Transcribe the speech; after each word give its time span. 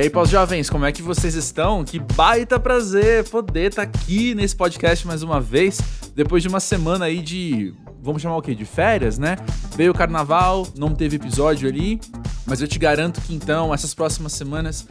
E 0.00 0.04
aí, 0.04 0.08
pós-jovens, 0.08 0.70
como 0.70 0.86
é 0.86 0.92
que 0.92 1.02
vocês 1.02 1.34
estão? 1.34 1.84
Que 1.84 1.98
baita 1.98 2.58
prazer 2.58 3.28
poder 3.28 3.68
estar 3.68 3.84
tá 3.84 3.98
aqui 3.98 4.34
nesse 4.34 4.56
podcast 4.56 5.06
mais 5.06 5.22
uma 5.22 5.42
vez, 5.42 5.78
depois 6.14 6.42
de 6.42 6.48
uma 6.48 6.58
semana 6.58 7.04
aí 7.04 7.20
de. 7.20 7.74
Vamos 8.00 8.22
chamar 8.22 8.38
o 8.38 8.40
quê? 8.40 8.54
De 8.54 8.64
férias, 8.64 9.18
né? 9.18 9.36
Veio 9.76 9.92
o 9.92 9.94
carnaval, 9.94 10.66
não 10.74 10.94
teve 10.94 11.16
episódio 11.16 11.68
ali, 11.68 12.00
mas 12.46 12.62
eu 12.62 12.66
te 12.66 12.78
garanto 12.78 13.20
que 13.20 13.34
então, 13.34 13.74
essas 13.74 13.92
próximas 13.92 14.32
semanas 14.32 14.88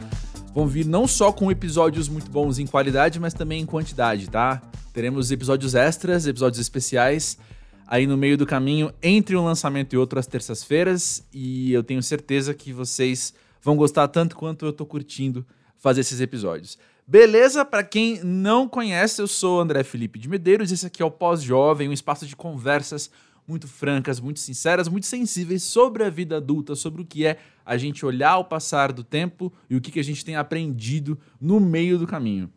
vão 0.54 0.68
vir 0.68 0.86
não 0.86 1.08
só 1.08 1.32
com 1.32 1.50
episódios 1.50 2.08
muito 2.08 2.30
bons 2.30 2.60
em 2.60 2.66
qualidade, 2.68 3.18
mas 3.18 3.34
também 3.34 3.60
em 3.60 3.66
quantidade, 3.66 4.30
tá? 4.30 4.62
Teremos 4.92 5.32
episódios 5.32 5.74
extras, 5.74 6.24
episódios 6.24 6.60
especiais 6.60 7.36
aí 7.84 8.06
no 8.06 8.16
meio 8.16 8.38
do 8.38 8.46
caminho 8.46 8.92
entre 9.02 9.34
um 9.36 9.44
lançamento 9.44 9.92
e 9.92 9.96
outro 9.96 10.20
às 10.20 10.28
terças-feiras, 10.28 11.24
e 11.34 11.72
eu 11.72 11.82
tenho 11.82 12.00
certeza 12.00 12.54
que 12.54 12.72
vocês 12.72 13.34
vão 13.60 13.76
gostar 13.76 14.08
tanto 14.08 14.36
quanto 14.36 14.66
eu 14.66 14.72
tô 14.72 14.86
curtindo 14.86 15.46
fazer 15.76 16.00
esses 16.02 16.20
episódios. 16.20 16.78
Beleza? 17.06 17.64
Para 17.64 17.82
quem 17.82 18.22
não 18.22 18.68
conhece, 18.68 19.20
eu 19.20 19.26
sou 19.26 19.60
André 19.60 19.82
Felipe 19.82 20.18
de 20.18 20.28
Medeiros, 20.28 20.70
esse 20.70 20.86
aqui 20.86 21.02
é 21.02 21.04
o 21.04 21.10
Pós-Jovem, 21.10 21.88
um 21.88 21.92
espaço 21.92 22.26
de 22.26 22.36
conversas 22.36 23.10
muito 23.48 23.66
francas, 23.66 24.20
muito 24.20 24.38
sinceras, 24.38 24.86
muito 24.86 25.06
sensíveis 25.06 25.62
sobre 25.64 26.04
a 26.04 26.10
vida 26.10 26.36
adulta, 26.36 26.76
sobre 26.76 27.02
o 27.02 27.04
que 27.04 27.26
é 27.26 27.38
a 27.66 27.76
gente 27.76 28.06
olhar 28.06 28.38
o 28.38 28.44
passar 28.44 28.92
do 28.92 29.02
tempo 29.02 29.52
e 29.68 29.74
o 29.74 29.80
que, 29.80 29.90
que 29.90 29.98
a 29.98 30.04
gente 30.04 30.24
tem 30.24 30.36
aprendido 30.36 31.18
no 31.40 31.58
meio 31.58 31.98
do 31.98 32.06
caminho. 32.06 32.50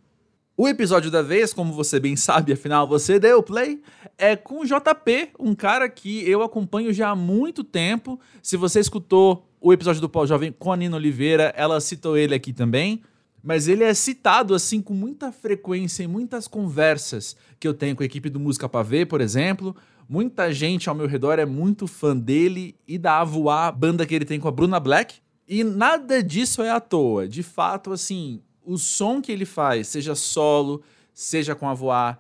O 0.56 0.68
episódio 0.68 1.10
da 1.10 1.24
vez, 1.24 1.52
como 1.52 1.74
você 1.74 2.00
bem 2.00 2.16
sabe, 2.16 2.54
afinal 2.54 2.88
você 2.88 3.18
deu 3.18 3.42
play, 3.42 3.82
é 4.20 4.36
com 4.36 4.60
o 4.60 4.66
JP, 4.66 5.32
um 5.40 5.56
cara 5.56 5.90
que 5.90 6.30
eu 6.30 6.44
acompanho 6.44 6.94
já 6.94 7.10
há 7.10 7.16
muito 7.16 7.64
tempo. 7.64 8.20
Se 8.40 8.56
você 8.56 8.80
escutou 8.80 9.48
o 9.64 9.72
episódio 9.72 10.02
do 10.02 10.10
Pau 10.10 10.28
Jovem 10.28 10.52
com 10.52 10.74
a 10.74 10.76
Nina 10.76 10.98
Oliveira, 10.98 11.54
ela 11.56 11.80
citou 11.80 12.18
ele 12.18 12.36
aqui 12.36 12.52
também. 12.52 13.02
Mas 13.42 13.70
ele 13.70 13.86
é 13.86 13.94
citado 13.94 14.54
assim 14.54 14.82
com 14.82 14.94
muita 14.94 15.32
frequência 15.32 16.04
em 16.04 16.08
muitas 16.08 16.50
conversas 16.50 17.34
que 17.58 17.66
eu 17.66 17.74
tenho 17.74 17.96
com 17.96 18.04
a 18.04 18.06
equipe 18.06 18.30
do 18.30 18.42
Música 18.42 18.68
Pavê, 18.68 19.06
por 19.06 19.22
exemplo. 19.22 19.74
Muita 20.08 20.52
gente 20.52 20.90
ao 20.90 20.96
meu 20.96 21.08
redor 21.08 21.40
é 21.40 21.46
muito 21.46 21.88
fã 21.88 22.16
dele 22.16 22.76
e 22.86 22.98
da 22.98 23.22
Avoar, 23.22 23.72
banda 23.72 24.06
que 24.06 24.14
ele 24.14 24.26
tem 24.26 24.38
com 24.38 24.50
a 24.50 24.52
Bruna 24.52 24.82
Black. 24.82 25.16
E 25.48 25.64
nada 25.64 26.22
disso 26.22 26.62
é 26.62 26.70
à 26.70 26.82
toa. 26.82 27.26
De 27.26 27.42
fato, 27.42 27.94
assim, 27.94 28.42
o 28.66 28.78
som 28.78 29.22
que 29.22 29.32
ele 29.32 29.46
faz, 29.46 29.88
seja 29.88 30.14
solo, 30.14 30.84
seja 31.14 31.56
com 31.56 31.70
a 31.70 31.72
Avoar, 31.72 32.20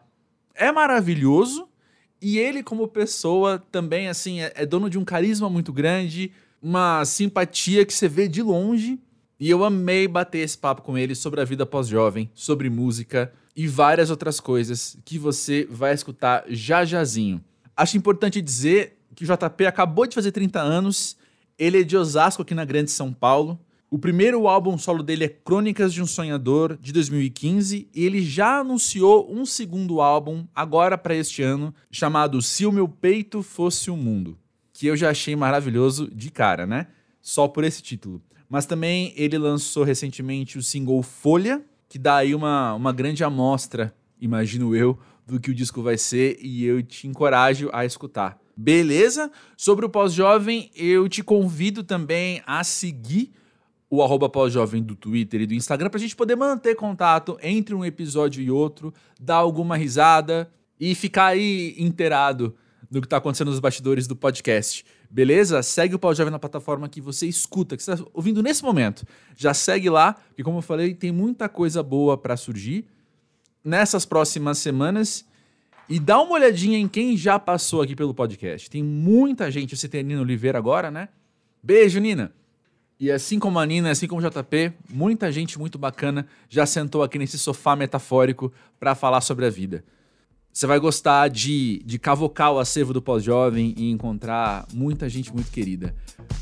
é 0.56 0.72
maravilhoso. 0.72 1.68
E 2.22 2.38
ele, 2.38 2.64
como 2.64 2.88
pessoa, 2.88 3.62
também 3.70 4.08
assim, 4.08 4.40
é, 4.40 4.54
é 4.56 4.66
dono 4.66 4.90
de 4.90 4.98
um 4.98 5.04
carisma 5.04 5.50
muito 5.50 5.74
grande 5.74 6.32
uma 6.64 7.04
simpatia 7.04 7.86
que 7.86 7.94
você 7.94 8.08
vê 8.08 8.30
de 8.30 8.42
longe. 8.42 8.98
E 9.38 9.50
eu 9.50 9.66
amei 9.66 10.08
bater 10.08 10.40
esse 10.40 10.58
papo 10.58 10.82
com 10.82 10.98
ele 10.98 11.14
sobre 11.14 11.42
a 11.42 11.44
vida 11.44 11.66
pós-jovem, 11.66 12.32
sobre 12.34 12.70
música 12.70 13.34
e 13.54 13.68
várias 13.68 14.10
outras 14.10 14.40
coisas 14.40 14.98
que 15.04 15.20
você 15.20 15.68
vai 15.70 15.94
escutar 15.94 16.46
já 16.48 16.86
jazinho. 16.86 17.44
Acho 17.76 17.98
importante 17.98 18.42
dizer 18.42 18.98
que 19.14 19.26
o 19.26 19.28
JP 19.28 19.66
acabou 19.66 20.08
de 20.08 20.16
fazer 20.16 20.32
30 20.32 20.62
anos, 20.62 21.18
ele 21.60 21.82
é 21.82 21.84
de 21.84 21.98
Osasco 21.98 22.42
aqui 22.42 22.56
na 22.56 22.64
Grande 22.64 22.90
São 22.90 23.12
Paulo. 23.12 23.60
O 23.92 24.00
primeiro 24.00 24.48
álbum 24.48 24.78
solo 24.78 25.04
dele 25.04 25.26
é 25.26 25.30
Crônicas 25.30 25.94
de 25.94 26.02
um 26.02 26.08
Sonhador, 26.08 26.78
de 26.82 26.94
2015, 26.94 27.90
e 27.94 28.06
ele 28.06 28.24
já 28.24 28.60
anunciou 28.60 29.32
um 29.32 29.46
segundo 29.46 30.02
álbum, 30.02 30.48
agora 30.56 30.98
para 30.98 31.16
este 31.16 31.44
ano, 31.44 31.76
chamado 31.92 32.42
Se 32.42 32.66
o 32.66 32.72
Meu 32.72 32.88
Peito 32.88 33.44
Fosse 33.44 33.92
o 33.92 33.98
Mundo 33.98 34.38
que 34.84 34.88
eu 34.88 34.98
já 34.98 35.12
achei 35.12 35.34
maravilhoso 35.34 36.14
de 36.14 36.30
cara, 36.30 36.68
né? 36.68 36.88
Só 37.22 37.48
por 37.48 37.64
esse 37.64 37.82
título. 37.82 38.22
Mas 38.50 38.66
também 38.66 39.14
ele 39.16 39.38
lançou 39.38 39.86
recentemente 39.86 40.58
o 40.58 40.62
single 40.62 41.02
Folha, 41.02 41.64
que 41.88 41.98
dá 41.98 42.18
aí 42.18 42.36
uma, 42.36 42.74
uma 42.74 42.92
grande 42.92 43.24
amostra, 43.24 43.96
imagino 44.20 44.76
eu, 44.76 45.00
do 45.26 45.40
que 45.40 45.52
o 45.52 45.56
disco 45.56 45.82
vai 45.82 45.98
ser 45.98 46.38
e 46.42 46.66
eu 46.66 46.84
te 46.84 47.08
encorajo 47.08 47.70
a 47.72 47.86
escutar. 47.86 48.38
Beleza? 48.58 49.32
Sobre 49.56 49.86
o 49.86 49.90
pós-jovem, 49.90 50.70
eu 50.76 51.08
te 51.08 51.24
convido 51.24 51.82
também 51.82 52.42
a 52.46 52.62
seguir 52.62 53.32
o 53.90 54.04
arroba 54.04 54.28
pós-jovem 54.28 54.84
do 54.84 54.98
Twitter 54.98 55.40
e 55.40 55.48
do 55.48 55.54
Instagram 55.54 55.90
para 55.90 55.98
a 55.98 56.02
gente 56.02 56.14
poder 56.18 56.36
manter 56.36 56.76
contato 56.76 57.38
entre 57.42 57.74
um 57.74 57.86
episódio 57.86 58.44
e 58.44 58.52
outro, 58.52 58.94
dar 59.18 59.36
alguma 59.36 59.78
risada 59.78 60.52
e 60.78 60.94
ficar 60.94 61.28
aí 61.28 61.74
inteirado 61.78 62.54
do 62.90 63.02
que 63.02 63.08
está 63.08 63.18
acontecendo 63.18 63.50
nos 63.50 63.60
bastidores 63.60 64.08
do 64.08 64.16
podcast. 64.16 64.86
Beleza? 65.10 65.62
Segue 65.62 65.96
o 65.96 66.00
Pau 66.00 66.14
Jovem 66.14 66.32
na 66.32 66.40
plataforma 66.40 66.90
que 66.90 67.02
você 67.02 67.28
escuta, 67.28 67.78
que 67.78 67.84
você 67.84 67.94
está 67.94 68.06
ouvindo 68.14 68.42
nesse 68.42 68.64
momento. 68.64 69.06
Já 69.36 69.54
segue 69.54 69.90
lá, 69.90 70.14
porque 70.14 70.44
como 70.44 70.60
eu 70.60 70.62
falei, 70.62 70.94
tem 70.94 71.12
muita 71.12 71.48
coisa 71.48 71.82
boa 71.84 72.18
para 72.18 72.36
surgir 72.36 72.86
nessas 73.64 74.06
próximas 74.06 74.58
semanas. 74.58 75.26
E 75.88 76.00
dá 76.00 76.20
uma 76.22 76.34
olhadinha 76.34 76.78
em 76.78 76.88
quem 76.88 77.18
já 77.18 77.38
passou 77.38 77.82
aqui 77.82 77.96
pelo 77.96 78.14
podcast. 78.14 78.70
Tem 78.70 78.82
muita 78.82 79.52
gente, 79.52 79.76
você 79.76 79.88
tem 79.88 80.00
a 80.00 80.04
Nina 80.04 80.22
Oliveira 80.22 80.58
agora, 80.58 80.90
né? 80.90 81.10
Beijo, 81.62 82.00
Nina! 82.00 82.34
E 83.00 83.12
assim 83.12 83.38
como 83.38 83.60
a 83.60 83.66
Nina, 83.66 83.92
assim 83.92 84.08
como 84.08 84.26
o 84.26 84.30
JP, 84.30 84.72
muita 84.90 85.32
gente 85.32 85.60
muito 85.60 85.78
bacana 85.78 86.26
já 86.48 86.66
sentou 86.66 87.04
aqui 87.04 87.20
nesse 87.20 87.38
sofá 87.38 87.76
metafórico 87.76 88.52
para 88.80 88.96
falar 88.96 89.22
sobre 89.22 89.46
a 89.46 89.50
vida. 89.50 89.84
Você 90.54 90.68
vai 90.68 90.80
gostar 90.80 91.30
de, 91.30 91.82
de 91.84 91.98
cavocar 91.98 92.52
o 92.54 92.60
acervo 92.60 92.94
do 92.94 93.02
pós-jovem 93.02 93.74
e 93.76 93.90
encontrar 93.90 94.68
muita 94.72 95.10
gente 95.10 95.34
muito 95.34 95.50
querida. 95.50 95.96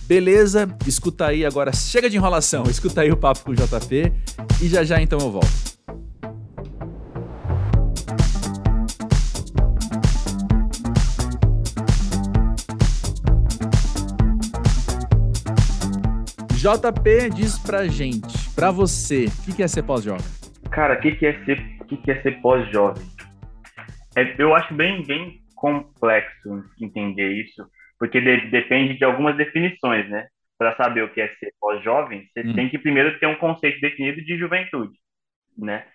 Beleza? 0.05 0.67
Escuta 0.85 1.27
aí 1.27 1.45
agora, 1.45 1.72
chega 1.72 2.09
de 2.09 2.17
enrolação, 2.17 2.66
escuta 2.69 3.00
aí 3.00 3.09
o 3.09 3.16
papo 3.16 3.39
com 3.45 3.51
o 3.51 3.55
JP 3.55 4.11
e 4.61 4.67
já 4.67 4.83
já 4.83 5.01
então 5.01 5.17
eu 5.17 5.31
volto. 5.31 5.71
JP 16.57 17.29
diz 17.33 17.57
pra 17.57 17.88
gente, 17.88 18.50
pra 18.53 18.71
você, 18.71 19.31
o 19.47 19.55
que 19.55 19.63
é 19.63 19.67
ser 19.69 19.83
pós-jovem? 19.83 20.25
Cara, 20.69 20.95
o 20.95 21.00
que 21.00 21.25
é 21.25 21.45
ser, 21.45 21.63
que, 21.88 21.95
que 21.95 22.11
é 22.11 22.21
ser 22.21 22.41
pós-jovem? 22.41 23.03
É, 24.16 24.35
eu 24.38 24.53
acho 24.55 24.73
bem, 24.73 25.03
bem 25.03 25.41
complexo 25.55 26.63
entender 26.81 27.31
isso, 27.33 27.66
porque 27.99 28.19
de, 28.19 28.49
depende 28.49 28.97
de 28.97 29.05
algumas 29.05 29.38
definições, 29.38 30.09
né? 30.09 30.27
Para 30.57 30.75
saber 30.75 31.03
o 31.03 31.13
que 31.13 31.22
é 31.22 31.27
ser 31.35 31.53
pós-jovem, 31.59 32.27
você 32.27 32.41
hum. 32.41 32.53
tem 32.53 32.69
que 32.69 32.77
primeiro 32.77 33.17
ter 33.19 33.27
um 33.27 33.38
conceito 33.38 33.79
definido 33.79 34.23
de 34.23 34.38
juventude, 34.38 34.97
né? 35.57 35.85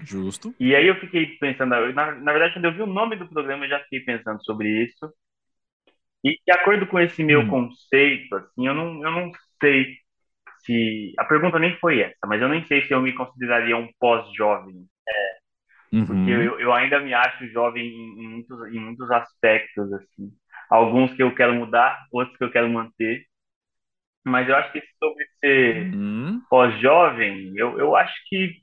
Justo. 0.00 0.54
E 0.58 0.74
aí 0.74 0.86
eu 0.86 0.96
fiquei 0.96 1.26
pensando, 1.38 1.70
na, 1.92 2.12
na 2.12 2.32
verdade, 2.32 2.54
quando 2.54 2.64
eu 2.64 2.74
vi 2.74 2.82
o 2.82 2.86
nome 2.86 3.16
do 3.16 3.28
programa, 3.28 3.64
eu 3.64 3.70
já 3.70 3.80
fiquei 3.80 4.00
pensando 4.00 4.44
sobre 4.44 4.68
isso. 4.84 5.12
E 6.24 6.38
de 6.44 6.52
acordo 6.52 6.86
com 6.86 6.98
esse 6.98 7.22
meu 7.22 7.40
hum. 7.40 7.48
conceito, 7.48 8.34
assim, 8.34 8.66
eu 8.66 8.74
não, 8.74 9.04
eu 9.04 9.10
não 9.10 9.30
sei 9.60 9.96
se. 10.64 11.12
A 11.18 11.24
pergunta 11.24 11.58
nem 11.58 11.76
foi 11.78 12.00
essa, 12.00 12.26
mas 12.26 12.40
eu 12.40 12.48
nem 12.48 12.64
sei 12.64 12.82
se 12.82 12.92
eu 12.92 13.00
me 13.00 13.12
consideraria 13.12 13.76
um 13.76 13.88
pós-jovem. 14.00 14.86
É, 15.94 15.98
Uhum. 15.98 16.06
Porque 16.06 16.30
eu, 16.30 16.58
eu 16.60 16.72
ainda 16.72 16.98
me 17.00 17.14
acho 17.14 17.46
jovem 17.48 17.86
em, 17.86 18.24
em, 18.24 18.28
muitos, 18.28 18.74
em 18.74 18.80
muitos 18.80 19.10
aspectos, 19.10 19.92
assim. 19.92 20.32
Alguns 20.68 21.14
que 21.14 21.22
eu 21.22 21.34
quero 21.34 21.54
mudar, 21.54 22.04
outros 22.12 22.36
que 22.36 22.44
eu 22.44 22.50
quero 22.50 22.68
manter. 22.68 23.24
Mas 24.24 24.48
eu 24.48 24.56
acho 24.56 24.72
que 24.72 24.82
sobre 24.98 25.24
ser 25.40 25.94
uhum. 25.94 26.40
pós-jovem, 26.48 27.52
eu, 27.56 27.78
eu 27.78 27.94
acho 27.94 28.14
que 28.28 28.62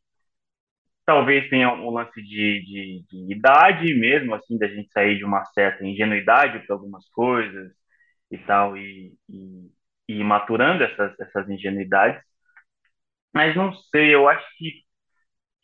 talvez 1.06 1.50
tenha 1.50 1.72
um 1.74 1.90
lance 1.91 2.22
de, 2.22 2.64
de, 2.66 3.06
de, 3.09 3.34
idade 3.34 3.94
mesmo, 3.96 4.34
assim, 4.34 4.58
da 4.58 4.68
gente 4.68 4.91
sair 4.91 5.18
de 5.18 5.25
uma 5.25 5.46
certa 5.46 5.86
ingenuidade 5.86 6.66
para 6.66 6.75
algumas 6.75 7.08
coisas 7.09 7.72
e 8.31 8.38
tal, 8.40 8.78
e, 8.78 9.14
e, 9.29 9.72
e 10.08 10.23
maturando 10.23 10.84
essas, 10.84 11.20
essas 11.20 11.50
ingenuidades. 11.50 12.22
Mas 13.34 13.55
não 13.55 13.73
sei, 13.73 14.14
eu 14.14 14.28
acho 14.28 14.46
que 14.58 14.84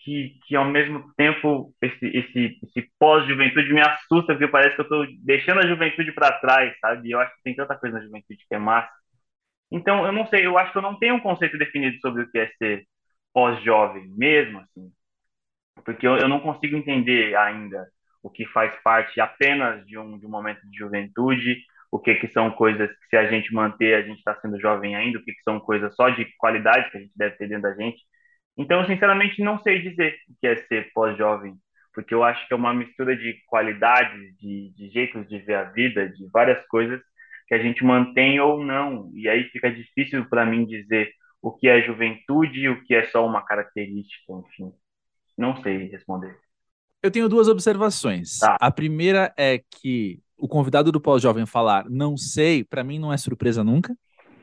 que, 0.07 0.39
que 0.47 0.55
ao 0.55 0.63
mesmo 0.63 1.13
tempo 1.17 1.75
esse, 1.81 2.05
esse, 2.17 2.59
esse 2.63 2.89
pós-juventude 2.97 3.73
me 3.73 3.81
assusta, 3.81 4.33
porque 4.33 4.47
parece 4.47 4.75
que 4.75 4.81
eu 4.81 4.83
estou 4.83 5.05
deixando 5.25 5.59
a 5.59 5.67
juventude 5.67 6.13
para 6.13 6.39
trás, 6.39 6.73
sabe? 6.79 7.11
Eu 7.11 7.19
acho 7.19 7.35
que 7.35 7.43
tem 7.43 7.53
tanta 7.53 7.75
coisa 7.75 7.97
na 7.97 8.05
juventude 8.05 8.45
que 8.47 8.55
é 8.55 8.57
massa. 8.57 8.89
Então, 9.69 10.05
eu 10.05 10.13
não 10.13 10.25
sei, 10.27 10.45
eu 10.45 10.57
acho 10.57 10.71
que 10.71 10.77
eu 10.77 10.81
não 10.81 10.97
tenho 10.97 11.15
um 11.15 11.19
conceito 11.19 11.57
definido 11.57 11.99
sobre 11.99 12.23
o 12.23 12.31
que 12.31 12.39
é 12.39 12.47
ser 12.57 12.85
pós-jovem 13.33 14.07
mesmo, 14.17 14.59
assim, 14.59 14.89
porque 15.83 16.07
eu, 16.07 16.17
eu 16.17 16.29
não 16.29 16.39
consigo 16.39 16.77
entender 16.77 17.35
ainda 17.35 17.85
o 18.23 18.29
que 18.29 18.45
faz 18.47 18.73
parte 18.83 19.19
apenas 19.19 19.85
de 19.85 19.97
um, 19.97 20.17
de 20.17 20.25
um 20.25 20.29
momento 20.29 20.61
de 20.69 20.77
juventude, 20.77 21.57
o 21.91 21.99
que, 21.99 22.15
que 22.15 22.29
são 22.29 22.49
coisas 22.51 22.89
que 22.89 23.07
se 23.09 23.17
a 23.17 23.29
gente 23.29 23.53
manter, 23.53 23.95
a 23.95 24.01
gente 24.03 24.19
está 24.19 24.39
sendo 24.39 24.59
jovem 24.59 24.95
ainda, 24.95 25.19
o 25.19 25.23
que, 25.23 25.33
que 25.33 25.43
são 25.43 25.59
coisas 25.59 25.93
só 25.95 26.09
de 26.09 26.25
qualidade 26.37 26.89
que 26.91 26.97
a 26.97 27.01
gente 27.01 27.13
deve 27.15 27.35
ter 27.35 27.49
dentro 27.49 27.63
da 27.63 27.75
gente, 27.75 28.01
então, 28.57 28.85
sinceramente 28.85 29.41
não 29.41 29.61
sei 29.61 29.81
dizer 29.81 30.15
o 30.29 30.33
que 30.39 30.47
é 30.47 30.57
ser 30.67 30.91
pós-jovem, 30.93 31.55
porque 31.93 32.13
eu 32.13 32.23
acho 32.23 32.47
que 32.47 32.53
é 32.53 32.57
uma 32.57 32.73
mistura 32.73 33.15
de 33.15 33.35
qualidades, 33.47 34.35
de, 34.37 34.73
de 34.75 34.89
jeitos 34.89 35.27
de 35.27 35.39
ver 35.39 35.55
a 35.55 35.63
vida, 35.65 36.09
de 36.09 36.27
várias 36.31 36.65
coisas 36.67 37.01
que 37.47 37.53
a 37.53 37.59
gente 37.59 37.83
mantém 37.83 38.39
ou 38.39 38.63
não. 38.63 39.09
E 39.13 39.29
aí 39.29 39.45
fica 39.45 39.71
difícil 39.71 40.25
para 40.29 40.45
mim 40.45 40.65
dizer 40.65 41.11
o 41.41 41.51
que 41.51 41.67
é 41.67 41.81
juventude, 41.81 42.69
o 42.69 42.83
que 42.83 42.93
é 42.93 43.05
só 43.05 43.25
uma 43.25 43.41
característica, 43.41 44.33
enfim. 44.33 44.71
Não 45.37 45.61
sei 45.61 45.87
responder. 45.87 46.35
Eu 47.01 47.11
tenho 47.11 47.29
duas 47.29 47.47
observações. 47.47 48.39
Tá. 48.39 48.57
A 48.59 48.71
primeira 48.71 49.33
é 49.37 49.59
que 49.59 50.19
o 50.37 50.47
convidado 50.47 50.91
do 50.91 50.99
pós-jovem 50.99 51.45
falar 51.45 51.89
não 51.89 52.17
sei, 52.17 52.63
para 52.63 52.83
mim 52.83 52.99
não 52.99 53.13
é 53.13 53.17
surpresa 53.17 53.63
nunca. 53.63 53.95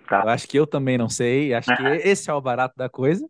Tá. 0.09 0.23
Eu 0.23 0.29
acho 0.29 0.49
que 0.49 0.59
eu 0.59 0.67
também 0.67 0.97
não 0.97 1.09
sei, 1.09 1.53
acho 1.53 1.75
que 1.75 1.83
esse 2.09 2.31
é 2.31 2.33
o 2.33 2.41
barato 2.41 2.75
da 2.77 2.89
coisa. 2.89 3.29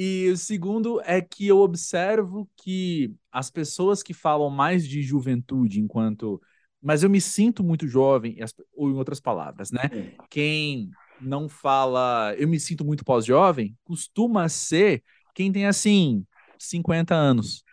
E 0.00 0.30
o 0.30 0.36
segundo 0.36 1.00
é 1.00 1.20
que 1.20 1.48
eu 1.48 1.58
observo 1.58 2.48
que 2.56 3.12
as 3.32 3.50
pessoas 3.50 4.00
que 4.00 4.14
falam 4.14 4.48
mais 4.48 4.86
de 4.86 5.02
juventude 5.02 5.80
enquanto. 5.80 6.40
Mas 6.80 7.02
eu 7.02 7.10
me 7.10 7.20
sinto 7.20 7.64
muito 7.64 7.88
jovem, 7.88 8.36
ou 8.76 8.88
em 8.88 8.94
outras 8.94 9.18
palavras, 9.18 9.72
né? 9.72 9.90
Quem 10.30 10.88
não 11.20 11.48
fala 11.48 12.32
eu 12.38 12.46
me 12.46 12.60
sinto 12.60 12.84
muito 12.84 13.04
pós-jovem 13.04 13.76
costuma 13.82 14.48
ser 14.48 15.02
quem 15.34 15.50
tem 15.50 15.66
assim 15.66 16.24
50 16.56 17.12
anos. 17.12 17.64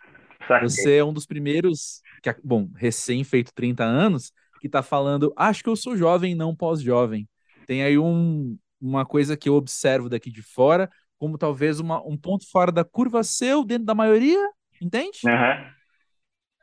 Saquei. 0.48 0.68
Você 0.68 0.96
é 0.96 1.04
um 1.04 1.12
dos 1.12 1.26
primeiros, 1.26 2.00
que, 2.20 2.34
bom, 2.42 2.68
recém 2.74 3.22
feito 3.22 3.52
30 3.54 3.84
anos, 3.84 4.32
que 4.60 4.68
tá 4.68 4.82
falando, 4.82 5.32
acho 5.36 5.62
que 5.62 5.68
eu 5.68 5.76
sou 5.76 5.96
jovem, 5.96 6.34
não 6.34 6.56
pós-jovem. 6.56 7.28
Tem 7.68 7.84
aí 7.84 7.96
um, 7.96 8.58
uma 8.80 9.06
coisa 9.06 9.36
que 9.36 9.48
eu 9.48 9.54
observo 9.54 10.08
daqui 10.08 10.30
de 10.30 10.42
fora, 10.42 10.90
como 11.18 11.38
talvez 11.38 11.80
uma, 11.80 12.00
um 12.06 12.16
ponto 12.16 12.50
fora 12.50 12.70
da 12.70 12.84
curva 12.84 13.22
seu 13.22 13.64
dentro 13.64 13.84
da 13.84 13.94
maioria, 13.94 14.38
entende? 14.80 15.18
Uhum. 15.24 15.76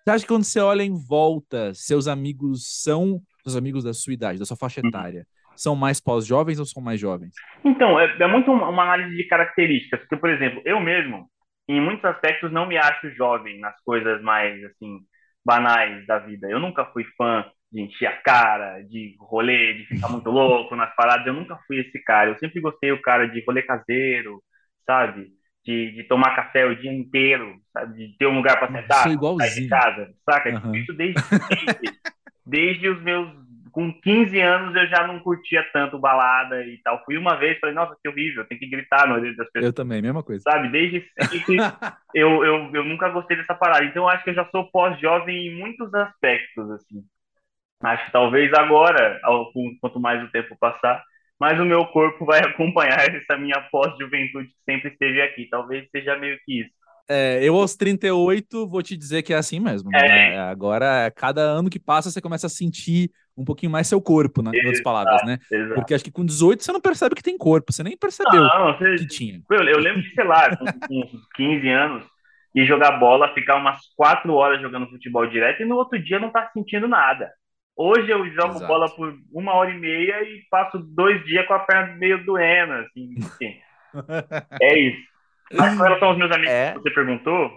Você 0.04 0.10
acha 0.12 0.24
que 0.24 0.28
quando 0.28 0.44
você 0.44 0.60
olha 0.60 0.84
em 0.84 0.94
volta, 0.94 1.74
seus 1.74 2.08
amigos 2.08 2.82
são 2.82 3.22
os 3.46 3.56
amigos 3.56 3.84
da 3.84 3.94
sua 3.94 4.14
idade, 4.14 4.40
da 4.40 4.46
sua 4.46 4.58
faixa 4.58 4.82
uhum. 4.82 4.90
etária, 4.90 5.26
são 5.56 5.76
mais 5.76 6.00
pós-jovens 6.00 6.60
ou 6.60 6.66
são 6.66 6.82
mais 6.82 7.00
jovens? 7.00 7.34
Então, 7.64 8.00
é, 8.00 8.06
é 8.20 8.28
muito 8.28 8.52
uma, 8.52 8.70
uma 8.70 8.84
análise 8.84 9.16
de 9.16 9.24
características. 9.28 10.02
Porque, 10.02 10.18
por 10.18 10.30
exemplo, 10.30 10.62
eu 10.66 10.80
mesmo, 10.80 11.28
em 11.68 11.80
muitos 11.80 12.04
aspectos, 12.06 12.52
não 12.52 12.68
me 12.68 12.78
acho 12.78 13.12
jovem 13.12 13.60
nas 13.60 13.76
coisas 13.84 14.22
mais, 14.22 14.64
assim, 14.66 15.00
banais 15.46 16.06
da 16.06 16.20
vida. 16.20 16.50
Eu 16.50 16.60
nunca 16.60 16.86
fui 16.86 17.06
fã 17.18 17.46
de 17.74 17.82
encher 17.82 18.06
a 18.06 18.18
cara, 18.22 18.82
de 18.84 19.16
rolê, 19.20 19.74
de 19.74 19.86
ficar 19.86 20.08
muito 20.08 20.30
louco 20.32 20.76
nas 20.76 20.94
paradas. 20.96 21.26
Eu 21.26 21.34
nunca 21.34 21.58
fui 21.66 21.80
esse 21.80 22.00
cara. 22.04 22.30
Eu 22.30 22.38
sempre 22.38 22.62
gostei 22.62 22.92
o 22.92 23.02
cara 23.02 23.28
de 23.28 23.44
rolê 23.44 23.64
caseiro, 23.64 24.42
sabe? 24.86 25.30
De, 25.66 25.92
de 25.94 26.04
tomar 26.04 26.36
café 26.36 26.66
o 26.66 26.76
dia 26.76 26.94
inteiro, 26.94 27.56
sabe? 27.74 27.96
De 27.96 28.18
ter 28.18 28.28
um 28.28 28.36
lugar 28.36 28.60
para 28.60 28.72
sentar, 28.72 29.04
sair 29.04 29.56
de 29.56 29.68
casa, 29.68 30.14
saca? 30.24 30.50
Uhum. 30.50 30.76
Isso 30.76 30.94
desde 30.94 31.20
desde 32.46 32.90
os 32.90 33.02
meus 33.02 33.44
com 33.72 33.92
15 34.02 34.40
anos 34.40 34.76
eu 34.76 34.88
já 34.88 35.08
não 35.08 35.20
curtia 35.20 35.66
tanto 35.74 35.98
balada 35.98 36.64
e 36.64 36.78
tal. 36.84 37.04
Fui 37.06 37.18
uma 37.18 37.36
vez, 37.36 37.58
falei, 37.60 37.74
nossa, 37.74 37.98
que 38.00 38.08
horrível, 38.08 38.46
tem 38.46 38.60
que 38.60 38.70
gritar 38.70 39.08
no 39.08 39.16
orelha 39.16 39.36
das 39.36 39.48
pessoas. 39.48 39.66
Eu 39.66 39.74
também, 39.74 40.00
mesma 40.00 40.22
coisa. 40.22 40.44
Sabe, 40.44 40.70
desde 40.70 41.04
sempre 41.20 41.58
eu, 42.14 42.46
eu, 42.46 42.70
eu 42.72 42.84
nunca 42.84 43.10
gostei 43.10 43.36
dessa 43.36 43.56
parada. 43.56 43.84
Então 43.86 44.08
acho 44.08 44.24
que 44.24 44.30
eu 44.30 44.36
já 44.36 44.46
sou 44.52 44.70
pós-jovem 44.70 45.48
em 45.48 45.58
muitos 45.58 45.92
aspectos, 45.92 46.70
assim. 46.70 47.04
Acho 47.84 48.06
que 48.06 48.12
talvez 48.12 48.54
agora, 48.54 49.20
quanto 49.82 50.00
mais 50.00 50.24
o 50.24 50.32
tempo 50.32 50.56
passar, 50.60 51.04
mais 51.40 51.60
o 51.60 51.66
meu 51.66 51.86
corpo 51.88 52.26
vai 52.26 52.40
acompanhar 52.46 53.14
essa 53.14 53.38
minha 53.38 53.60
pós-juventude 53.72 54.48
que 54.48 54.72
sempre 54.72 54.92
esteve 54.92 55.22
aqui. 55.22 55.48
Talvez 55.50 55.88
seja 55.92 56.18
meio 56.18 56.38
que 56.46 56.62
isso. 56.62 56.72
É, 57.10 57.44
eu 57.44 57.56
aos 57.58 57.76
38 57.76 58.66
vou 58.66 58.82
te 58.82 58.96
dizer 58.96 59.24
que 59.24 59.34
é 59.34 59.38
assim 59.38 59.60
mesmo. 59.60 59.90
É. 59.94 60.02
Né? 60.02 60.40
Agora, 60.40 61.12
cada 61.14 61.42
ano 61.42 61.70
que 61.70 61.80
passa, 61.80 62.10
você 62.10 62.22
começa 62.22 62.48
a 62.48 62.50
sentir 62.50 63.12
um 63.36 63.44
pouquinho 63.44 63.72
mais 63.72 63.88
seu 63.88 64.02
corpo, 64.02 64.42
né? 64.42 64.52
em 64.54 64.60
outras 64.60 64.82
palavras, 64.82 65.22
né? 65.26 65.38
Exato. 65.52 65.76
Porque 65.76 65.94
acho 65.94 66.04
que 66.04 66.12
com 66.12 66.26
18 66.26 66.64
você 66.64 66.72
não 66.72 66.80
percebe 66.80 67.16
que 67.16 67.24
tem 67.24 67.38
corpo, 67.38 67.74
você 67.74 67.84
nem 67.84 67.98
percebeu 67.98 68.42
não, 68.42 68.74
você... 68.74 68.96
que 68.96 69.08
tinha. 69.08 69.42
Eu, 69.52 69.68
eu 69.68 69.80
lembro 69.80 70.02
de, 70.02 70.14
sei 70.14 70.24
lá, 70.24 70.56
com, 70.56 70.66
com 70.66 71.00
uns 71.02 71.28
15 71.36 71.70
anos, 71.70 72.06
e 72.56 72.66
jogar 72.66 73.00
bola, 73.00 73.34
ficar 73.34 73.56
umas 73.56 73.80
4 73.96 74.32
horas 74.34 74.62
jogando 74.62 74.90
futebol 74.90 75.26
direto 75.26 75.62
e 75.62 75.66
no 75.66 75.76
outro 75.76 76.02
dia 76.02 76.20
não 76.20 76.30
tá 76.30 76.50
sentindo 76.54 76.88
nada. 76.88 77.32
Hoje 77.76 78.10
eu 78.10 78.26
jogo 78.30 78.56
Exato. 78.56 78.68
bola 78.68 78.96
por 78.96 79.16
uma 79.32 79.54
hora 79.56 79.72
e 79.72 79.80
meia 79.80 80.22
e 80.24 80.44
passo 80.50 80.78
dois 80.78 81.24
dias 81.26 81.46
com 81.48 81.54
a 81.54 81.60
perna 81.60 81.96
meio 81.96 82.24
doendo, 82.24 82.74
assim, 82.74 83.16
enfim. 83.18 83.60
é 84.62 84.80
isso. 84.80 85.02
Mas 85.52 85.76
com 85.76 85.84
relação 85.84 86.10
aos 86.10 86.18
meus 86.18 86.32
amigos 86.32 86.54
é. 86.54 86.74
que 86.74 86.80
você 86.80 86.92
perguntou, 86.92 87.52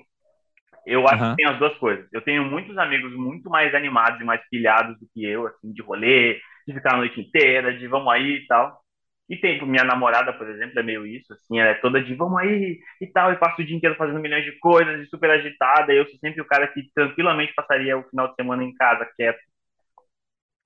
eu 0.86 1.06
acho 1.06 1.22
uhum. 1.22 1.30
que 1.30 1.36
tem 1.36 1.46
as 1.46 1.58
duas 1.58 1.76
coisas. 1.78 2.06
Eu 2.12 2.22
tenho 2.22 2.44
muitos 2.44 2.76
amigos 2.78 3.12
muito 3.14 3.50
mais 3.50 3.74
animados 3.74 4.20
e 4.20 4.24
mais 4.24 4.40
pilhados 4.48 4.98
do 4.98 5.06
que 5.12 5.24
eu, 5.24 5.46
assim, 5.46 5.72
de 5.72 5.82
rolê, 5.82 6.40
de 6.66 6.74
ficar 6.74 6.94
a 6.94 6.98
noite 6.98 7.20
inteira, 7.20 7.76
de 7.76 7.86
vamos 7.86 8.12
aí 8.12 8.36
e 8.36 8.46
tal. 8.46 8.80
E 9.28 9.36
tem, 9.36 9.60
minha 9.66 9.82
namorada, 9.82 10.32
por 10.32 10.48
exemplo, 10.48 10.78
é 10.78 10.82
meio 10.84 11.04
isso, 11.04 11.32
assim, 11.32 11.58
ela 11.58 11.70
é 11.70 11.74
toda 11.74 12.00
de 12.00 12.14
vamos 12.14 12.38
aí 12.38 12.78
e 13.00 13.06
tal, 13.08 13.32
e 13.32 13.36
passa 13.36 13.60
o 13.60 13.64
dia 13.64 13.76
inteiro 13.76 13.96
fazendo 13.96 14.20
milhões 14.20 14.44
de 14.44 14.52
coisas, 14.60 15.00
e 15.00 15.06
super 15.06 15.28
agitada, 15.30 15.92
e 15.92 15.96
eu 15.98 16.06
sou 16.06 16.16
sempre 16.20 16.40
o 16.40 16.46
cara 16.46 16.68
que 16.68 16.80
tranquilamente 16.94 17.52
passaria 17.52 17.98
o 17.98 18.04
final 18.04 18.28
de 18.28 18.36
semana 18.36 18.62
em 18.62 18.72
casa, 18.74 19.10
quieto, 19.16 19.40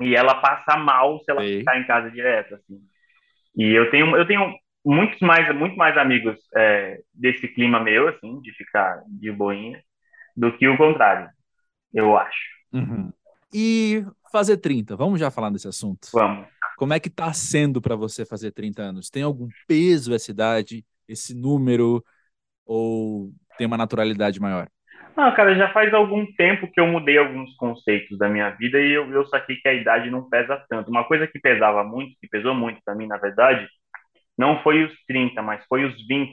e 0.00 0.14
ela 0.14 0.34
passa 0.40 0.76
mal 0.76 1.18
se 1.20 1.30
ela 1.30 1.42
ficar 1.42 1.78
em 1.78 1.86
casa 1.86 2.10
direto, 2.10 2.54
assim. 2.54 2.80
E 3.56 3.70
eu 3.72 3.90
tenho, 3.90 4.16
eu 4.16 4.26
tenho 4.26 4.54
muitos 4.84 5.20
mais, 5.20 5.54
muito 5.54 5.76
mais 5.76 5.96
amigos 5.96 6.38
é, 6.54 7.00
desse 7.12 7.48
clima 7.48 7.80
meu, 7.80 8.08
assim, 8.08 8.40
de 8.40 8.52
ficar 8.52 9.02
de 9.06 9.30
boinha, 9.30 9.82
do 10.36 10.56
que 10.56 10.66
o 10.66 10.76
contrário, 10.76 11.28
eu 11.92 12.16
acho. 12.16 12.48
Uhum. 12.72 13.12
E 13.52 14.04
fazer 14.32 14.56
30, 14.58 14.96
vamos 14.96 15.20
já 15.20 15.30
falar 15.30 15.50
desse 15.50 15.68
assunto? 15.68 16.08
Vamos. 16.12 16.46
Como 16.76 16.94
é 16.94 17.00
que 17.00 17.10
tá 17.10 17.32
sendo 17.32 17.80
para 17.80 17.94
você 17.94 18.24
fazer 18.24 18.52
30 18.52 18.82
anos? 18.82 19.10
Tem 19.10 19.22
algum 19.22 19.48
peso 19.66 20.14
essa 20.14 20.30
idade, 20.30 20.84
esse 21.06 21.34
número, 21.34 22.02
ou 22.64 23.30
tem 23.58 23.66
uma 23.66 23.76
naturalidade 23.76 24.40
maior? 24.40 24.68
Ah, 25.22 25.32
cara, 25.32 25.54
já 25.54 25.70
faz 25.70 25.92
algum 25.92 26.24
tempo 26.32 26.66
que 26.72 26.80
eu 26.80 26.86
mudei 26.86 27.18
alguns 27.18 27.54
conceitos 27.56 28.16
da 28.16 28.26
minha 28.26 28.48
vida 28.52 28.80
e 28.80 28.90
eu, 28.90 29.12
eu 29.12 29.26
saquei 29.26 29.56
que 29.56 29.68
a 29.68 29.74
idade 29.74 30.10
não 30.10 30.26
pesa 30.30 30.64
tanto. 30.66 30.90
Uma 30.90 31.04
coisa 31.04 31.26
que 31.26 31.38
pesava 31.38 31.84
muito, 31.84 32.16
que 32.18 32.26
pesou 32.26 32.54
muito 32.54 32.80
para 32.82 32.94
mim, 32.94 33.06
na 33.06 33.18
verdade, 33.18 33.68
não 34.38 34.62
foi 34.62 34.82
os 34.82 34.94
30, 35.06 35.42
mas 35.42 35.62
foi 35.66 35.84
os 35.84 35.94
20. 36.06 36.32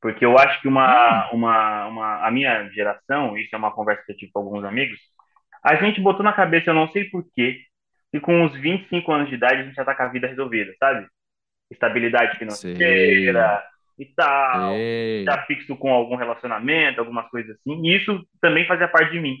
Porque 0.00 0.24
eu 0.24 0.38
acho 0.38 0.58
que 0.62 0.68
uma, 0.68 1.26
hum. 1.26 1.36
uma, 1.36 1.86
uma, 1.86 2.26
a 2.26 2.30
minha 2.30 2.66
geração, 2.70 3.36
isso 3.36 3.54
é 3.54 3.58
uma 3.58 3.72
conversa 3.72 4.02
que 4.06 4.12
eu 4.12 4.16
tive 4.16 4.32
com 4.32 4.38
alguns 4.38 4.64
amigos, 4.64 4.98
a 5.62 5.74
gente 5.76 6.00
botou 6.00 6.24
na 6.24 6.32
cabeça, 6.32 6.70
eu 6.70 6.74
não 6.74 6.88
sei 6.92 7.04
porquê, 7.10 7.60
que 8.10 8.20
com 8.20 8.42
uns 8.42 8.54
25 8.58 9.12
anos 9.12 9.28
de 9.28 9.34
idade 9.34 9.60
a 9.60 9.64
gente 9.64 9.74
já 9.74 9.84
tá 9.84 9.94
com 9.94 10.02
a 10.02 10.08
vida 10.08 10.26
resolvida, 10.26 10.72
sabe? 10.78 11.06
Estabilidade 11.70 12.38
financeira, 12.38 13.62
e 13.98 14.06
tal, 14.06 14.74
Ei. 14.74 15.24
já 15.24 15.42
fixo 15.44 15.76
com 15.76 15.92
algum 15.92 16.16
relacionamento, 16.16 17.00
algumas 17.00 17.28
coisas 17.28 17.56
assim. 17.56 17.80
E 17.86 17.96
isso 17.96 18.26
também 18.40 18.66
fazia 18.66 18.88
parte 18.88 19.12
de 19.12 19.20
mim. 19.20 19.36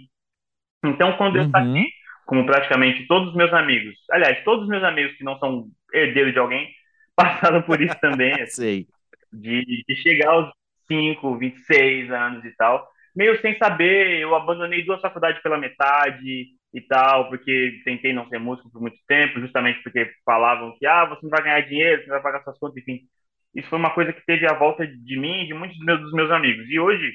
Então, 0.84 1.16
quando 1.16 1.36
uhum. 1.36 1.42
eu 1.42 1.50
saí, 1.50 1.86
como 2.26 2.46
praticamente 2.46 3.06
todos 3.06 3.30
os 3.30 3.34
meus 3.34 3.52
amigos, 3.52 3.94
aliás, 4.10 4.42
todos 4.44 4.64
os 4.64 4.68
meus 4.68 4.84
amigos 4.84 5.16
que 5.16 5.24
não 5.24 5.38
são 5.38 5.66
herdeiros 5.92 6.32
de 6.32 6.38
alguém, 6.38 6.68
passaram 7.16 7.62
por 7.62 7.80
isso 7.80 7.98
também. 8.00 8.34
Sei. 8.46 8.86
De, 9.32 9.84
de 9.88 9.96
chegar 9.96 10.30
aos 10.30 10.52
5, 10.86 11.38
26 11.38 12.10
anos 12.12 12.44
e 12.44 12.50
tal. 12.56 12.88
Meio 13.16 13.40
sem 13.40 13.56
saber, 13.58 14.20
eu 14.20 14.34
abandonei 14.34 14.84
duas 14.84 15.00
faculdades 15.00 15.42
pela 15.42 15.58
metade 15.58 16.46
e 16.72 16.80
tal, 16.88 17.28
porque 17.28 17.80
tentei 17.84 18.12
não 18.12 18.28
ser 18.28 18.38
músico 18.38 18.70
por 18.70 18.80
muito 18.80 18.96
tempo, 19.06 19.40
justamente 19.40 19.80
porque 19.82 20.10
falavam 20.24 20.76
que, 20.78 20.86
ah, 20.86 21.04
você 21.04 21.20
não 21.22 21.30
vai 21.30 21.42
ganhar 21.42 21.60
dinheiro, 21.60 22.02
você 22.02 22.08
não 22.08 22.14
vai 22.14 22.22
pagar 22.22 22.42
suas 22.42 22.58
contas, 22.58 22.76
enfim 22.78 23.08
isso 23.54 23.68
foi 23.68 23.78
uma 23.78 23.94
coisa 23.94 24.12
que 24.12 24.24
teve 24.24 24.46
a 24.46 24.54
volta 24.54 24.86
de 24.86 25.18
mim 25.18 25.42
e 25.42 25.46
de 25.46 25.54
muitos 25.54 25.76
dos 25.78 25.86
meus, 25.86 26.00
dos 26.00 26.12
meus 26.12 26.30
amigos. 26.30 26.68
E 26.68 26.78
hoje, 26.78 27.12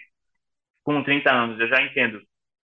com 0.84 1.03
30 1.03 1.31
anos, 1.31 1.60
eu 1.60 1.67
já 1.67 1.81
entendo 1.81 2.22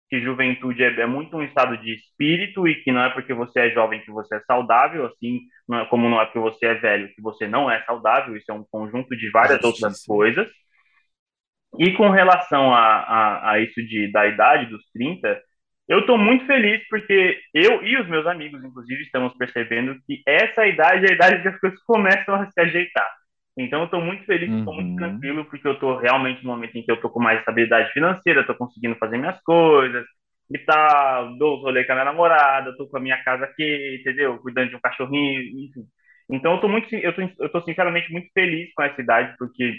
que 0.09 0.21
juventude 0.21 0.83
é, 0.83 1.01
é, 1.01 1.07
muito 1.07 1.37
um 1.37 1.43
estado 1.43 1.77
de 1.79 1.95
espírito 1.95 2.69
e 2.69 2.77
que 2.83 2.93
não 2.93 3.03
é 3.03 3.11
porque 3.11 3.35
você 3.35 3.61
é 3.61 3.71
jovem 3.71 4.01
que 4.03 4.11
você 4.11 4.37
é 4.37 4.41
saudável, 4.41 5.07
assim 5.07 5.41
não 5.67 5.81
é, 5.81 5.87
como 5.87 6.09
não 6.09 6.21
é 6.21 6.27
porque 6.27 6.39
você 6.39 6.67
é 6.67 6.75
velho 6.75 7.13
que 7.15 7.23
você 7.23 7.49
não 7.49 7.71
é 7.71 7.83
saudável, 7.85 8.37
isso 8.37 8.51
é 8.51 8.55
um 8.55 8.65
conjunto 8.71 9.17
de 9.17 9.31
várias 9.31 9.63
é 9.63 9.67
outras 9.67 10.05
coisas. 10.05 10.47
E 11.79 11.93
com 11.95 12.09
relação 12.11 12.73
a, 12.73 12.81
a, 12.81 13.51
a, 13.53 13.59
isso 13.61 13.83
de, 13.83 14.11
da 14.13 14.27
idade 14.27 14.67
dos 14.67 14.85
30, 14.93 15.43
eu 15.89 16.01
estou 16.01 16.17
muito 16.17 16.47
feliz 16.47 16.87
porque 16.89 17.41
eu 17.53 17.83
e 17.83 17.97
os 17.99 18.09
meus 18.09 18.27
amigos, 18.27 18.63
inclusive, 18.63 19.03
estamos 19.03 19.35
percebendo 19.37 19.97
que 20.07 20.23
essa 20.27 20.67
idade 20.67 21.07
é 21.07 21.11
a 21.11 21.15
idade 21.15 21.43
que 21.43 21.49
as 21.49 21.59
coisas 21.59 21.81
começam 21.85 22.35
a 22.37 22.51
se 22.51 22.61
ajeitar. 22.61 23.09
Então 23.57 23.81
eu 23.81 23.85
estou 23.85 24.01
muito 24.01 24.25
feliz, 24.25 24.51
estou 24.51 24.75
muito 24.75 24.91
uhum. 24.91 24.97
tranquilo, 24.97 25.45
porque 25.45 25.67
eu 25.67 25.75
estou 25.75 25.97
realmente 25.97 26.43
no 26.43 26.51
momento 26.51 26.77
em 26.77 26.83
que 26.83 26.91
eu 26.91 26.97
estou 26.97 27.11
com 27.11 27.21
mais 27.21 27.39
estabilidade 27.39 27.93
financeira, 27.93 28.41
estou 28.41 28.57
conseguindo 28.57 28.97
fazer 28.97 29.17
minhas 29.17 29.41
coisas 29.43 30.05
e 30.51 30.59
tal, 30.59 31.39
dou 31.39 31.61
rolê 31.61 31.85
com 31.85 31.93
a 31.93 31.95
minha 31.95 32.05
namorada, 32.07 32.71
estou 32.71 32.89
com 32.89 32.97
a 32.97 33.01
minha 33.01 33.23
casa 33.23 33.45
aqui, 33.45 33.99
entendeu? 34.01 34.39
Cuidando 34.39 34.71
de 34.71 34.77
um 34.77 34.81
cachorrinho, 34.81 35.41
enfim. 35.41 35.85
Então 36.29 36.53
eu 36.53 36.57
estou 36.57 36.71
muito, 36.71 36.93
eu 36.95 37.15
tô, 37.15 37.23
eu 37.39 37.49
tô 37.51 37.61
sinceramente 37.63 38.11
muito 38.13 38.29
feliz 38.33 38.73
com 38.75 38.83
essa 38.83 39.01
idade, 39.01 39.35
porque 39.39 39.79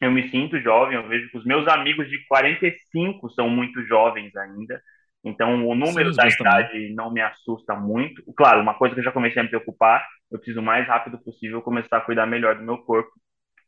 eu 0.00 0.10
me 0.10 0.28
sinto 0.30 0.60
jovem, 0.60 0.96
eu 0.96 1.06
vejo 1.08 1.30
que 1.30 1.38
os 1.38 1.44
meus 1.44 1.66
amigos 1.68 2.08
de 2.08 2.24
45 2.26 3.30
são 3.30 3.48
muito 3.48 3.82
jovens 3.84 4.34
ainda. 4.36 4.80
Então, 5.22 5.66
o 5.66 5.74
número 5.74 6.10
Sim, 6.10 6.16
da 6.16 6.28
idade 6.28 6.68
também. 6.70 6.94
não 6.94 7.12
me 7.12 7.20
assusta 7.20 7.74
muito. 7.74 8.22
Claro, 8.34 8.62
uma 8.62 8.74
coisa 8.74 8.94
que 8.94 9.00
eu 9.00 9.04
já 9.04 9.12
comecei 9.12 9.40
a 9.40 9.42
me 9.42 9.50
preocupar, 9.50 10.02
eu 10.30 10.38
preciso 10.38 10.60
o 10.60 10.62
mais 10.62 10.86
rápido 10.86 11.18
possível 11.18 11.60
começar 11.62 11.98
a 11.98 12.00
cuidar 12.02 12.26
melhor 12.26 12.56
do 12.56 12.64
meu 12.64 12.78
corpo, 12.78 13.10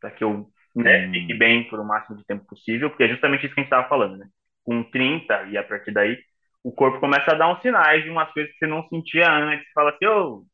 para 0.00 0.10
que 0.10 0.22
eu 0.22 0.48
né, 0.74 1.06
hum. 1.06 1.12
fique 1.12 1.34
bem 1.34 1.68
por 1.68 1.78
o 1.80 1.84
máximo 1.84 2.16
de 2.16 2.24
tempo 2.24 2.44
possível, 2.46 2.90
porque 2.90 3.04
é 3.04 3.08
justamente 3.08 3.46
isso 3.46 3.54
que 3.54 3.60
a 3.60 3.62
gente 3.62 3.72
estava 3.72 3.88
falando, 3.88 4.16
né? 4.16 4.26
Com 4.64 4.82
30 4.84 5.44
e 5.44 5.58
a 5.58 5.62
partir 5.62 5.92
daí, 5.92 6.18
o 6.62 6.72
corpo 6.72 7.00
começa 7.00 7.32
a 7.32 7.34
dar 7.34 7.52
uns 7.52 7.60
sinais 7.60 8.04
de 8.04 8.10
umas 8.10 8.30
coisas 8.32 8.52
que 8.52 8.58
você 8.58 8.66
não 8.66 8.86
sentia 8.88 9.30
antes. 9.30 9.66
Fala 9.74 9.90
assim, 9.90 10.06
ô, 10.06 10.26
oh, 10.26 10.44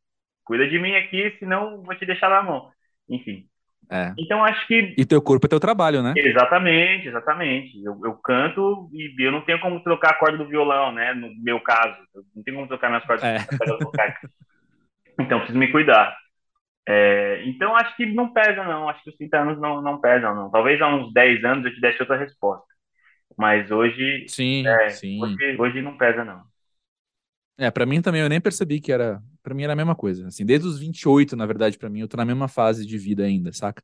cuida 0.44 0.66
de 0.66 0.78
mim 0.78 0.94
aqui, 0.94 1.36
senão 1.38 1.82
vou 1.82 1.94
te 1.94 2.06
deixar 2.06 2.30
na 2.30 2.42
mão. 2.42 2.70
Enfim. 3.08 3.46
É. 3.90 4.12
Então 4.18 4.44
acho 4.44 4.66
que. 4.66 4.94
E 4.98 5.04
teu 5.06 5.20
corpo 5.22 5.46
é 5.46 5.48
teu 5.48 5.60
trabalho, 5.60 6.02
né? 6.02 6.12
Exatamente, 6.16 7.08
exatamente. 7.08 7.82
Eu, 7.82 7.98
eu 8.04 8.14
canto 8.14 8.88
e 8.92 9.14
eu 9.18 9.32
não 9.32 9.40
tenho 9.42 9.60
como 9.60 9.82
trocar 9.82 10.10
a 10.10 10.18
corda 10.18 10.38
do 10.38 10.48
violão, 10.48 10.92
né? 10.92 11.14
No 11.14 11.30
meu 11.42 11.60
caso. 11.60 11.96
Eu 12.14 12.22
não 12.34 12.42
tenho 12.42 12.56
como 12.56 12.68
trocar 12.68 12.88
minhas 12.88 13.04
cordas 13.04 13.24
é. 13.24 13.38
Então 15.20 15.38
preciso 15.38 15.58
me 15.58 15.70
cuidar. 15.70 16.16
É, 16.88 17.42
então 17.46 17.76
acho 17.76 17.94
que 17.96 18.06
não 18.06 18.32
pesa, 18.32 18.64
não. 18.64 18.88
Acho 18.88 19.02
que 19.02 19.10
os 19.10 19.16
30 19.16 19.40
anos 19.40 19.60
não, 19.60 19.82
não 19.82 20.00
pesam, 20.00 20.34
não. 20.34 20.50
Talvez 20.50 20.80
há 20.80 20.88
uns 20.88 21.12
10 21.12 21.44
anos 21.44 21.64
eu 21.64 21.74
te 21.74 21.80
desse 21.80 22.00
outra 22.00 22.16
resposta. 22.16 22.66
Mas 23.36 23.70
hoje. 23.70 24.26
Sim, 24.28 24.66
é, 24.66 24.90
sim. 24.90 25.22
Hoje, 25.22 25.56
hoje 25.58 25.82
não 25.82 25.96
pesa, 25.96 26.24
não. 26.24 26.42
É, 27.58 27.70
para 27.70 27.84
mim 27.84 28.00
também 28.00 28.20
eu 28.20 28.28
nem 28.28 28.40
percebi 28.40 28.80
que 28.80 28.92
era, 28.92 29.20
para 29.42 29.52
mim 29.52 29.64
era 29.64 29.72
a 29.72 29.76
mesma 29.76 29.94
coisa. 29.94 30.28
Assim, 30.28 30.46
desde 30.46 30.66
os 30.66 30.78
28, 30.78 31.36
na 31.36 31.44
verdade, 31.44 31.76
para 31.76 31.90
mim 31.90 32.00
eu 32.00 32.08
tô 32.08 32.16
na 32.16 32.24
mesma 32.24 32.46
fase 32.46 32.86
de 32.86 32.96
vida 32.96 33.24
ainda, 33.24 33.52
saca? 33.52 33.82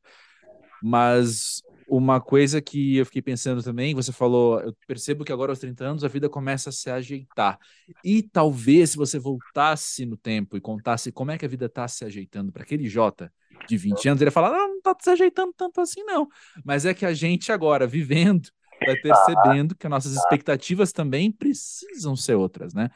Mas 0.81 1.61
uma 1.87 2.19
coisa 2.19 2.61
que 2.61 2.97
eu 2.97 3.05
fiquei 3.05 3.21
pensando 3.21 3.61
também, 3.61 3.93
você 3.93 4.11
falou, 4.11 4.59
eu 4.59 4.75
percebo 4.87 5.23
que 5.23 5.31
agora 5.31 5.51
aos 5.51 5.59
30 5.59 5.85
anos 5.85 6.03
a 6.03 6.07
vida 6.07 6.27
começa 6.29 6.69
a 6.69 6.73
se 6.73 6.89
ajeitar. 6.89 7.59
E 8.03 8.23
talvez 8.23 8.91
se 8.91 8.97
você 8.97 9.19
voltasse 9.19 10.05
no 10.05 10.17
tempo 10.17 10.57
e 10.57 10.61
contasse 10.61 11.11
como 11.11 11.31
é 11.31 11.37
que 11.37 11.45
a 11.45 11.49
vida 11.49 11.69
tá 11.69 11.87
se 11.87 12.03
ajeitando 12.05 12.51
para 12.51 12.63
aquele 12.63 12.87
Jota 12.87 13.31
de 13.67 13.77
20 13.77 14.09
anos, 14.09 14.21
ele 14.21 14.29
ia 14.29 14.31
falar: 14.31 14.51
"Não, 14.51 14.75
não 14.75 14.81
tá 14.81 14.95
se 14.99 15.09
ajeitando 15.09 15.53
tanto 15.55 15.79
assim 15.81 16.03
não". 16.03 16.27
Mas 16.63 16.85
é 16.85 16.93
que 16.93 17.05
a 17.05 17.13
gente 17.13 17.51
agora 17.51 17.87
vivendo 17.87 18.49
vai 18.85 18.95
percebendo 18.97 19.75
que 19.75 19.87
as 19.87 19.91
nossas 19.91 20.15
expectativas 20.15 20.91
também 20.91 21.31
precisam 21.31 22.15
ser 22.15 22.35
outras, 22.35 22.73
né? 22.73 22.89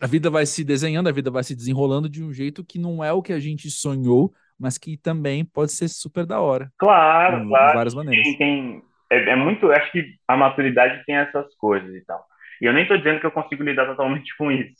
a 0.00 0.06
vida 0.06 0.28
vai 0.28 0.44
se 0.44 0.62
desenhando, 0.64 1.08
a 1.08 1.12
vida 1.12 1.30
vai 1.30 1.42
se 1.42 1.54
desenrolando 1.54 2.08
de 2.08 2.22
um 2.22 2.32
jeito 2.32 2.64
que 2.64 2.78
não 2.78 3.02
é 3.02 3.12
o 3.12 3.22
que 3.22 3.32
a 3.32 3.40
gente 3.40 3.70
sonhou, 3.70 4.34
mas 4.58 4.78
que 4.78 4.96
também 4.96 5.44
pode 5.44 5.72
ser 5.72 5.88
super 5.88 6.26
da 6.26 6.40
hora. 6.40 6.70
Claro, 6.78 7.42
de, 7.42 7.48
claro. 7.48 7.68
De 7.68 7.74
várias 7.74 7.94
maneiras. 7.94 8.24
Tem, 8.24 8.36
tem 8.36 8.82
é, 9.10 9.30
é, 9.30 9.36
muito, 9.36 9.70
acho 9.72 9.92
que 9.92 10.14
a 10.26 10.36
maturidade 10.36 11.04
tem 11.04 11.16
essas 11.16 11.54
coisas 11.56 11.94
e 11.94 12.04
tal. 12.04 12.24
E 12.60 12.66
eu 12.66 12.72
nem 12.72 12.82
estou 12.82 12.96
dizendo 12.96 13.20
que 13.20 13.26
eu 13.26 13.32
consigo 13.32 13.62
lidar 13.62 13.86
totalmente 13.86 14.36
com 14.36 14.50
isso, 14.50 14.74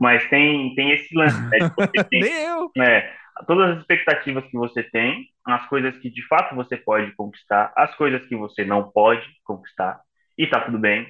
mas 0.00 0.28
tem, 0.28 0.74
tem 0.74 0.92
esse 0.92 1.14
lance. 1.14 1.40
Né, 1.48 1.58
tem, 2.10 2.20
nem 2.20 2.42
eu. 2.44 2.70
É, 2.78 3.12
todas 3.46 3.70
as 3.70 3.80
expectativas 3.80 4.44
que 4.46 4.56
você 4.56 4.82
tem, 4.82 5.26
as 5.46 5.66
coisas 5.66 5.96
que 5.98 6.10
de 6.10 6.26
fato 6.26 6.54
você 6.54 6.76
pode 6.76 7.12
conquistar, 7.12 7.72
as 7.76 7.94
coisas 7.94 8.24
que 8.26 8.36
você 8.36 8.64
não 8.64 8.90
pode 8.90 9.26
conquistar, 9.44 10.00
e 10.36 10.46
tá 10.46 10.60
tudo 10.60 10.78
bem. 10.78 11.06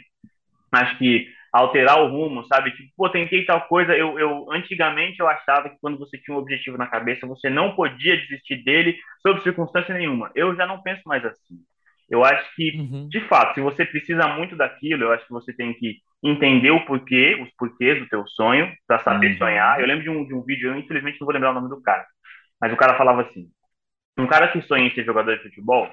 Acho 0.73 0.97
que 0.99 1.27
alterar 1.53 2.01
o 2.03 2.09
rumo, 2.09 2.45
sabe? 2.47 2.71
Tipo, 2.73 2.91
pô, 2.97 3.09
tentei 3.09 3.45
tal 3.45 3.63
coisa. 3.63 3.97
Eu, 3.97 4.19
eu 4.19 4.51
antigamente 4.53 5.21
eu 5.21 5.29
achava 5.29 5.69
que 5.69 5.77
quando 5.81 5.99
você 5.99 6.19
tinha 6.19 6.37
um 6.37 6.41
objetivo 6.41 6.79
na 6.79 6.87
cabeça, 6.87 7.27
você 7.27 7.51
não 7.51 7.75
podia 7.75 8.17
desistir 8.17 8.63
dele 8.63 8.97
sob 9.21 9.41
circunstância 9.43 9.95
nenhuma. 9.95 10.31
Eu 10.35 10.55
já 10.55 10.67
não 10.67 10.83
penso 10.83 11.03
mais 11.07 11.25
assim. 11.25 11.57
Eu 12.09 12.25
acho 12.25 12.55
que, 12.57 12.77
uhum. 12.77 13.09
de 13.09 13.21
fato, 13.29 13.55
se 13.55 13.61
você 13.61 13.85
precisa 13.85 14.27
muito 14.27 14.57
daquilo, 14.57 15.05
eu 15.05 15.13
acho 15.13 15.25
que 15.25 15.33
você 15.33 15.53
tem 15.53 15.73
que 15.73 15.99
entender 16.23 16.71
o 16.71 16.85
porquê, 16.85 17.39
os 17.41 17.49
porquês 17.57 18.01
do 18.01 18.09
teu 18.09 18.27
sonho, 18.27 18.73
para 18.87 18.99
saber 18.99 19.33
uhum. 19.33 19.39
sonhar. 19.39 19.81
Eu 19.81 19.87
lembro 19.87 20.03
de 20.03 20.11
um, 20.11 20.27
de 20.27 20.35
um 20.35 20.43
vídeo, 20.43 20.71
eu 20.71 20.79
infelizmente 20.79 21.19
não 21.21 21.27
vou 21.27 21.33
lembrar 21.33 21.53
o 21.53 21.55
nome 21.55 21.69
do 21.69 21.81
cara, 21.81 22.05
mas 22.61 22.73
o 22.73 22.77
cara 22.77 22.97
falava 22.97 23.23
assim: 23.23 23.47
um 24.19 24.27
cara 24.27 24.49
que 24.49 24.61
sonha 24.63 24.87
em 24.87 24.91
ser 24.91 25.05
jogador 25.05 25.37
de 25.37 25.43
futebol, 25.45 25.89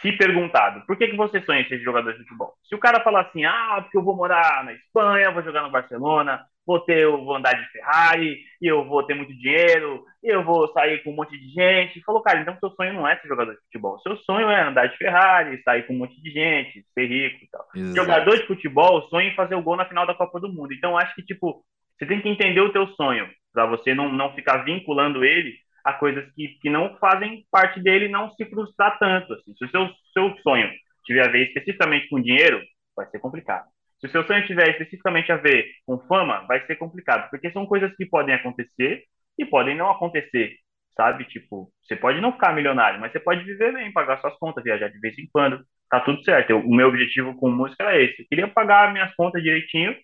se 0.00 0.12
perguntado 0.12 0.84
por 0.86 0.96
que, 0.96 1.08
que 1.08 1.16
você 1.16 1.40
sonha 1.42 1.66
ser 1.68 1.80
jogador 1.80 2.12
de 2.12 2.18
futebol, 2.18 2.54
se 2.68 2.74
o 2.74 2.78
cara 2.78 3.02
falar 3.02 3.22
assim, 3.22 3.44
ah, 3.44 3.80
porque 3.82 3.96
eu 3.96 4.02
vou 4.02 4.16
morar 4.16 4.64
na 4.64 4.72
Espanha, 4.72 5.30
vou 5.30 5.42
jogar 5.42 5.62
no 5.62 5.70
Barcelona, 5.70 6.44
vou 6.66 6.80
ter, 6.80 6.98
eu 6.98 7.24
vou 7.24 7.36
andar 7.36 7.54
de 7.54 7.70
Ferrari, 7.70 8.38
e 8.60 8.66
eu 8.66 8.84
vou 8.84 9.02
ter 9.04 9.14
muito 9.14 9.34
dinheiro, 9.34 10.04
e 10.22 10.28
eu 10.28 10.44
vou 10.44 10.72
sair 10.72 11.02
com 11.02 11.10
um 11.10 11.16
monte 11.16 11.38
de 11.38 11.48
gente, 11.48 12.02
falou, 12.02 12.22
cara, 12.22 12.40
então 12.40 12.56
seu 12.58 12.70
sonho 12.70 12.94
não 12.94 13.06
é 13.06 13.16
ser 13.16 13.28
jogador 13.28 13.52
de 13.52 13.60
futebol, 13.62 13.98
seu 14.00 14.16
sonho 14.18 14.48
é 14.48 14.62
andar 14.62 14.86
de 14.86 14.96
Ferrari, 14.96 15.62
sair 15.62 15.86
com 15.86 15.94
um 15.94 15.98
monte 15.98 16.20
de 16.22 16.30
gente, 16.30 16.84
ser 16.94 17.06
rico 17.06 17.44
e 17.44 17.48
tal. 17.50 17.66
Exato. 17.74 17.96
Jogador 17.96 18.36
de 18.36 18.46
futebol 18.46 19.02
sonha 19.08 19.28
em 19.28 19.34
fazer 19.34 19.54
o 19.54 19.62
gol 19.62 19.76
na 19.76 19.86
final 19.86 20.06
da 20.06 20.14
Copa 20.14 20.40
do 20.40 20.52
Mundo. 20.52 20.72
Então 20.72 20.96
acho 20.96 21.14
que 21.14 21.22
tipo, 21.22 21.64
você 21.98 22.06
tem 22.06 22.20
que 22.20 22.28
entender 22.28 22.60
o 22.60 22.72
teu 22.72 22.86
sonho, 22.88 23.28
para 23.52 23.66
você 23.66 23.94
não, 23.94 24.10
não 24.12 24.34
ficar 24.34 24.58
vinculando 24.58 25.24
ele 25.24 25.54
a 25.84 25.92
coisas 25.92 26.24
que, 26.34 26.48
que 26.60 26.70
não 26.70 26.96
fazem 26.98 27.44
parte 27.50 27.80
dele 27.80 28.08
não 28.08 28.30
se 28.34 28.44
frustrar 28.46 28.98
tanto. 28.98 29.32
Assim. 29.34 29.54
Se 29.56 29.64
o 29.64 29.70
seu, 29.70 29.88
seu 30.12 30.36
sonho 30.42 30.70
tiver 31.04 31.26
a 31.26 31.30
ver 31.30 31.48
especificamente 31.48 32.08
com 32.08 32.20
dinheiro, 32.20 32.60
vai 32.96 33.06
ser 33.06 33.18
complicado. 33.18 33.66
Se 34.00 34.06
o 34.06 34.10
seu 34.10 34.24
sonho 34.26 34.46
tiver 34.46 34.68
especificamente 34.70 35.30
a 35.30 35.36
ver 35.36 35.66
com 35.86 35.98
fama, 36.06 36.44
vai 36.48 36.64
ser 36.66 36.76
complicado, 36.76 37.30
porque 37.30 37.50
são 37.52 37.66
coisas 37.66 37.94
que 37.96 38.04
podem 38.04 38.34
acontecer 38.34 39.04
e 39.38 39.44
podem 39.44 39.76
não 39.76 39.90
acontecer, 39.90 40.56
sabe? 40.96 41.24
Tipo, 41.26 41.70
você 41.82 41.94
pode 41.94 42.20
não 42.20 42.32
ficar 42.32 42.52
milionário, 42.52 43.00
mas 43.00 43.12
você 43.12 43.20
pode 43.20 43.44
viver 43.44 43.72
bem, 43.72 43.92
pagar 43.92 44.20
suas 44.20 44.36
contas, 44.38 44.64
viajar 44.64 44.88
de 44.88 44.98
vez 44.98 45.16
em 45.18 45.28
quando, 45.32 45.64
tá 45.88 46.00
tudo 46.00 46.22
certo. 46.24 46.50
Eu, 46.50 46.60
o 46.60 46.74
meu 46.74 46.88
objetivo 46.88 47.34
com 47.36 47.48
música 47.50 47.84
era 47.84 48.02
esse. 48.02 48.22
Eu 48.22 48.26
queria 48.28 48.48
pagar 48.48 48.92
minhas 48.92 49.14
contas 49.14 49.42
direitinho 49.42 49.94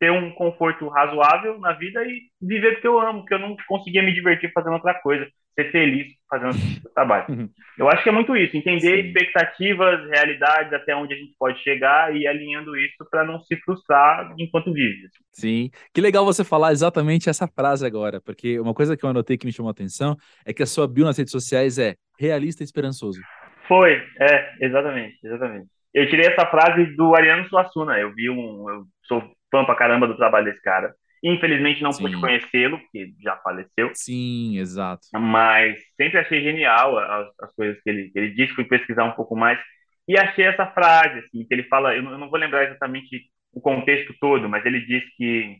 ter 0.00 0.10
um 0.10 0.30
conforto 0.32 0.88
razoável 0.88 1.60
na 1.60 1.74
vida 1.74 2.02
e 2.02 2.22
viver 2.40 2.76
do 2.76 2.80
que 2.80 2.88
eu 2.88 2.98
amo, 2.98 3.24
que 3.26 3.34
eu 3.34 3.38
não 3.38 3.54
conseguia 3.68 4.02
me 4.02 4.14
divertir 4.14 4.50
fazendo 4.50 4.72
outra 4.72 4.94
coisa, 4.94 5.28
ser 5.54 5.70
feliz 5.70 6.06
fazendo 6.28 6.52
o 6.82 6.94
trabalho. 6.94 7.26
Uhum. 7.28 7.48
Eu 7.78 7.86
acho 7.86 8.02
que 8.02 8.08
é 8.08 8.12
muito 8.12 8.34
isso, 8.34 8.56
entender 8.56 9.02
Sim. 9.02 9.08
expectativas, 9.08 10.08
realidades, 10.08 10.72
até 10.72 10.96
onde 10.96 11.12
a 11.12 11.16
gente 11.18 11.34
pode 11.38 11.62
chegar 11.62 12.16
e 12.16 12.26
alinhando 12.26 12.74
isso 12.78 13.06
para 13.10 13.24
não 13.24 13.40
se 13.40 13.54
frustrar 13.56 14.34
enquanto 14.38 14.72
vive. 14.72 15.08
Sim, 15.32 15.68
que 15.92 16.00
legal 16.00 16.24
você 16.24 16.42
falar 16.42 16.72
exatamente 16.72 17.28
essa 17.28 17.46
frase 17.46 17.86
agora, 17.86 18.22
porque 18.22 18.58
uma 18.58 18.72
coisa 18.72 18.96
que 18.96 19.04
eu 19.04 19.10
anotei 19.10 19.36
que 19.36 19.44
me 19.46 19.52
chamou 19.52 19.68
a 19.68 19.72
atenção 19.72 20.16
é 20.46 20.54
que 20.54 20.62
a 20.62 20.66
sua 20.66 20.88
bio 20.88 21.04
nas 21.04 21.18
redes 21.18 21.32
sociais 21.32 21.78
é 21.78 21.94
realista 22.18 22.62
e 22.62 22.64
esperançoso. 22.64 23.20
Foi, 23.68 24.02
é, 24.18 24.64
exatamente, 24.64 25.18
exatamente. 25.22 25.68
Eu 25.92 26.08
tirei 26.08 26.26
essa 26.26 26.46
frase 26.46 26.86
do 26.96 27.14
Ariano 27.14 27.48
Suassuna. 27.48 27.98
Eu 27.98 28.14
vi 28.14 28.30
um. 28.30 28.70
Eu 28.70 28.84
sou 29.04 29.22
fã 29.50 29.64
pra 29.64 29.74
caramba 29.74 30.06
do 30.06 30.16
trabalho 30.16 30.46
desse 30.46 30.62
cara. 30.62 30.94
Infelizmente 31.22 31.82
não 31.82 31.92
Sim. 31.92 32.04
pude 32.04 32.18
conhecê-lo, 32.18 32.78
porque 32.78 33.12
já 33.22 33.36
faleceu. 33.38 33.90
Sim, 33.94 34.58
exato. 34.58 35.06
Mas 35.14 35.78
sempre 35.96 36.18
achei 36.18 36.42
genial 36.42 36.98
as, 36.98 37.28
as 37.42 37.54
coisas 37.54 37.80
que 37.82 37.90
ele, 37.90 38.10
que 38.10 38.18
ele 38.18 38.30
disse, 38.30 38.54
fui 38.54 38.64
pesquisar 38.64 39.04
um 39.04 39.12
pouco 39.12 39.36
mais. 39.36 39.58
E 40.08 40.18
achei 40.18 40.46
essa 40.46 40.66
frase, 40.66 41.18
assim, 41.18 41.44
que 41.44 41.52
ele 41.52 41.64
fala, 41.64 41.94
eu 41.94 42.02
não, 42.02 42.12
eu 42.12 42.18
não 42.18 42.30
vou 42.30 42.38
lembrar 42.38 42.64
exatamente 42.64 43.30
o 43.52 43.60
contexto 43.60 44.14
todo, 44.18 44.48
mas 44.48 44.64
ele 44.64 44.80
diz 44.80 45.04
que 45.16 45.58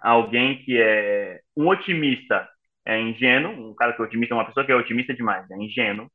alguém 0.00 0.62
que 0.62 0.80
é 0.80 1.40
um 1.56 1.68
otimista 1.68 2.48
é 2.86 2.98
ingênuo, 2.98 3.70
um 3.70 3.74
cara 3.74 3.92
que 3.92 4.00
é 4.00 4.04
otimista, 4.04 4.34
uma 4.34 4.46
pessoa 4.46 4.64
que 4.64 4.72
é 4.72 4.74
otimista 4.74 5.14
demais, 5.14 5.48
é 5.50 5.56
ingênuo, 5.56 6.10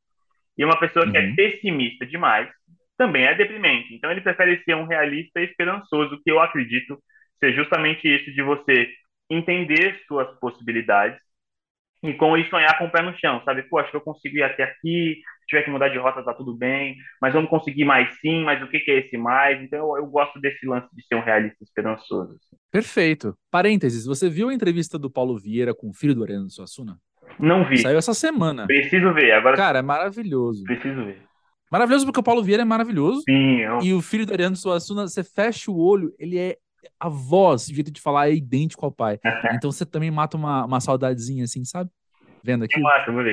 e 0.57 0.65
uma 0.65 0.79
pessoa 0.79 1.05
uhum. 1.05 1.11
que 1.11 1.17
é 1.17 1.21
uhum. 1.21 1.35
pessimista 1.35 2.05
demais 2.05 2.49
também 2.97 3.25
é 3.25 3.35
deprimente. 3.35 3.93
Então 3.93 4.11
ele 4.11 4.21
prefere 4.21 4.61
ser 4.63 4.75
um 4.75 4.85
realista 4.85 5.41
esperançoso, 5.41 6.19
que 6.23 6.31
eu 6.31 6.39
acredito 6.39 6.97
ser 7.39 7.53
justamente 7.53 8.07
isso 8.07 8.31
de 8.31 8.41
você 8.41 8.89
entender 9.29 9.99
suas 10.07 10.27
possibilidades 10.39 11.19
e 12.03 12.13
com 12.13 12.37
isso 12.37 12.49
sonhar 12.49 12.77
com 12.77 12.85
o 12.85 12.91
pé 12.91 13.01
no 13.01 13.17
chão, 13.17 13.41
sabe? 13.43 13.63
Pô, 13.63 13.79
acho 13.79 13.89
que 13.89 13.97
eu 13.97 14.01
consigo 14.01 14.37
ir 14.37 14.43
até 14.43 14.63
aqui, 14.63 15.15
se 15.41 15.47
tiver 15.47 15.63
que 15.63 15.71
mudar 15.71 15.89
de 15.89 15.97
rota 15.97 16.23
tá 16.23 16.33
tudo 16.33 16.55
bem, 16.55 16.95
mas 17.21 17.33
vamos 17.33 17.49
conseguir 17.49 17.83
mais 17.83 18.13
sim, 18.19 18.43
mas 18.43 18.61
o 18.61 18.67
que, 18.67 18.79
que 18.79 18.91
é 18.91 18.99
esse 18.99 19.17
mais? 19.17 19.61
Então 19.61 19.79
eu, 19.79 20.03
eu, 20.03 20.07
gosto 20.07 20.39
desse 20.39 20.65
lance 20.67 20.87
de 20.93 21.05
ser 21.07 21.15
um 21.15 21.21
realista 21.21 21.63
esperançoso. 21.63 22.33
Assim. 22.33 22.55
Perfeito. 22.71 23.35
Parênteses, 23.49 24.05
você 24.05 24.29
viu 24.29 24.49
a 24.49 24.53
entrevista 24.53 24.99
do 24.99 25.09
Paulo 25.09 25.37
Vieira 25.37 25.73
com 25.73 25.89
o 25.89 25.93
filho 25.93 26.13
do 26.13 26.23
Ariano 26.23 26.49
Suassuna? 26.49 26.97
Não 27.39 27.65
vi. 27.65 27.79
Saiu 27.79 27.97
essa 27.97 28.13
semana. 28.13 28.65
Preciso 28.67 29.13
ver. 29.13 29.31
Agora. 29.31 29.57
Cara, 29.57 29.79
é 29.79 29.81
maravilhoso. 29.81 30.63
Preciso 30.63 31.05
ver. 31.05 31.21
Maravilhoso 31.71 32.05
porque 32.05 32.19
o 32.19 32.23
Paulo 32.23 32.43
Vieira 32.43 32.61
é 32.61 32.65
maravilhoso. 32.65 33.21
Sim. 33.27 33.59
Eu... 33.59 33.79
E 33.81 33.93
o 33.93 34.01
filho 34.01 34.25
do 34.25 34.33
Ariano 34.33 34.55
Suassuna, 34.55 35.07
você 35.07 35.23
fecha 35.23 35.71
o 35.71 35.77
olho, 35.77 36.13
ele 36.19 36.37
é 36.37 36.57
a 36.99 37.09
voz, 37.09 37.67
o 37.67 37.73
jeito 37.73 37.91
de 37.91 37.99
falar 37.99 38.29
é 38.29 38.35
idêntico 38.35 38.85
ao 38.85 38.91
pai. 38.91 39.19
então 39.53 39.71
você 39.71 39.85
também 39.85 40.11
mata 40.11 40.37
uma, 40.37 40.65
uma 40.65 40.79
saudadezinha 40.79 41.43
assim, 41.43 41.65
sabe? 41.65 41.89
Vendo 42.43 42.65
aqui. 42.65 42.79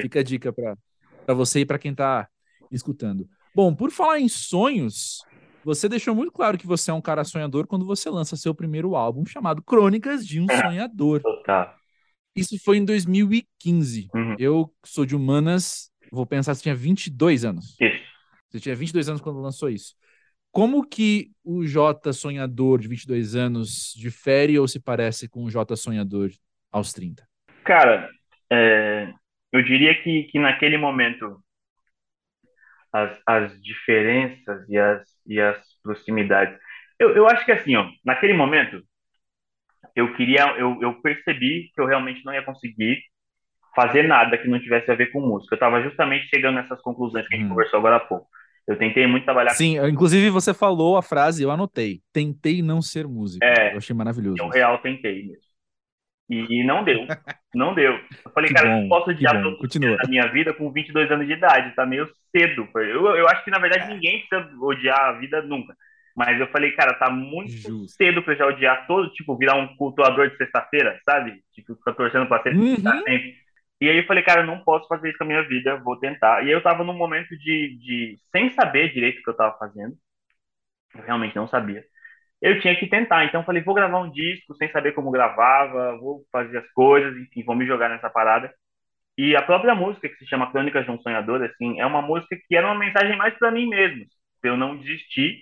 Fica 0.00 0.20
a 0.20 0.22
dica 0.22 0.52
para 0.52 1.34
você 1.34 1.60
e 1.60 1.66
para 1.66 1.78
quem 1.78 1.94
tá 1.94 2.28
escutando. 2.70 3.28
Bom, 3.54 3.74
por 3.74 3.90
falar 3.90 4.18
em 4.18 4.28
sonhos, 4.28 5.22
você 5.64 5.88
deixou 5.88 6.14
muito 6.14 6.32
claro 6.32 6.56
que 6.56 6.66
você 6.66 6.90
é 6.90 6.94
um 6.94 7.00
cara 7.00 7.22
sonhador 7.24 7.66
quando 7.66 7.86
você 7.86 8.08
lança 8.08 8.36
seu 8.36 8.54
primeiro 8.54 8.96
álbum 8.96 9.24
chamado 9.26 9.62
Crônicas 9.62 10.26
de 10.26 10.40
um 10.40 10.46
Sonhador. 10.48 11.20
Tá. 11.44 11.76
Isso 12.34 12.58
foi 12.64 12.78
em 12.78 12.84
2015. 12.84 14.08
Uhum. 14.14 14.36
Eu 14.38 14.74
sou 14.84 15.04
de 15.04 15.14
humanas, 15.14 15.90
vou 16.10 16.24
pensar 16.26 16.54
se 16.54 16.62
tinha 16.62 16.74
22 16.74 17.44
anos. 17.44 17.76
Isso. 17.78 18.01
Você 18.52 18.60
tinha 18.60 18.76
22 18.76 19.08
anos 19.08 19.22
quando 19.22 19.40
lançou 19.40 19.70
isso. 19.70 19.94
Como 20.50 20.86
que 20.86 21.30
o 21.42 21.66
Jota 21.66 22.12
sonhador 22.12 22.78
de 22.78 22.86
22 22.86 23.34
anos 23.34 23.94
difere 23.96 24.58
ou 24.58 24.68
se 24.68 24.78
parece 24.78 25.26
com 25.26 25.44
o 25.44 25.50
Jota 25.50 25.74
sonhador 25.74 26.30
aos 26.70 26.92
30? 26.92 27.26
Cara, 27.64 28.10
é, 28.52 29.10
eu 29.50 29.62
diria 29.62 29.94
que, 30.02 30.24
que 30.24 30.38
naquele 30.38 30.76
momento 30.76 31.42
as, 32.92 33.18
as 33.26 33.62
diferenças 33.62 34.68
e 34.68 34.76
as, 34.76 35.02
e 35.26 35.40
as 35.40 35.58
proximidades. 35.82 36.58
Eu, 36.98 37.16
eu 37.16 37.26
acho 37.26 37.46
que 37.46 37.52
assim, 37.52 37.74
ó, 37.74 37.88
naquele 38.04 38.34
momento, 38.34 38.82
eu 39.96 40.14
queria, 40.14 40.54
eu, 40.58 40.78
eu 40.82 41.00
percebi 41.00 41.70
que 41.74 41.80
eu 41.80 41.86
realmente 41.86 42.22
não 42.26 42.34
ia 42.34 42.42
conseguir 42.42 43.02
fazer 43.74 44.06
nada 44.06 44.36
que 44.36 44.48
não 44.48 44.60
tivesse 44.60 44.90
a 44.90 44.94
ver 44.94 45.10
com 45.10 45.20
música. 45.20 45.54
Eu 45.54 45.56
estava 45.56 45.82
justamente 45.82 46.28
chegando 46.28 46.56
nessas 46.56 46.82
conclusões 46.82 47.26
que 47.26 47.34
a 47.34 47.38
gente 47.38 47.46
hum. 47.46 47.50
conversou 47.50 47.78
agora 47.78 47.96
há 47.96 48.00
pouco. 48.00 48.28
Eu 48.66 48.78
tentei 48.78 49.06
muito 49.06 49.24
trabalhar. 49.24 49.50
Sim, 49.50 49.76
inclusive 49.86 50.30
você 50.30 50.54
falou 50.54 50.96
a 50.96 51.02
frase, 51.02 51.42
eu 51.42 51.50
anotei. 51.50 52.00
Tentei 52.12 52.62
não 52.62 52.80
ser 52.80 53.06
músico. 53.06 53.44
É, 53.44 53.72
eu 53.72 53.78
achei 53.78 53.94
maravilhoso. 53.94 54.36
Eu 54.38 54.48
real 54.48 54.78
tentei 54.78 55.26
mesmo. 55.26 55.52
E 56.30 56.64
não 56.64 56.82
deu. 56.82 57.06
Não 57.54 57.74
deu. 57.74 57.92
Eu 57.92 58.30
falei, 58.32 58.48
que 58.48 58.54
cara, 58.54 58.66
bom, 58.70 58.76
eu 58.76 58.80
não 58.80 58.88
posso 58.88 59.10
odiar 59.10 59.42
todos 59.42 59.76
a 59.76 60.08
minha 60.08 60.26
vida 60.32 60.54
com 60.54 60.72
22 60.72 61.10
anos 61.10 61.26
de 61.26 61.34
idade. 61.34 61.74
Tá 61.76 61.84
meio 61.84 62.08
cedo. 62.34 62.66
Eu, 62.76 63.14
eu 63.14 63.28
acho 63.28 63.44
que, 63.44 63.50
na 63.50 63.58
verdade, 63.58 63.84
é. 63.84 63.94
ninguém 63.94 64.24
precisa 64.26 64.50
odiar 64.58 64.98
a 64.98 65.12
vida 65.18 65.42
nunca. 65.42 65.76
Mas 66.16 66.40
eu 66.40 66.46
falei, 66.46 66.72
cara, 66.72 66.94
tá 66.94 67.10
muito 67.10 67.52
Justo. 67.52 67.88
cedo 67.88 68.22
pra 68.22 68.32
eu 68.32 68.38
já 68.38 68.46
odiar 68.46 68.86
todo, 68.86 69.12
tipo, 69.12 69.36
virar 69.36 69.56
um 69.56 69.76
cultuador 69.76 70.30
de 70.30 70.36
sexta-feira, 70.38 70.98
sabe? 71.04 71.42
Tipo, 71.52 71.74
ficar 71.76 71.92
torcendo 71.92 72.26
pra 72.26 72.42
ser 72.42 72.54
uhum. 72.54 72.76
sempre. 72.76 73.34
E 73.82 73.88
aí 73.90 73.98
eu 73.98 74.06
falei, 74.06 74.22
cara, 74.22 74.42
eu 74.42 74.46
não 74.46 74.62
posso 74.64 74.86
fazer 74.88 75.08
isso 75.10 75.18
com 75.18 75.24
a 75.24 75.26
minha 75.26 75.42
vida, 75.48 75.76
vou 75.78 75.98
tentar. 75.98 76.46
E 76.46 76.50
eu 76.50 76.62
tava 76.62 76.84
num 76.84 76.94
momento 76.94 77.36
de, 77.38 77.76
de 77.78 78.18
sem 78.30 78.50
saber 78.52 78.92
direito 78.92 79.20
o 79.20 79.22
que 79.24 79.30
eu 79.30 79.36
tava 79.36 79.58
fazendo. 79.58 79.96
Eu 80.94 81.02
realmente 81.04 81.36
não 81.36 81.48
sabia. 81.48 81.84
Eu 82.42 82.60
tinha 82.60 82.76
que 82.78 82.88
tentar, 82.88 83.24
então 83.24 83.40
eu 83.42 83.46
falei, 83.46 83.62
vou 83.62 83.74
gravar 83.74 84.00
um 84.00 84.10
disco 84.12 84.54
sem 84.56 84.70
saber 84.72 84.92
como 84.94 85.10
gravava, 85.12 85.98
vou 85.98 86.24
fazer 86.32 86.58
as 86.58 86.70
coisas, 86.72 87.16
enfim, 87.16 87.44
vou 87.44 87.56
me 87.56 87.66
jogar 87.66 87.88
nessa 87.90 88.10
parada. 88.10 88.52
E 89.18 89.36
a 89.36 89.42
própria 89.42 89.74
música, 89.74 90.08
que 90.08 90.16
se 90.16 90.26
chama 90.26 90.50
Crônicas 90.52 90.84
de 90.84 90.90
um 90.90 91.00
Sonhador, 91.00 91.42
assim, 91.42 91.80
é 91.80 91.86
uma 91.86 92.02
música 92.02 92.36
que 92.48 92.56
era 92.56 92.66
uma 92.68 92.78
mensagem 92.78 93.16
mais 93.16 93.34
para 93.38 93.50
mim 93.52 93.68
mesmo, 93.68 94.04
pra 94.40 94.50
eu 94.52 94.56
não 94.58 94.76
desistir 94.78 95.40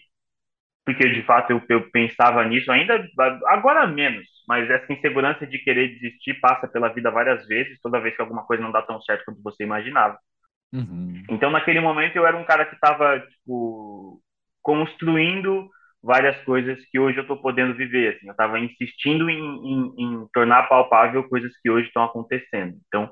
porque 0.85 1.09
de 1.09 1.23
fato 1.23 1.51
eu, 1.51 1.63
eu 1.69 1.91
pensava 1.91 2.45
nisso 2.45 2.71
ainda 2.71 3.07
agora 3.47 3.87
menos, 3.87 4.27
mas 4.49 4.69
essa 4.71 4.93
insegurança 4.93 5.47
de 5.47 5.59
querer 5.59 5.89
desistir 5.89 6.35
passa 6.41 6.67
pela 6.67 6.89
vida 6.89 7.11
várias 7.11 7.47
vezes, 7.47 7.79
toda 7.81 8.01
vez 8.01 8.15
que 8.15 8.23
alguma 8.23 8.45
coisa 8.45 8.63
não 8.63 8.73
dá 8.73 8.83
tão 8.83 9.01
certo 9.03 9.25
quanto 9.25 9.43
você 9.43 9.63
imaginava. 9.63 10.19
Uhum. 10.73 11.23
Então 11.29 11.51
naquele 11.51 11.81
momento 11.81 12.17
eu 12.17 12.27
era 12.27 12.37
um 12.37 12.45
cara 12.45 12.65
que 12.65 12.75
estava 12.75 13.21
tipo 13.21 14.21
construindo 14.63 15.69
várias 16.03 16.37
coisas 16.45 16.79
que 16.91 16.99
hoje 16.99 17.19
eu 17.19 17.23
estou 17.23 17.37
podendo 17.37 17.75
viver. 17.75 18.17
Assim, 18.17 18.27
eu 18.27 18.33
estava 18.33 18.59
insistindo 18.59 19.29
em, 19.29 19.39
em, 19.39 19.95
em, 19.99 20.27
tornar 20.33 20.69
palpável 20.69 21.29
coisas 21.29 21.53
que 21.61 21.71
hoje 21.71 21.89
estão 21.89 22.05
acontecendo. 22.05 22.77
Então 22.87 23.11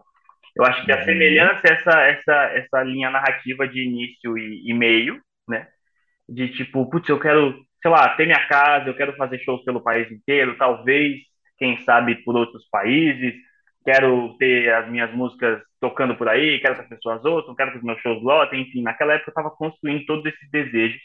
eu 0.57 0.65
acho 0.65 0.85
que 0.85 0.93
a 0.93 0.97
uhum. 0.97 1.05
semelhança 1.05 1.63
essa 1.65 2.01
essa 2.01 2.35
essa 2.55 2.83
linha 2.83 3.11
narrativa 3.11 3.69
de 3.69 3.85
início 3.85 4.39
e, 4.39 4.71
e 4.71 4.75
meio, 4.75 5.21
né? 5.49 5.69
De 6.28 6.49
tipo, 6.49 6.88
putz, 6.90 7.08
eu 7.08 7.18
quero, 7.18 7.54
sei 7.80 7.90
lá, 7.90 8.08
ter 8.11 8.26
minha 8.26 8.47
casa, 8.49 8.88
eu 8.88 8.97
quero 8.97 9.16
fazer 9.16 9.38
shows 9.40 9.64
pelo 9.64 9.80
país 9.80 10.11
inteiro, 10.11 10.56
talvez, 10.58 11.20
quem 11.56 11.82
sabe, 11.85 12.16
por 12.16 12.37
outros 12.37 12.68
países, 12.70 13.35
quero 13.85 14.37
ter 14.38 14.73
as 14.75 14.88
minhas 14.90 15.12
músicas 15.14 15.62
tocando 15.80 16.14
por 16.16 16.28
aí, 16.28 16.61
quero 16.61 16.75
que 16.75 16.82
as 16.82 16.88
pessoas 16.88 17.25
ouçam, 17.25 17.54
quero 17.54 17.73
que 17.73 17.78
os 17.78 17.85
meus 17.85 18.00
shows 18.00 18.23
lotem, 18.23 18.62
enfim, 18.62 18.82
naquela 18.82 19.14
época 19.14 19.30
eu 19.30 19.32
estava 19.32 19.50
construindo 19.50 20.04
todos 20.04 20.26
esses 20.26 20.50
desejos 20.50 21.00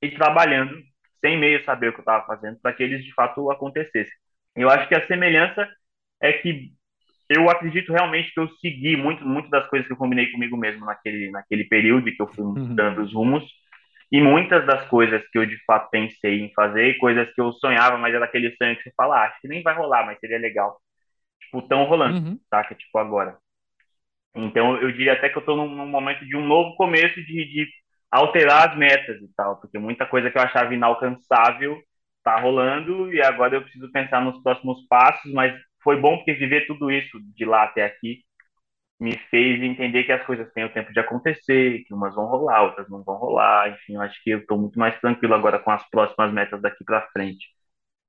e 0.00 0.10
trabalhando 0.10 0.76
sem 1.20 1.38
meio 1.38 1.64
saber 1.64 1.88
o 1.88 1.92
que 1.92 2.00
eu 2.00 2.02
estava 2.02 2.26
fazendo 2.26 2.58
para 2.60 2.72
que 2.72 2.82
eles 2.82 3.04
de 3.04 3.12
fato 3.14 3.50
acontecessem. 3.50 4.12
Eu 4.54 4.68
acho 4.68 4.86
que 4.88 4.94
a 4.94 5.06
semelhança 5.06 5.68
é 6.20 6.32
que 6.32 6.72
eu 7.28 7.48
acredito 7.48 7.92
realmente 7.92 8.32
que 8.32 8.40
eu 8.40 8.48
segui 8.60 8.96
muito, 8.96 9.24
muito 9.24 9.48
das 9.48 9.66
coisas 9.68 9.86
que 9.86 9.92
eu 9.92 9.96
combinei 9.96 10.30
comigo 10.30 10.56
mesmo 10.56 10.84
naquele, 10.84 11.30
naquele 11.30 11.64
período 11.64 12.12
que 12.12 12.20
eu 12.20 12.28
fui 12.28 12.44
uhum. 12.44 12.74
dando 12.74 13.02
os 13.02 13.12
rumos 13.12 13.44
e 14.12 14.20
muitas 14.20 14.66
das 14.66 14.86
coisas 14.88 15.26
que 15.28 15.38
eu 15.38 15.46
de 15.46 15.56
fato 15.64 15.88
pensei 15.90 16.42
em 16.42 16.52
fazer, 16.52 16.98
coisas 16.98 17.32
que 17.32 17.40
eu 17.40 17.50
sonhava, 17.54 17.96
mas 17.96 18.14
era 18.14 18.26
aquele 18.26 18.54
sonho 18.56 18.76
que 18.76 18.82
você 18.82 18.92
fala, 18.94 19.16
ah, 19.16 19.24
acho 19.28 19.40
que 19.40 19.48
nem 19.48 19.62
vai 19.62 19.74
rolar, 19.74 20.04
mas 20.04 20.18
seria 20.20 20.38
legal. 20.38 20.78
Tipo, 21.40 21.60
estão 21.60 21.84
rolando, 21.84 22.18
uhum. 22.18 22.38
saca? 22.50 22.74
Tipo, 22.74 22.98
agora. 22.98 23.38
Então, 24.34 24.76
eu 24.76 24.92
diria 24.92 25.14
até 25.14 25.30
que 25.30 25.36
eu 25.38 25.40
estou 25.40 25.56
num, 25.56 25.74
num, 25.74 25.86
momento 25.86 26.26
de 26.26 26.36
um 26.36 26.46
novo 26.46 26.76
começo 26.76 27.14
de, 27.24 27.24
de 27.24 27.68
alterar 28.10 28.70
as 28.70 28.76
metas 28.76 29.20
e 29.22 29.28
tal, 29.34 29.58
porque 29.58 29.78
muita 29.78 30.04
coisa 30.04 30.30
que 30.30 30.36
eu 30.36 30.42
achava 30.42 30.74
inalcançável 30.74 31.82
tá 32.22 32.38
rolando 32.38 33.12
e 33.14 33.22
agora 33.22 33.56
eu 33.56 33.62
preciso 33.62 33.90
pensar 33.92 34.20
nos 34.20 34.42
próximos 34.42 34.86
passos, 34.88 35.32
mas 35.32 35.54
foi 35.82 35.96
bom 35.98 36.18
porque 36.18 36.34
viver 36.34 36.66
tudo 36.66 36.90
isso 36.90 37.18
de 37.34 37.44
lá 37.46 37.64
até 37.64 37.84
aqui 37.84 38.22
me 39.02 39.18
fez 39.30 39.60
entender 39.60 40.04
que 40.04 40.12
as 40.12 40.24
coisas 40.24 40.48
têm 40.52 40.64
o 40.64 40.72
tempo 40.72 40.92
de 40.92 41.00
acontecer, 41.00 41.82
que 41.84 41.92
umas 41.92 42.14
vão 42.14 42.26
rolar, 42.26 42.62
outras 42.62 42.88
não 42.88 43.02
vão 43.02 43.16
rolar. 43.16 43.68
Enfim, 43.70 43.94
eu 43.94 44.00
acho 44.00 44.22
que 44.22 44.30
eu 44.30 44.38
estou 44.38 44.56
muito 44.56 44.78
mais 44.78 44.98
tranquilo 45.00 45.34
agora 45.34 45.58
com 45.58 45.72
as 45.72 45.82
próximas 45.90 46.32
metas 46.32 46.62
daqui 46.62 46.84
para 46.84 47.08
frente. 47.08 47.44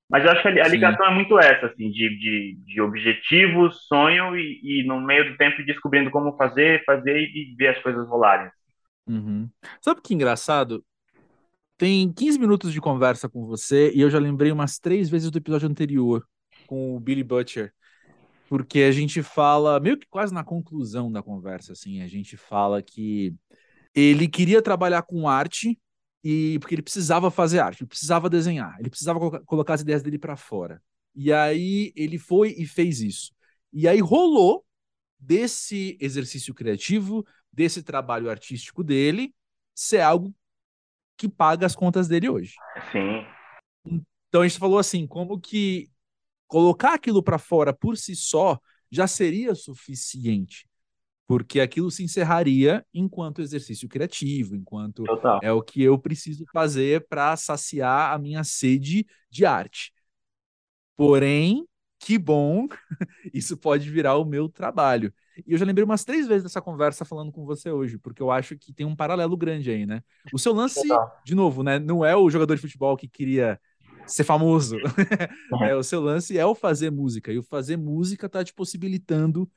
Mas 0.08 0.23
eu 0.23 0.29
acho 0.29 0.43
que 0.43 0.47
a, 0.47 0.67
ligação 0.67 1.03
Sim. 1.08 1.12
é 1.12 1.15
muito 1.15 1.39
essa, 1.39 1.65
assim, 1.65 1.89
de, 1.89 2.10
de, 2.19 2.58
de 2.63 2.82
objetivo, 2.82 3.71
sonho 3.71 4.38
e, 4.38 4.60
e, 4.63 4.84
no 4.86 5.01
meio 5.01 5.32
do 5.32 5.38
tempo 5.38 5.65
descobrindo 5.65 6.12
como 6.12 6.38
fazer, 6.38 6.84
fazer 6.86 7.17
e 7.17 7.56
ver 7.58 7.69
as 7.69 7.82
coisas 7.82 8.08
rolarem. 8.08 8.51
Uhum. 9.08 9.49
Sabe 9.82 9.99
que 9.99 10.13
engraçado? 10.13 10.86
Tem 11.75 12.13
15 12.13 12.38
minutos 12.38 12.71
de 12.71 12.79
conversa 12.79 13.27
com 13.27 13.47
você 13.47 13.91
e 13.95 14.01
eu 14.01 14.12
já 14.12 14.19
lembrei 14.19 14.51
umas 14.51 14.77
três 14.77 15.10
vezes 15.10 15.32
do 15.32 15.39
episódio 15.39 15.67
anterior 15.67 16.23
com 16.67 16.95
o 16.95 16.99
Billy 16.99 17.23
Butcher 17.23 17.73
porque 18.47 18.82
a 18.82 18.91
gente 18.91 19.23
fala, 19.23 19.79
meio 19.79 19.97
que 19.97 20.08
quase 20.08 20.34
na 20.34 20.43
conclusão 20.43 21.12
da 21.12 21.23
conversa, 21.23 21.73
assim, 21.73 22.01
a 22.01 22.08
gente 22.08 22.38
fala 22.38 22.82
que 22.82 23.36
ele 23.95 24.27
queria 24.27 24.62
trabalhar 24.62 25.03
com 25.03 25.27
arte 25.27 25.79
e 26.23 26.58
porque 26.60 26.75
ele 26.75 26.82
precisava 26.82 27.29
fazer 27.29 27.60
arte, 27.60 27.82
ele 27.82 27.89
precisava 27.89 28.29
desenhar, 28.29 28.75
ele 28.79 28.89
precisava 28.89 29.41
colocar 29.41 29.73
as 29.73 29.82
ideias 29.82 30.01
dele 30.01 30.17
para 30.17 30.36
fora. 30.36 30.82
E 31.15 31.32
aí 31.32 31.91
ele 31.95 32.17
foi 32.17 32.56
e 32.58 32.65
fez 32.65 33.01
isso. 33.01 33.32
E 33.71 33.88
aí 33.88 33.99
rolou 33.99 34.65
desse 35.19 35.97
exercício 35.99 36.53
criativo, 36.53 37.25
desse 37.51 37.84
trabalho 37.84 38.29
artístico 38.29 38.84
dele, 38.84 39.34
ser 39.75 40.01
algo 40.01 40.34
que 41.17 41.29
paga 41.29 41.65
as 41.65 41.75
contas 41.75 42.08
dele 42.08 42.29
hoje. 42.29 42.56
Sim. 42.91 43.25
Então 44.27 44.41
a 44.41 44.47
gente 44.47 44.60
falou 44.60 44.79
assim, 44.79 45.06
como 45.06 45.39
que 45.39 45.89
colocar 46.53 46.93
aquilo 46.93 47.23
para 47.23 47.39
fora 47.39 47.73
por 47.73 47.97
si 47.97 48.15
só 48.15 48.59
já 48.91 49.07
seria 49.07 49.55
suficiente, 49.55 50.69
porque 51.25 51.59
aquilo 51.59 51.89
se 51.89 52.03
encerraria 52.03 52.85
enquanto 52.93 53.41
exercício 53.41 53.89
criativo, 53.89 54.55
enquanto 54.55 55.03
Total. 55.03 55.39
é 55.41 55.51
o 55.51 55.63
que 55.63 55.81
eu 55.81 55.97
preciso 55.97 56.45
fazer 56.53 57.07
para 57.09 57.35
saciar 57.35 58.13
a 58.13 58.19
minha 58.19 58.43
sede 58.43 59.03
de 59.31 59.47
arte. 59.47 59.91
Porém, 60.95 61.67
que 61.97 62.19
bom, 62.19 62.67
isso 63.33 63.57
pode 63.57 63.89
virar 63.89 64.17
o 64.17 64.25
meu 64.25 64.47
trabalho. 64.47 65.11
E 65.47 65.53
eu 65.53 65.57
já 65.57 65.65
lembrei 65.65 65.83
umas 65.83 66.05
três 66.05 66.27
vezes 66.27 66.43
dessa 66.43 66.61
conversa 66.61 67.03
falando 67.03 67.31
com 67.31 67.43
você 67.45 67.71
hoje, 67.71 67.97
porque 67.97 68.21
eu 68.21 68.29
acho 68.29 68.55
que 68.55 68.71
tem 68.71 68.85
um 68.85 68.95
paralelo 68.95 69.35
grande 69.35 69.71
aí, 69.71 69.87
né? 69.87 70.03
O 70.31 70.37
seu 70.37 70.53
lance, 70.53 70.87
Total. 70.87 71.19
de 71.25 71.33
novo, 71.33 71.63
né? 71.63 71.79
Não 71.79 72.05
é 72.05 72.15
o 72.15 72.29
jogador 72.29 72.53
de 72.53 72.61
futebol 72.61 72.95
que 72.95 73.07
queria 73.07 73.59
ser 74.05 74.23
famoso. 74.23 74.77
É, 75.63 75.75
o 75.75 75.83
seu 75.83 76.01
lance 76.01 76.37
é 76.37 76.45
o 76.45 76.55
fazer 76.55 76.91
música, 76.91 77.31
e 77.31 77.37
o 77.37 77.43
fazer 77.43 77.77
música 77.77 78.27
tá 78.27 78.43
te 78.43 78.53
possibilitando 78.53 79.47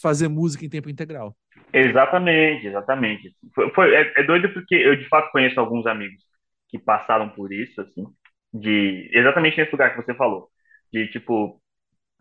fazer 0.00 0.28
música 0.28 0.64
em 0.64 0.68
tempo 0.68 0.88
integral. 0.88 1.36
Exatamente, 1.72 2.66
exatamente. 2.66 3.34
Foi, 3.54 3.70
foi 3.72 3.94
é, 3.94 4.12
é, 4.16 4.22
doido 4.22 4.48
porque 4.52 4.74
eu 4.74 4.96
de 4.96 5.06
fato 5.08 5.30
conheço 5.30 5.60
alguns 5.60 5.86
amigos 5.86 6.22
que 6.68 6.78
passaram 6.78 7.28
por 7.30 7.52
isso, 7.52 7.80
assim, 7.80 8.04
de 8.52 9.10
exatamente 9.12 9.56
nesse 9.56 9.72
lugar 9.72 9.94
que 9.94 10.02
você 10.02 10.14
falou, 10.14 10.48
de 10.92 11.08
tipo 11.08 11.60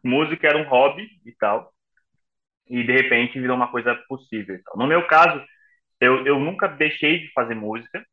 música 0.04 0.48
era 0.48 0.58
um 0.58 0.67
hobby 0.67 1.08
e 1.26 1.32
tal, 1.34 1.72
e 2.70 2.84
de 2.84 2.91
repente 2.91 3.39
virou 3.39 3.56
uma 3.56 3.72
coisa 3.72 3.96
possível. 4.08 4.60
No 4.76 4.88
meu 4.88 5.08
caso, 5.08 5.43
eu, 6.00 6.26
eu 6.26 6.39
nunca 6.39 6.67
deixei 6.67 7.20
de 7.20 7.32
fazer 7.34 7.56
música, 7.56 8.06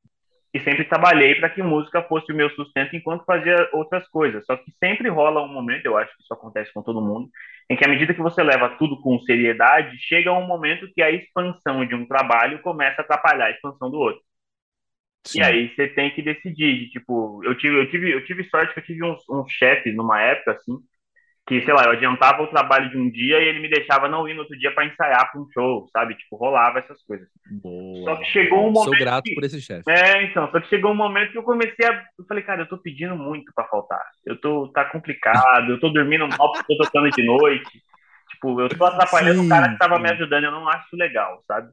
e 0.55 0.61
sempre 0.61 0.85
trabalhei 0.85 1.35
para 1.35 1.51
que 1.51 1.61
música 1.61 2.01
fosse 2.05 2.33
o 2.33 2.37
meu 2.37 2.49
sustento 2.51 2.95
enquanto 2.95 3.25
fazia 3.25 3.69
outras 3.73 4.07
coisas. 4.09 4.47
Só 4.47 4.57
que 4.57 4.71
sempre 4.79 5.09
rola 5.09 5.43
um 5.43 5.53
momento, 5.53 5.85
eu 5.85 5.99
acho 5.99 6.17
que 6.17 6.23
isso 6.23 6.33
acontece 6.33 6.73
com 6.73 6.81
todo 6.81 7.03
mundo, 7.03 7.29
em 7.69 7.77
que 7.77 7.85
à 7.85 7.89
medida 7.89 8.15
que 8.15 8.23
você 8.23 8.41
leva 8.41 8.77
tudo 8.79 9.01
com 9.01 9.19
seriedade, 9.23 9.99
chega 9.99 10.33
um 10.33 10.47
momento 10.47 10.89
que 10.95 11.03
a 11.03 11.11
expansão 11.11 11.85
de 11.85 11.97
um 11.97 12.07
trabalho 12.07 12.63
começa 12.63 13.03
a 13.03 13.05
atrapalhar 13.05 13.47
a 13.47 13.51
expansão 13.51 13.91
do 13.91 13.99
outro. 13.99 14.23
Sim. 15.27 15.41
E 15.41 15.43
aí 15.43 15.75
você 15.75 15.89
tem 15.89 16.15
que 16.15 16.23
decidir, 16.23 16.89
tipo, 16.91 17.43
eu 17.45 17.57
tive, 17.57 17.77
eu 17.77 17.91
tive, 17.91 18.13
eu 18.13 18.25
tive 18.25 18.45
sorte 18.45 18.75
que 18.75 18.81
eu 18.81 18.85
tive 18.85 19.03
uns, 19.05 19.29
uns 19.29 19.51
chefes 19.51 19.97
numa 19.97 20.21
época 20.21 20.53
assim, 20.53 20.79
que, 21.47 21.61
sei 21.63 21.75
lá, 21.75 21.85
eu 21.85 21.93
adiantava 21.93 22.43
o 22.43 22.47
trabalho 22.47 22.89
de 22.91 22.97
um 22.97 23.11
dia 23.11 23.39
e 23.39 23.49
ele 23.49 23.61
me 23.61 23.69
deixava 23.69 24.09
não 24.09 24.27
ir 24.27 24.33
no 24.33 24.41
outro 24.41 24.59
dia 24.59 24.73
para 24.73 24.87
ensaiar 24.87 25.31
para 25.31 25.41
um 25.41 25.47
show, 25.53 25.87
sabe? 25.93 26.15
Tipo, 26.15 26.37
rolava 26.37 26.79
essas 26.79 27.03
coisas. 27.05 27.29
Boa. 27.63 28.05
Só 28.05 28.17
que 28.17 28.25
chegou 28.27 28.61
um 28.61 28.73
momento. 28.73 28.85
Sou 28.85 28.99
grato 28.99 29.25
que... 29.25 29.35
por 29.35 29.45
esse 29.45 29.61
chefe. 29.61 29.91
É, 29.91 30.23
então, 30.23 30.51
só 30.51 30.59
que 30.59 30.69
chegou 30.69 30.93
um 30.93 30.97
momento 30.97 31.33
que 31.33 31.39
eu 31.39 31.43
comecei 31.43 31.87
a. 31.87 32.03
Eu 32.19 32.25
falei, 32.27 32.43
cara, 32.43 32.63
eu 32.63 32.69
tô 32.69 32.79
pedindo 32.79 33.15
muito 33.15 33.53
para 33.55 33.69
faltar. 33.69 34.03
Eu 34.25 34.41
tô. 34.41 34.69
Tá 34.69 34.87
complicado, 34.87 35.71
eu 35.71 35.81
tô 35.81 35.91
dormindo 35.91 36.27
mal 36.27 36.53
porque 36.53 36.73
eu 36.73 36.79
tô 36.79 36.85
tocando 36.85 37.11
de 37.11 37.23
noite. 37.23 37.83
Tipo, 38.31 38.61
eu 38.63 38.69
tô 38.71 38.85
atrapalhando 38.87 39.41
Sim. 39.41 39.47
o 39.47 39.49
cara 39.49 39.69
que 39.69 39.79
tava 39.79 39.99
me 39.99 40.11
ajudando, 40.11 40.45
eu 40.45 40.51
não 40.51 40.67
acho 40.67 40.97
legal, 40.97 41.43
sabe? 41.47 41.71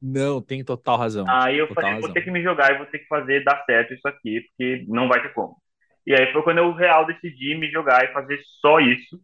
Não, 0.00 0.40
tem 0.40 0.64
total 0.64 0.96
razão. 0.96 1.26
Aí 1.28 1.58
eu 1.58 1.68
total 1.68 1.82
falei, 1.82 1.94
razão. 1.96 2.08
vou 2.08 2.14
ter 2.14 2.22
que 2.22 2.30
me 2.30 2.42
jogar 2.42 2.72
e 2.72 2.78
vou 2.78 2.86
ter 2.86 2.98
que 2.98 3.06
fazer 3.06 3.44
dar 3.44 3.62
certo 3.64 3.92
isso 3.92 4.08
aqui, 4.08 4.40
porque 4.48 4.84
não 4.88 5.06
vai 5.06 5.20
ter 5.20 5.32
como. 5.34 5.61
E 6.06 6.14
aí 6.14 6.32
foi 6.32 6.42
quando 6.42 6.58
eu 6.58 6.72
real 6.72 7.06
decidi 7.06 7.54
me 7.54 7.70
jogar 7.70 8.04
e 8.04 8.12
fazer 8.12 8.40
só 8.60 8.80
isso. 8.80 9.20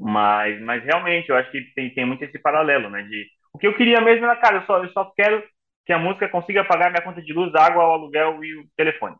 Mas, 0.00 0.60
mas 0.60 0.84
realmente, 0.84 1.28
eu 1.28 1.36
acho 1.36 1.50
que 1.50 1.62
tem, 1.74 1.92
tem 1.92 2.04
muito 2.04 2.22
esse 2.22 2.38
paralelo, 2.38 2.90
né? 2.90 3.02
De, 3.02 3.26
o 3.52 3.58
que 3.58 3.66
eu 3.66 3.74
queria 3.74 4.00
mesmo 4.00 4.24
era, 4.24 4.36
cara, 4.36 4.58
eu 4.58 4.66
só, 4.66 4.82
eu 4.84 4.90
só 4.90 5.04
quero 5.16 5.42
que 5.86 5.92
a 5.92 5.98
música 5.98 6.28
consiga 6.28 6.64
pagar 6.64 6.90
minha 6.90 7.02
conta 7.02 7.22
de 7.22 7.32
luz, 7.32 7.54
água, 7.54 7.82
o 7.82 7.92
aluguel 7.92 8.44
e 8.44 8.54
o 8.58 8.64
telefone. 8.76 9.16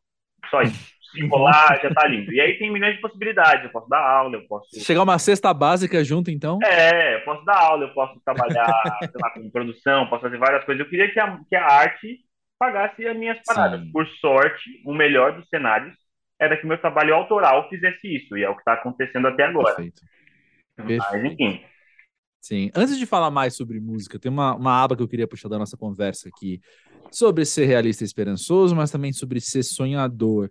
Só 0.51 0.63
isso. 0.63 0.99
Se 1.11 1.27
rolar, 1.27 1.81
já 1.83 1.91
tá 1.93 2.07
lindo. 2.07 2.31
E 2.31 2.39
aí 2.39 2.59
tem 2.59 2.71
milhões 2.71 2.95
de 2.97 3.01
possibilidades. 3.01 3.65
Eu 3.65 3.71
posso 3.71 3.89
dar 3.89 3.99
aula, 3.99 4.37
eu 4.37 4.47
posso. 4.47 4.79
Chegar 4.79 5.03
uma 5.03 5.19
cesta 5.19 5.53
básica 5.55 6.05
junto, 6.05 6.31
então? 6.31 6.59
É, 6.63 7.17
eu 7.17 7.21
posso 7.25 7.43
dar 7.47 7.57
aula, 7.57 7.85
eu 7.87 7.95
posso 7.95 8.21
trabalhar, 8.21 8.83
sei 9.01 9.11
lá, 9.21 9.31
com 9.31 9.51
produção, 9.51 10.07
posso 10.09 10.23
fazer 10.23 10.37
várias 10.37 10.65
coisas. 10.65 10.85
Eu 10.85 10.91
queria 10.91 11.11
que 11.11 11.19
a, 11.19 11.41
que 11.49 11.57
a 11.57 11.65
arte 11.65 12.19
pagasse 12.59 13.07
as 13.07 13.17
minhas 13.17 13.39
paradas. 13.47 13.81
Sim. 13.81 13.91
Por 13.91 14.07
sorte, 14.21 14.83
o 14.85 14.93
melhor 14.93 15.33
dos 15.33 15.49
cenários 15.49 15.95
era 16.39 16.57
que 16.57 16.67
meu 16.67 16.79
trabalho 16.81 17.15
autoral 17.15 17.69
fizesse 17.69 18.07
isso, 18.15 18.37
e 18.37 18.45
é 18.45 18.49
o 18.49 18.55
que 18.55 18.61
está 18.61 18.75
acontecendo 18.75 19.27
até 19.29 19.45
agora. 19.45 19.75
Perfeito. 19.75 20.03
Mas, 20.77 20.87
Perfeito. 20.87 21.27
enfim. 21.27 21.65
Sim. 22.41 22.71
Antes 22.75 22.99
de 22.99 23.05
falar 23.05 23.31
mais 23.31 23.57
sobre 23.57 23.81
música, 23.81 24.19
tem 24.19 24.31
uma, 24.31 24.55
uma 24.55 24.83
aba 24.83 24.97
que 24.97 25.03
eu 25.03 25.09
queria 25.09 25.27
puxar 25.27 25.49
da 25.49 25.59
nossa 25.59 25.77
conversa 25.77 26.29
aqui 26.29 26.61
sobre 27.11 27.45
ser 27.45 27.67
realista 27.67 28.05
e 28.05 28.07
esperançoso, 28.07 28.77
mas 28.77 28.91
também 28.91 29.13
sobre 29.13 29.41
ser 29.41 29.63
sonhador. 29.63 30.51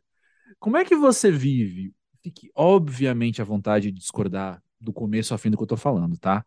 Como 0.60 0.78
é 0.78 0.84
que 0.84 0.95
você 0.95 1.32
vive? 1.32 1.93
Fique 2.21 2.52
obviamente 2.54 3.41
à 3.41 3.45
vontade 3.45 3.91
de 3.91 4.00
discordar 4.00 4.62
do 4.80 4.91
começo 4.91 5.34
ao 5.34 5.38
fim 5.38 5.50
do 5.50 5.58
que 5.58 5.63
eu 5.63 5.67
tô 5.67 5.78
falando, 5.78 6.17
tá? 6.17 6.43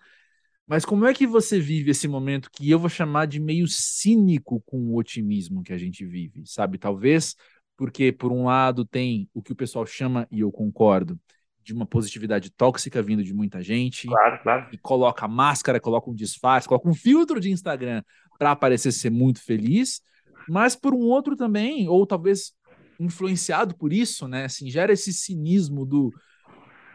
Mas 0.67 0.85
como 0.85 1.07
é 1.07 1.13
que 1.13 1.27
você 1.27 1.59
vive 1.59 1.91
esse 1.91 2.07
momento 2.07 2.51
que 2.53 2.71
eu 2.71 2.79
vou 2.79 2.89
chamar 2.89 3.27
de 3.27 3.41
meio 3.41 3.67
cínico 3.67 4.61
com 4.61 4.79
o 4.79 4.97
otimismo 4.97 5.65
que 5.65 5.73
a 5.73 5.79
gente 5.79 6.05
vive, 6.05 6.45
sabe? 6.47 6.79
Talvez 6.79 7.35
porque, 7.81 8.13
por 8.13 8.31
um 8.31 8.45
lado, 8.45 8.85
tem 8.85 9.27
o 9.33 9.41
que 9.41 9.53
o 9.53 9.57
pessoal 9.57 9.87
chama, 9.87 10.29
e 10.31 10.41
eu 10.41 10.53
concordo, 10.53 11.19
de 11.65 11.73
uma 11.73 11.87
positividade 11.87 12.51
tóxica 12.51 13.01
vindo 13.01 13.25
de 13.25 13.33
muita 13.33 13.63
gente, 13.63 14.07
Claro, 14.07 14.43
claro. 14.43 14.67
e 14.71 14.77
coloca 14.77 15.27
máscara, 15.27 15.81
coloca 15.81 16.11
um 16.11 16.15
disfarce, 16.15 16.69
coloca 16.69 16.87
um 16.87 16.93
filtro 16.93 17.41
de 17.41 17.51
Instagram 17.51 18.03
para 18.39 18.55
parecer 18.55 18.93
ser 18.93 19.09
muito 19.09 19.43
feliz, 19.43 20.03
mas 20.47 20.77
por 20.77 20.93
um 20.93 20.99
outro 20.99 21.35
também, 21.35 21.89
ou 21.89 22.07
talvez 22.07 22.53
influenciado 23.01 23.75
por 23.75 23.95
isso, 23.95 24.29
né? 24.29 24.45
Assim, 24.45 24.69
gera 24.69 24.93
esse 24.93 25.11
cinismo 25.11 25.87
do 25.87 26.13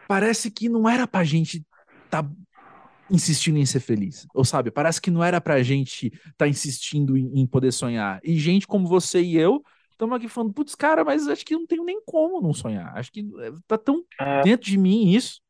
parece 0.06 0.52
que 0.52 0.68
não 0.68 0.88
era 0.88 1.04
pra 1.04 1.24
gente 1.24 1.66
tá 2.08 2.24
insistindo 3.10 3.58
em 3.58 3.66
ser 3.66 3.80
feliz, 3.80 4.24
ou 4.32 4.44
sabe, 4.44 4.70
parece 4.70 5.00
que 5.00 5.10
não 5.10 5.24
era 5.24 5.40
pra 5.40 5.60
gente 5.64 6.12
tá 6.36 6.46
insistindo 6.46 7.16
em, 7.16 7.40
em 7.40 7.44
poder 7.44 7.72
sonhar. 7.72 8.20
E 8.22 8.38
gente 8.38 8.68
como 8.68 8.86
você 8.86 9.20
e 9.20 9.36
eu 9.36 9.60
estamos 9.96 10.16
aqui 10.16 10.28
falando, 10.28 10.52
putz, 10.54 10.74
cara, 10.74 11.04
mas 11.04 11.26
acho 11.28 11.44
que 11.44 11.54
não 11.54 11.66
tenho 11.66 11.84
nem 11.84 12.00
como 12.04 12.40
não 12.40 12.52
sonhar. 12.54 12.96
Acho 12.96 13.12
que 13.12 13.20
eh, 13.20 13.52
tá 13.66 13.78
tão 13.78 14.04
É. 14.20 14.42
dentro 14.42 14.66
de 14.70 14.78
mim 14.78 15.10
isso. 15.10 15.40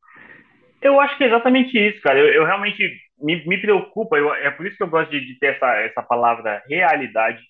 Eu 0.81 0.99
acho 0.99 1.17
que 1.17 1.23
é 1.23 1.27
exatamente 1.27 1.77
isso, 1.77 2.01
cara. 2.01 2.19
Eu, 2.19 2.27
eu 2.33 2.45
realmente 2.45 2.83
me, 3.19 3.45
me 3.47 3.59
preocupa, 3.61 4.17
eu- 4.17 4.33
é 4.33 4.51
por 4.51 4.65
isso 4.65 4.77
que 4.77 4.83
eu 4.83 4.89
gosto 4.89 5.09
de, 5.11 5.19
de 5.25 5.39
ter 5.39 5.55
essa, 5.55 5.67
essa 5.77 6.03
palavra 6.03 6.63
realidade 6.69 7.41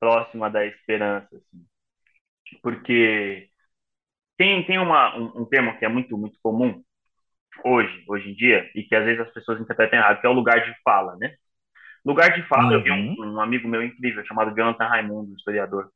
próxima 0.00 0.50
da 0.50 0.66
esperança, 0.66 1.28
assim. 1.36 1.64
Porque 2.62 3.48
tem, 4.38 4.66
tem 4.66 4.78
uma, 4.78 5.16
um, 5.18 5.42
um 5.42 5.46
termo 5.46 5.78
que 5.78 5.86
é 5.86 5.88
muito, 5.88 6.16
muito 6.18 6.38
comum 6.42 6.82
hoje, 7.64 8.04
hoje 8.08 8.30
em 8.30 8.34
dia, 8.34 8.70
e 8.76 8.84
que 8.84 8.94
às 8.96 9.04
vezes 9.04 9.20
as 9.20 9.32
pessoas 9.32 9.60
interpretam 9.60 9.98
errado, 9.98 10.20
que 10.20 10.26
é 10.26 10.30
o 10.30 10.34
lugar 10.34 10.64
de 10.64 10.74
fala, 10.84 11.16
né? 11.18 11.34
Lugar 12.04 12.32
de 12.32 12.42
fala, 12.48 12.74
eu 12.74 12.82
vi 12.82 12.90
um, 12.92 13.14
um 13.20 13.40
amigo 13.40 13.68
meu 13.68 13.82
incrível 13.82 14.24
chamado 14.26 14.54
Jonathan 14.56 14.86
Raimundo, 14.86 15.34
historiador, 15.36 15.90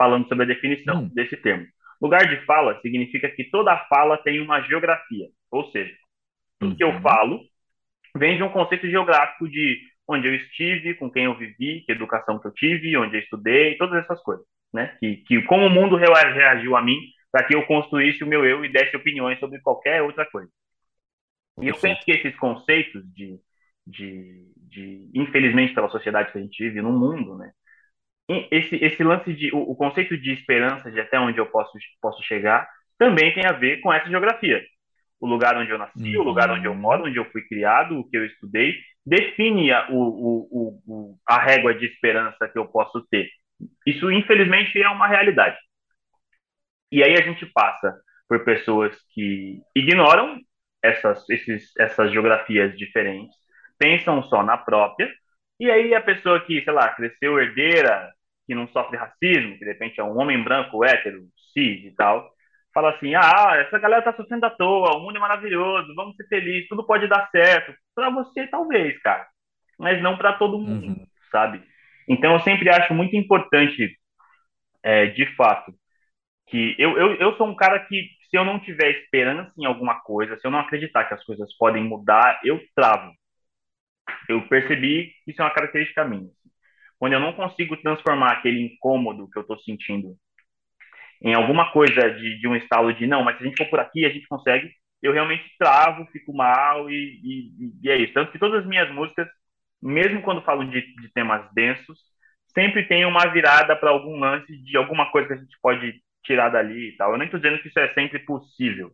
falando 0.00 0.28
sobre 0.28 0.46
a 0.46 0.48
definição 0.48 0.96
Hum. 0.96 1.12
desse 1.12 1.36
termo. 1.38 1.66
Lugar 2.02 2.28
de 2.28 2.44
fala 2.46 2.80
significa 2.82 3.30
que 3.30 3.44
toda 3.50 3.78
fala 3.88 4.18
tem 4.18 4.40
uma 4.40 4.62
geografia, 4.62 5.28
ou 5.52 5.70
seja, 5.72 5.94
tudo 6.60 6.76
que 6.76 6.84
eu 6.84 6.92
Uhum. 6.92 7.02
falo 7.02 7.40
vem 8.16 8.36
de 8.36 8.42
um 8.42 8.50
conceito 8.50 8.88
geográfico 8.88 9.48
de 9.48 9.78
onde 10.08 10.28
eu 10.28 10.34
estive, 10.34 10.94
com 10.94 11.10
quem 11.10 11.24
eu 11.26 11.36
vivi, 11.38 11.82
que 11.86 11.92
educação 11.92 12.38
que 12.40 12.46
eu 12.48 12.52
tive, 12.54 12.96
onde 12.96 13.16
eu 13.16 13.20
estudei, 13.20 13.76
todas 13.78 14.04
essas 14.04 14.22
coisas, 14.22 14.44
né? 14.72 14.96
Que, 15.00 15.18
que 15.18 15.42
como 15.44 15.66
o 15.66 15.70
mundo 15.70 15.96
rea- 15.96 16.32
reagiu 16.32 16.76
a 16.76 16.82
mim 16.82 16.98
para 17.32 17.46
que 17.46 17.54
eu 17.54 17.66
construísse 17.66 18.24
o 18.24 18.26
meu 18.26 18.44
eu 18.46 18.64
e 18.64 18.72
desse 18.72 18.96
opiniões 18.96 19.38
sobre 19.40 19.60
qualquer 19.60 20.02
outra 20.02 20.26
coisa. 20.30 20.50
E 21.60 21.68
eu 21.68 21.78
penso 21.80 22.02
que 22.04 22.12
esses 22.12 22.36
conceitos 22.38 23.02
de, 23.14 23.38
de, 23.86 24.52
de 24.56 25.10
infelizmente 25.14 25.74
pela 25.74 25.90
sociedade 25.90 26.32
que 26.32 26.38
a 26.38 26.40
gente 26.42 26.62
vive 26.64 26.80
no 26.80 26.92
mundo, 26.92 27.36
né? 27.36 27.52
Esse, 28.50 28.76
esse 28.76 29.02
lance 29.02 29.32
de 29.34 29.50
o, 29.54 29.58
o 29.72 29.76
conceito 29.76 30.16
de 30.16 30.32
esperança 30.32 30.90
de 30.90 31.00
até 31.00 31.18
onde 31.18 31.38
eu 31.38 31.46
posso 31.46 31.72
posso 32.00 32.22
chegar 32.22 32.68
também 32.98 33.32
tem 33.34 33.44
a 33.46 33.52
ver 33.52 33.80
com 33.80 33.92
essa 33.92 34.08
geografia. 34.08 34.62
O 35.20 35.26
lugar 35.28 35.56
onde 35.56 35.70
eu 35.70 35.78
nasci, 35.78 36.16
o 36.18 36.22
Uhum. 36.22 36.24
lugar 36.24 36.50
onde 36.50 36.66
eu 36.66 36.74
moro, 36.74 37.06
onde 37.06 37.18
eu 37.18 37.24
fui 37.30 37.42
criado, 37.48 37.98
o 37.98 38.08
que 38.08 38.16
eu 38.16 38.26
estudei, 38.26 38.76
define 39.06 39.72
a, 39.72 39.88
o, 39.90 39.96
o, 39.96 40.48
o, 40.50 40.82
o- 41.12 41.18
a 41.28 41.38
régua 41.42 41.74
de 41.74 41.86
esperança 41.86 42.48
que 42.48 42.58
eu 42.58 42.66
posso 42.68 43.06
ter. 43.10 43.28
Isso, 43.86 44.10
infelizmente, 44.12 44.80
é 44.82 44.88
uma 44.88 45.08
realidade. 45.08 45.58
E 46.90 47.02
aí 47.02 47.14
a 47.14 47.22
gente 47.22 47.46
passa 47.46 48.00
por 48.28 48.44
pessoas 48.44 48.96
que 49.14 49.60
ignoram 49.74 50.38
essas, 50.82 51.28
esses, 51.30 51.72
essas 51.78 52.12
geografias 52.12 52.76
diferentes, 52.76 53.34
pensam 53.78 54.22
só 54.24 54.42
na 54.42 54.56
própria, 54.56 55.10
e 55.58 55.70
aí 55.70 55.94
a 55.94 56.00
pessoa 56.00 56.40
que, 56.44 56.62
sei 56.62 56.72
lá, 56.72 56.88
cresceu 56.94 57.38
herdeira, 57.38 58.10
que 58.50 58.56
não 58.56 58.66
sofre 58.70 58.96
racismo, 58.96 59.52
que 59.54 59.60
de 59.60 59.66
repente 59.66 60.00
é 60.00 60.04
um 60.04 60.18
homem 60.18 60.42
branco, 60.42 60.84
hétero, 60.84 61.20
cis 61.54 61.84
e 61.84 61.94
tal, 61.96 62.28
fala 62.74 62.90
assim: 62.90 63.14
ah, 63.14 63.54
essa 63.58 63.78
galera 63.78 64.02
tá 64.02 64.12
sofrendo 64.14 64.44
à 64.44 64.50
toa, 64.50 64.96
o 64.96 65.00
mundo 65.02 65.18
é 65.18 65.20
maravilhoso, 65.20 65.94
vamos 65.94 66.16
ser 66.16 66.26
felizes, 66.26 66.68
tudo 66.68 66.84
pode 66.84 67.06
dar 67.06 67.30
certo. 67.30 67.72
Para 67.94 68.10
você, 68.10 68.48
talvez, 68.48 69.00
cara, 69.02 69.24
mas 69.78 70.02
não 70.02 70.16
para 70.18 70.32
todo 70.32 70.58
mundo, 70.58 70.88
Uhum. 70.88 71.06
sabe? 71.30 71.62
Então 72.08 72.32
eu 72.34 72.40
sempre 72.40 72.68
acho 72.70 72.92
muito 72.92 73.14
importante, 73.16 73.96
é, 74.82 75.06
de 75.06 75.26
fato, 75.36 75.72
que 76.48 76.74
eu, 76.78 76.98
eu, 76.98 77.14
eu 77.16 77.36
sou 77.36 77.46
um 77.48 77.56
cara 77.56 77.80
que, 77.86 78.08
se 78.30 78.36
eu 78.38 78.44
não 78.44 78.60
tiver 78.60 78.90
esperança 78.90 79.52
em 79.58 79.66
alguma 79.66 80.00
coisa, 80.02 80.36
se 80.38 80.46
eu 80.46 80.50
não 80.50 80.60
acreditar 80.60 81.04
que 81.06 81.14
as 81.14 81.24
coisas 81.24 81.56
podem 81.58 81.84
mudar, 81.84 82.40
eu 82.44 82.60
travo. 82.76 83.12
Eu 84.28 84.46
percebi 84.48 85.12
que 85.24 85.30
isso 85.32 85.40
é 85.42 85.44
uma 85.44 85.54
característica 85.54 86.04
minha. 86.04 86.30
Quando 87.00 87.14
eu 87.14 87.20
não 87.20 87.32
consigo 87.32 87.78
transformar 87.78 88.32
aquele 88.32 88.60
incômodo 88.60 89.28
que 89.30 89.38
eu 89.38 89.40
estou 89.40 89.58
sentindo 89.60 90.14
em 91.22 91.32
alguma 91.34 91.72
coisa 91.72 92.10
de, 92.10 92.38
de 92.38 92.46
um 92.46 92.54
estalo 92.54 92.92
de 92.92 93.06
não, 93.06 93.24
mas 93.24 93.38
se 93.38 93.42
a 93.42 93.46
gente 93.46 93.56
for 93.56 93.70
por 93.70 93.80
aqui, 93.80 94.04
a 94.04 94.10
gente 94.10 94.28
consegue, 94.28 94.70
eu 95.02 95.12
realmente 95.12 95.44
travo, 95.58 96.06
fico 96.12 96.34
mal 96.34 96.90
e, 96.90 97.20
e, 97.24 97.72
e 97.82 97.90
é 97.90 97.96
isso. 97.96 98.12
Tanto 98.12 98.30
que 98.30 98.38
todas 98.38 98.60
as 98.60 98.66
minhas 98.66 98.90
músicas, 98.92 99.26
mesmo 99.82 100.20
quando 100.20 100.42
falam 100.42 100.68
de, 100.68 100.80
de 100.80 101.12
temas 101.14 101.50
densos, 101.54 101.98
sempre 102.54 102.86
tem 102.86 103.06
uma 103.06 103.26
virada 103.32 103.74
para 103.74 103.90
algum 103.90 104.18
lance 104.18 104.54
de 104.62 104.76
alguma 104.76 105.10
coisa 105.10 105.28
que 105.28 105.34
a 105.34 105.38
gente 105.38 105.56
pode 105.62 106.02
tirar 106.22 106.50
dali 106.50 106.90
e 106.90 106.96
tal. 106.98 107.12
Eu 107.12 107.18
nem 107.18 107.26
estou 107.26 107.40
dizendo 107.40 107.62
que 107.62 107.68
isso 107.68 107.78
é 107.78 107.94
sempre 107.94 108.18
possível, 108.20 108.92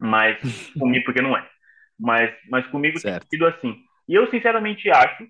mas 0.00 0.36
comigo, 0.76 1.04
porque 1.04 1.22
não 1.22 1.36
é. 1.36 1.48
Mas, 1.96 2.34
mas 2.50 2.66
comigo 2.68 2.98
Certo. 2.98 3.20
tem 3.28 3.38
sido 3.38 3.46
assim. 3.46 3.76
E 4.08 4.14
eu 4.14 4.28
sinceramente 4.30 4.90
acho, 4.90 5.28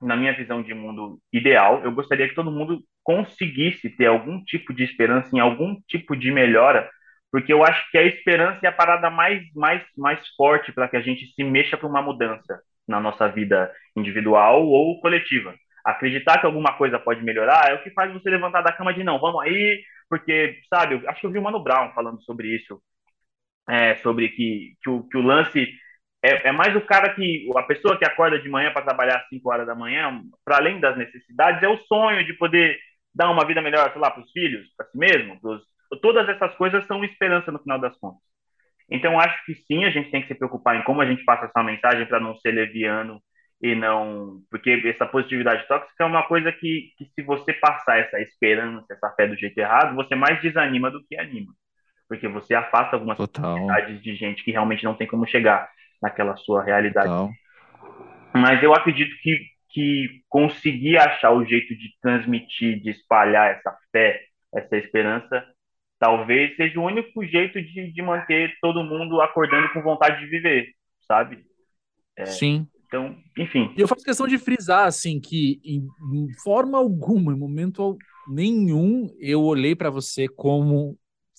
na 0.00 0.16
minha 0.16 0.36
visão 0.36 0.62
de 0.62 0.74
mundo 0.74 1.18
ideal, 1.32 1.82
eu 1.84 1.92
gostaria 1.92 2.28
que 2.28 2.34
todo 2.34 2.50
mundo 2.50 2.82
conseguisse 3.02 3.88
ter 3.90 4.06
algum 4.06 4.42
tipo 4.44 4.74
de 4.74 4.84
esperança 4.84 5.30
em 5.34 5.40
algum 5.40 5.76
tipo 5.88 6.16
de 6.16 6.30
melhora, 6.30 6.88
porque 7.30 7.52
eu 7.52 7.64
acho 7.64 7.90
que 7.90 7.98
a 7.98 8.02
esperança 8.02 8.60
é 8.64 8.68
a 8.68 8.72
parada 8.72 9.10
mais, 9.10 9.42
mais, 9.54 9.82
mais 9.96 10.20
forte 10.36 10.72
para 10.72 10.88
que 10.88 10.96
a 10.96 11.00
gente 11.00 11.26
se 11.34 11.44
mexa 11.44 11.76
para 11.76 11.88
uma 11.88 12.02
mudança 12.02 12.60
na 12.86 13.00
nossa 13.00 13.28
vida 13.28 13.72
individual 13.96 14.66
ou 14.66 15.00
coletiva. 15.00 15.54
Acreditar 15.84 16.38
que 16.40 16.46
alguma 16.46 16.76
coisa 16.76 16.98
pode 16.98 17.22
melhorar 17.22 17.70
é 17.70 17.74
o 17.74 17.82
que 17.82 17.90
faz 17.90 18.12
você 18.12 18.28
levantar 18.30 18.62
da 18.62 18.72
cama 18.72 18.92
de 18.92 19.04
não, 19.04 19.18
vamos 19.20 19.42
aí, 19.42 19.82
porque, 20.08 20.60
sabe, 20.68 21.02
acho 21.06 21.20
que 21.20 21.26
eu 21.26 21.30
vi 21.30 21.38
o 21.38 21.42
Mano 21.42 21.62
Brown 21.62 21.92
falando 21.94 22.22
sobre 22.22 22.48
isso, 22.54 22.80
é, 23.68 23.96
sobre 23.96 24.28
que, 24.30 24.74
que, 24.82 24.90
o, 24.90 25.02
que 25.08 25.16
o 25.16 25.22
lance 25.22 25.72
é, 26.22 26.48
é, 26.48 26.52
mais 26.52 26.74
o 26.74 26.80
cara 26.80 27.14
que, 27.14 27.48
a 27.56 27.62
pessoa 27.62 27.98
que 27.98 28.04
acorda 28.04 28.38
de 28.38 28.48
manhã 28.48 28.72
para 28.72 28.82
trabalhar 28.82 29.18
às 29.18 29.28
5 29.28 29.48
horas 29.50 29.66
da 29.66 29.74
manhã, 29.74 30.22
para 30.44 30.56
além 30.56 30.80
das 30.80 30.96
necessidades, 30.96 31.62
é 31.62 31.68
o 31.68 31.78
sonho 31.78 32.24
de 32.24 32.32
poder 32.34 32.78
dar 33.14 33.30
uma 33.30 33.46
vida 33.46 33.62
melhor, 33.62 33.90
sei 33.92 34.00
lá, 34.00 34.10
para 34.10 34.22
os 34.22 34.30
filhos, 34.32 34.66
para 34.76 34.86
si 34.86 34.98
mesmo, 34.98 35.40
pros, 35.40 35.62
todas 36.02 36.28
essas 36.28 36.54
coisas 36.56 36.84
são 36.86 37.04
esperança 37.04 37.52
no 37.52 37.58
final 37.58 37.78
das 37.78 37.96
contas. 37.98 38.20
Então, 38.90 39.18
acho 39.18 39.44
que 39.44 39.54
sim, 39.54 39.84
a 39.84 39.90
gente 39.90 40.10
tem 40.10 40.22
que 40.22 40.28
se 40.28 40.34
preocupar 40.34 40.76
em 40.76 40.84
como 40.84 41.00
a 41.00 41.06
gente 41.06 41.24
passa 41.24 41.46
essa 41.46 41.62
mensagem 41.62 42.06
para 42.06 42.20
não 42.20 42.36
ser 42.36 42.52
leviano 42.52 43.20
e 43.60 43.74
não. 43.74 44.40
Porque 44.50 44.82
essa 44.84 45.06
positividade 45.06 45.66
tóxica 45.66 46.04
é 46.04 46.06
uma 46.06 46.22
coisa 46.22 46.52
que, 46.52 46.92
que, 46.96 47.04
se 47.06 47.22
você 47.22 47.52
passar 47.52 47.98
essa 47.98 48.20
esperança, 48.20 48.86
essa 48.90 49.10
fé 49.10 49.26
do 49.26 49.36
jeito 49.36 49.58
errado, 49.58 49.96
você 49.96 50.14
mais 50.14 50.40
desanima 50.40 50.90
do 50.90 51.04
que 51.04 51.18
anima. 51.18 51.52
Porque 52.08 52.28
você 52.28 52.54
afasta 52.54 52.94
algumas 52.94 53.16
possibilidades 53.16 54.00
de 54.02 54.14
gente 54.14 54.44
que 54.44 54.52
realmente 54.52 54.84
não 54.84 54.94
tem 54.94 55.06
como 55.06 55.26
chegar 55.26 55.68
naquela 56.02 56.36
sua 56.36 56.62
realidade. 56.62 57.08
Total. 57.08 57.30
Mas 58.34 58.62
eu 58.62 58.74
acredito 58.74 59.14
que 59.22 59.56
que 59.76 60.22
conseguir 60.30 60.96
achar 60.96 61.32
o 61.32 61.44
jeito 61.44 61.76
de 61.76 61.90
transmitir, 62.00 62.80
de 62.80 62.88
espalhar 62.88 63.54
essa 63.54 63.76
fé, 63.92 64.22
essa 64.54 64.74
esperança, 64.74 65.44
talvez 65.98 66.56
seja 66.56 66.80
o 66.80 66.82
único 66.84 67.22
jeito 67.26 67.60
de, 67.60 67.92
de 67.92 68.02
manter 68.02 68.54
todo 68.62 68.82
mundo 68.82 69.20
acordando 69.20 69.70
com 69.74 69.82
vontade 69.82 70.18
de 70.18 70.30
viver, 70.30 70.68
sabe? 71.06 71.44
É, 72.16 72.24
Sim. 72.24 72.66
Então, 72.86 73.14
enfim. 73.36 73.70
E 73.76 73.80
eu 73.82 73.86
faço 73.86 74.02
questão 74.02 74.26
de 74.26 74.38
frisar, 74.38 74.86
assim, 74.86 75.20
que 75.20 75.60
em, 75.62 75.86
em 76.14 76.32
forma 76.42 76.78
alguma, 76.78 77.34
em 77.34 77.38
momento 77.38 77.98
nenhum, 78.26 79.14
eu 79.20 79.42
olhei 79.42 79.76
para 79.76 79.90
você 79.90 80.26
como 80.26 80.96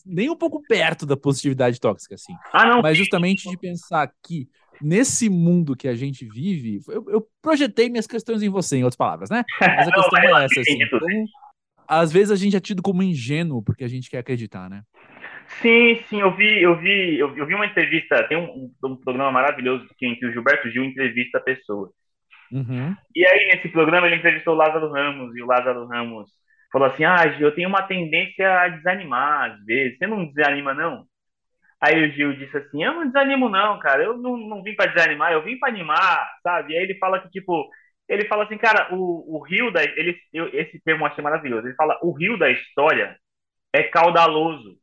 nem 0.08 0.30
um 0.30 0.36
pouco 0.36 0.62
perto 0.68 1.06
da 1.06 1.18
positividade 1.18 1.80
tóxica, 1.80 2.16
assim. 2.16 2.34
Ah, 2.54 2.66
não. 2.66 2.82
Mas 2.82 2.98
justamente 2.98 3.50
de 3.50 3.58
pensar 3.58 4.10
que 4.26 4.48
nesse 4.82 5.30
mundo 5.30 5.76
que 5.76 5.88
a 5.88 5.96
gente 5.96 6.26
vive, 6.26 6.80
eu, 6.88 7.06
eu, 7.10 7.28
projetei 7.42 7.90
minhas 7.90 8.08
questões 8.08 8.42
em 8.42 8.50
você, 8.50 8.78
em 8.78 8.84
outras 8.84 8.98
palavras, 8.98 9.30
né? 9.30 9.44
Mas 9.60 9.88
a 9.88 9.92
não, 9.92 10.02
questão 10.02 10.20
é 10.20 10.46
essa, 10.46 10.62
assim. 10.62 10.82
Então, 10.82 11.00
às 11.88 12.12
vezes 12.12 12.32
a 12.32 12.36
gente 12.36 12.56
é 12.56 12.60
tido 12.60 12.82
como 12.82 13.04
ingênuo 13.04 13.64
porque 13.64 13.84
a 13.84 13.88
gente 13.88 14.10
quer 14.10 14.20
acreditar, 14.20 14.70
né? 14.70 14.82
Sim, 15.62 15.98
sim, 16.10 16.20
eu 16.20 16.36
vi, 16.36 16.62
eu 16.62 16.78
vi, 16.78 17.18
eu, 17.18 17.46
vi 17.46 17.56
uma 17.56 17.66
entrevista, 17.66 18.28
tem 18.28 18.38
um, 18.38 18.70
um, 18.84 18.96
programa 18.98 19.32
maravilhoso 19.32 19.88
que, 19.98 20.06
em 20.06 20.16
que 20.16 20.26
o 20.26 20.32
Gilberto 20.32 20.70
Gil 20.70 20.84
entrevista 20.84 21.40
pessoas. 21.40 21.90
Uhum. 22.52 22.94
E 23.16 23.26
aí, 23.26 23.48
nesse 23.54 23.70
programa, 23.70 24.08
ele 24.08 24.18
entrevistou 24.18 24.54
o 24.54 24.58
Lázaro 24.58 24.92
Ramos, 24.92 25.36
e 25.36 25.42
o 25.42 25.46
Lázaro 25.46 25.88
Ramos 25.88 26.30
falou 26.72 26.88
assim: 26.88 27.04
Ah, 27.06 27.28
Gil, 27.30 27.48
eu 27.48 27.56
tenho 27.56 27.70
uma 27.70 27.84
tendência 27.84 28.62
a 28.62 28.68
desanimar 28.70 29.52
às 29.52 29.66
vezes. 29.66 29.98
Você 29.98 30.08
não 30.08 30.26
desanima, 30.26 30.74
não? 30.74 31.06
Aí 31.82 32.08
o 32.08 32.12
Gil 32.12 32.34
disse 32.34 32.58
assim: 32.58 32.84
Eu 32.84 32.94
não 32.94 33.08
desanimo, 33.08 33.50
não, 33.50 33.80
cara. 33.80 34.04
Eu 34.04 34.18
não, 34.18 34.38
não 34.38 34.64
vim 34.64 34.76
para 34.76 34.92
desanimar, 34.92 35.32
eu 35.32 35.44
vim 35.44 35.58
para 35.60 35.70
animar, 35.70 36.30
sabe? 36.44 36.74
E 36.74 36.78
aí 36.78 36.84
ele 36.84 36.96
fala 36.98 37.20
que, 37.20 37.30
tipo, 37.30 37.70
ele 38.08 38.26
fala 38.26 38.46
assim, 38.46 38.58
cara, 38.58 38.94
o, 38.96 39.38
o 39.38 39.44
rio 39.44 39.72
da. 39.72 39.84
Ele, 39.84 40.18
eu, 40.34 40.48
esse 40.54 40.80
termo 40.82 41.04
eu 41.04 41.08
achei 41.08 41.24
maravilhoso. 41.24 41.68
Ele 41.68 41.76
fala: 41.76 42.00
o 42.02 42.12
rio 42.14 42.38
da 42.38 42.50
história 42.50 43.18
é 43.74 43.84
caudaloso, 43.84 44.78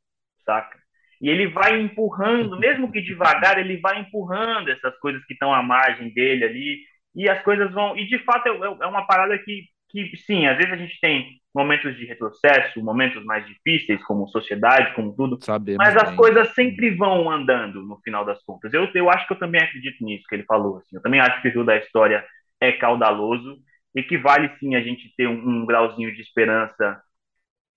saca? 0.45 0.79
E 1.21 1.29
ele 1.29 1.49
vai 1.49 1.81
empurrando, 1.81 2.59
mesmo 2.59 2.93
que 2.93 3.01
devagar, 3.01 3.59
ele 3.59 3.79
vai 3.79 3.99
empurrando 4.01 4.71
essas 4.71 4.97
coisas 4.99 5.25
que 5.25 5.33
estão 5.33 5.55
à 5.55 5.63
margem 5.63 6.13
dele 6.13 6.45
ali. 6.45 6.79
E 7.15 7.29
as 7.31 7.43
coisas 7.43 7.73
vão. 7.73 7.97
E 7.97 8.07
de 8.07 8.19
fato 8.25 8.49
é, 8.49 8.85
é 8.85 8.87
uma 8.87 9.07
parada 9.07 9.39
que, 9.39 9.65
que, 9.91 10.17
sim, 10.19 10.47
às 10.47 10.57
vezes 10.57 10.73
a 10.73 10.77
gente 10.77 10.99
tem 11.01 11.41
momentos 11.55 11.97
de 11.97 12.05
retrocesso, 12.05 12.83
momentos 12.83 13.25
mais 13.25 13.47
difíceis, 13.47 14.03
como 14.05 14.27
sociedade, 14.29 14.93
como 14.95 15.15
tudo. 15.15 15.39
Sabemos 15.41 15.79
mas 15.79 15.97
as 15.97 16.09
bem. 16.09 16.17
coisas 16.17 16.49
sempre 16.55 16.91
vão 16.97 17.31
andando 17.31 17.83
no 17.83 17.99
final 18.01 18.25
das 18.25 18.43
contas. 18.43 18.75
Eu, 18.75 18.89
eu 18.93 19.09
acho 19.09 19.27
que 19.27 19.35
eu 19.35 19.39
também 19.39 19.63
acredito 19.63 20.05
nisso 20.05 20.25
que 20.29 20.35
ele 20.35 20.45
falou. 20.45 20.79
Assim. 20.79 20.97
Eu 20.97 21.03
também 21.03 21.21
acho 21.21 21.41
que 21.41 21.49
o 21.49 21.53
rio 21.53 21.65
da 21.65 21.77
história 21.77 22.25
é 22.61 22.73
caudaloso 22.73 23.57
e 23.95 24.03
que 24.03 24.19
vale 24.19 24.51
sim 24.59 24.75
a 24.75 24.81
gente 24.81 25.15
ter 25.17 25.29
um, 25.29 25.63
um 25.63 25.65
grauzinho 25.65 26.13
de 26.13 26.21
esperança, 26.21 27.01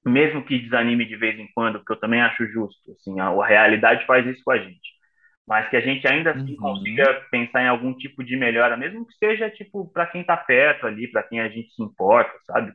mesmo 0.04 0.44
que 0.44 0.58
desanime 0.58 1.06
de 1.06 1.16
vez 1.16 1.38
em 1.38 1.48
quando, 1.54 1.78
porque 1.80 1.94
eu 1.94 2.00
também 2.00 2.22
acho 2.22 2.48
justo. 2.48 2.92
Assim, 2.94 3.20
a, 3.20 3.28
a 3.28 3.46
realidade 3.46 4.06
faz 4.08 4.26
isso 4.26 4.42
com 4.44 4.52
a 4.52 4.58
gente. 4.58 4.98
Mas 5.48 5.70
que 5.70 5.78
a 5.78 5.82
gente 5.82 6.06
ainda 6.08 6.32
assim 6.32 6.54
uhum. 6.54 6.58
consiga 6.58 7.26
pensar 7.30 7.62
em 7.62 7.68
algum 7.68 7.94
tipo 7.94 8.24
de 8.24 8.36
melhora, 8.36 8.76
mesmo 8.76 9.06
que 9.06 9.14
seja 9.14 9.50
tipo 9.52 9.88
para 9.94 10.08
quem 10.08 10.22
está 10.22 10.36
perto 10.36 10.88
ali, 10.88 11.08
para 11.10 11.24
quem 11.24 11.40
a 11.40 11.48
gente 11.48 11.72
se 11.74 11.82
importa, 11.82 12.34
sabe? 12.46 12.74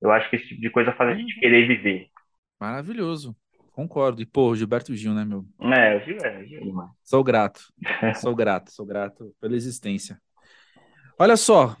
Eu 0.00 0.10
acho 0.12 0.28
que 0.30 0.36
esse 0.36 0.48
tipo 0.48 0.60
de 0.60 0.70
coisa 0.70 0.92
faz 0.92 1.10
a 1.10 1.14
gente 1.14 1.34
uhum. 1.34 1.40
querer 1.40 1.66
viver. 1.66 2.08
Maravilhoso. 2.60 3.36
Concordo. 3.72 4.20
E, 4.20 4.26
pô, 4.26 4.54
Gilberto 4.56 4.94
Gil, 4.94 5.14
né, 5.14 5.24
meu? 5.24 5.44
É, 5.60 5.96
o 5.96 6.00
Gil 6.04 6.18
é, 6.24 6.44
Gil 6.44 6.82
é 6.82 6.88
Sou 7.04 7.22
grato. 7.22 7.60
sou 8.20 8.34
grato, 8.34 8.72
sou 8.72 8.84
grato 8.84 9.32
pela 9.40 9.54
existência. 9.54 10.20
Olha 11.18 11.36
só, 11.36 11.76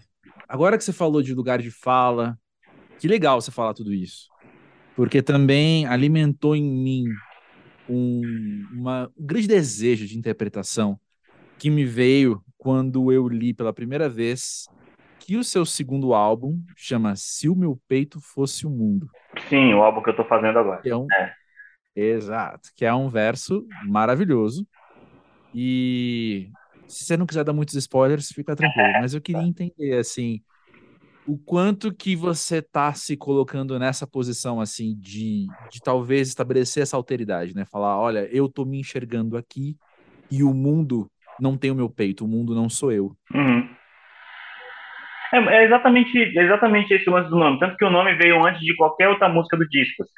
agora 0.48 0.78
que 0.78 0.84
você 0.84 0.92
falou 0.92 1.22
de 1.22 1.34
lugar 1.34 1.60
de 1.60 1.70
fala, 1.70 2.38
que 3.00 3.08
legal 3.08 3.40
você 3.40 3.50
falar 3.50 3.74
tudo 3.74 3.92
isso. 3.92 4.28
Porque 4.94 5.22
também 5.22 5.86
alimentou 5.86 6.54
em 6.54 6.62
mim 6.62 7.04
um, 7.88 8.66
uma, 8.72 9.10
um 9.16 9.26
grande 9.26 9.48
desejo 9.48 10.06
de 10.06 10.18
interpretação 10.18 10.98
que 11.58 11.70
me 11.70 11.84
veio 11.84 12.42
quando 12.56 13.10
eu 13.12 13.28
li 13.28 13.54
pela 13.54 13.72
primeira 13.72 14.08
vez 14.08 14.66
que 15.20 15.36
o 15.36 15.44
seu 15.44 15.64
segundo 15.64 16.14
álbum 16.14 16.60
chama 16.76 17.14
Se 17.16 17.48
o 17.48 17.54
Meu 17.54 17.78
Peito 17.88 18.20
Fosse 18.20 18.66
o 18.66 18.70
Mundo. 18.70 19.08
Sim, 19.48 19.74
o 19.74 19.82
álbum 19.82 20.02
que 20.02 20.10
eu 20.10 20.16
tô 20.16 20.24
fazendo 20.24 20.58
agora. 20.58 20.80
É 20.84 20.96
um... 20.96 21.06
É. 21.12 21.34
Exato, 21.94 22.70
que 22.76 22.84
é 22.84 22.94
um 22.94 23.08
verso 23.08 23.66
maravilhoso. 23.84 24.66
E 25.52 26.50
se 26.86 27.04
você 27.04 27.16
não 27.16 27.26
quiser 27.26 27.44
dar 27.44 27.52
muitos 27.52 27.74
spoilers, 27.74 28.28
fica 28.28 28.54
tranquilo. 28.54 28.92
Mas 29.00 29.14
eu 29.14 29.20
queria 29.20 29.42
entender, 29.42 29.98
assim, 29.98 30.40
o 31.26 31.36
quanto 31.36 31.92
que 31.92 32.16
você 32.16 32.62
tá 32.62 32.94
se 32.94 33.16
colocando 33.16 33.78
nessa 33.78 34.06
posição, 34.06 34.60
assim, 34.60 34.96
de, 34.98 35.46
de 35.70 35.80
talvez 35.82 36.28
estabelecer 36.28 36.82
essa 36.82 36.96
alteridade, 36.96 37.54
né? 37.54 37.64
Falar, 37.64 37.98
olha, 37.98 38.28
eu 38.32 38.48
tô 38.48 38.64
me 38.64 38.80
enxergando 38.80 39.36
aqui 39.36 39.76
e 40.30 40.42
o 40.42 40.54
mundo 40.54 41.10
não 41.38 41.56
tem 41.56 41.70
o 41.70 41.74
meu 41.74 41.90
peito, 41.90 42.24
o 42.24 42.28
mundo 42.28 42.54
não 42.54 42.68
sou 42.68 42.90
eu. 42.92 43.16
Uhum. 43.34 43.68
É, 45.32 45.38
é, 45.38 45.64
exatamente, 45.64 46.16
exatamente 46.18 46.92
esse 46.94 47.08
o 47.08 47.12
lance 47.12 47.30
do 47.30 47.36
nome. 47.36 47.58
Tanto 47.58 47.76
que 47.76 47.84
o 47.84 47.90
nome 47.90 48.14
veio 48.14 48.44
antes 48.44 48.60
de 48.60 48.74
qualquer 48.76 49.08
outra 49.08 49.28
música 49.28 49.56
do 49.56 49.68
disco. 49.68 50.02
Assim. 50.02 50.12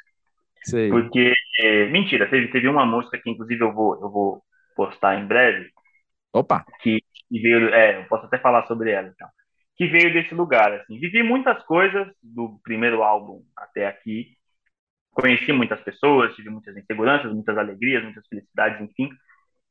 Sei. 0.63 0.89
Porque, 0.89 1.33
é, 1.59 1.85
mentira, 1.87 2.29
teve, 2.29 2.47
teve 2.49 2.67
uma 2.67 2.85
música 2.85 3.17
que 3.17 3.29
inclusive 3.29 3.63
eu 3.63 3.73
vou, 3.73 3.99
eu 4.01 4.09
vou 4.09 4.41
postar 4.75 5.19
em 5.19 5.25
breve. 5.25 5.69
Opa! 6.33 6.65
Que, 6.81 6.99
que 7.29 7.39
veio, 7.39 7.69
é, 7.73 7.97
eu 8.01 8.05
posso 8.05 8.25
até 8.25 8.37
falar 8.37 8.65
sobre 8.67 8.91
ela 8.91 9.07
então. 9.07 9.27
Que 9.75 9.87
veio 9.87 10.13
desse 10.13 10.33
lugar, 10.33 10.71
assim. 10.73 10.99
Vivi 10.99 11.23
muitas 11.23 11.61
coisas 11.63 12.07
do 12.21 12.59
primeiro 12.63 13.03
álbum 13.03 13.41
até 13.55 13.87
aqui. 13.87 14.37
Conheci 15.11 15.51
muitas 15.51 15.81
pessoas, 15.81 16.33
tive 16.35 16.49
muitas 16.49 16.75
inseguranças, 16.77 17.33
muitas 17.33 17.57
alegrias, 17.57 18.03
muitas 18.03 18.25
felicidades, 18.27 18.79
enfim. 18.79 19.09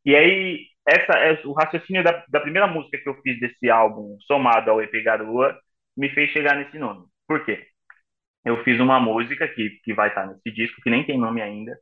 E 0.04 0.14
aí, 0.16 0.66
essa 0.86 1.12
é 1.18 1.40
o 1.46 1.52
raciocínio 1.52 2.02
da, 2.02 2.24
da 2.28 2.40
primeira 2.40 2.66
música 2.66 2.98
que 2.98 3.08
eu 3.08 3.20
fiz 3.22 3.38
desse 3.40 3.70
álbum, 3.70 4.16
somado 4.26 4.70
ao 4.70 4.82
EP 4.82 5.02
Garoa, 5.02 5.58
me 5.96 6.08
fez 6.10 6.30
chegar 6.30 6.56
nesse 6.56 6.78
nome. 6.78 7.06
Por 7.26 7.44
quê? 7.44 7.66
Eu 8.44 8.62
fiz 8.64 8.80
uma 8.80 9.00
música 9.00 9.48
que, 9.48 9.70
que 9.84 9.94
vai 9.94 10.08
estar 10.08 10.26
nesse 10.26 10.50
disco, 10.52 10.80
que 10.82 10.90
nem 10.90 11.04
tem 11.06 11.18
nome 11.18 11.42
ainda, 11.42 11.76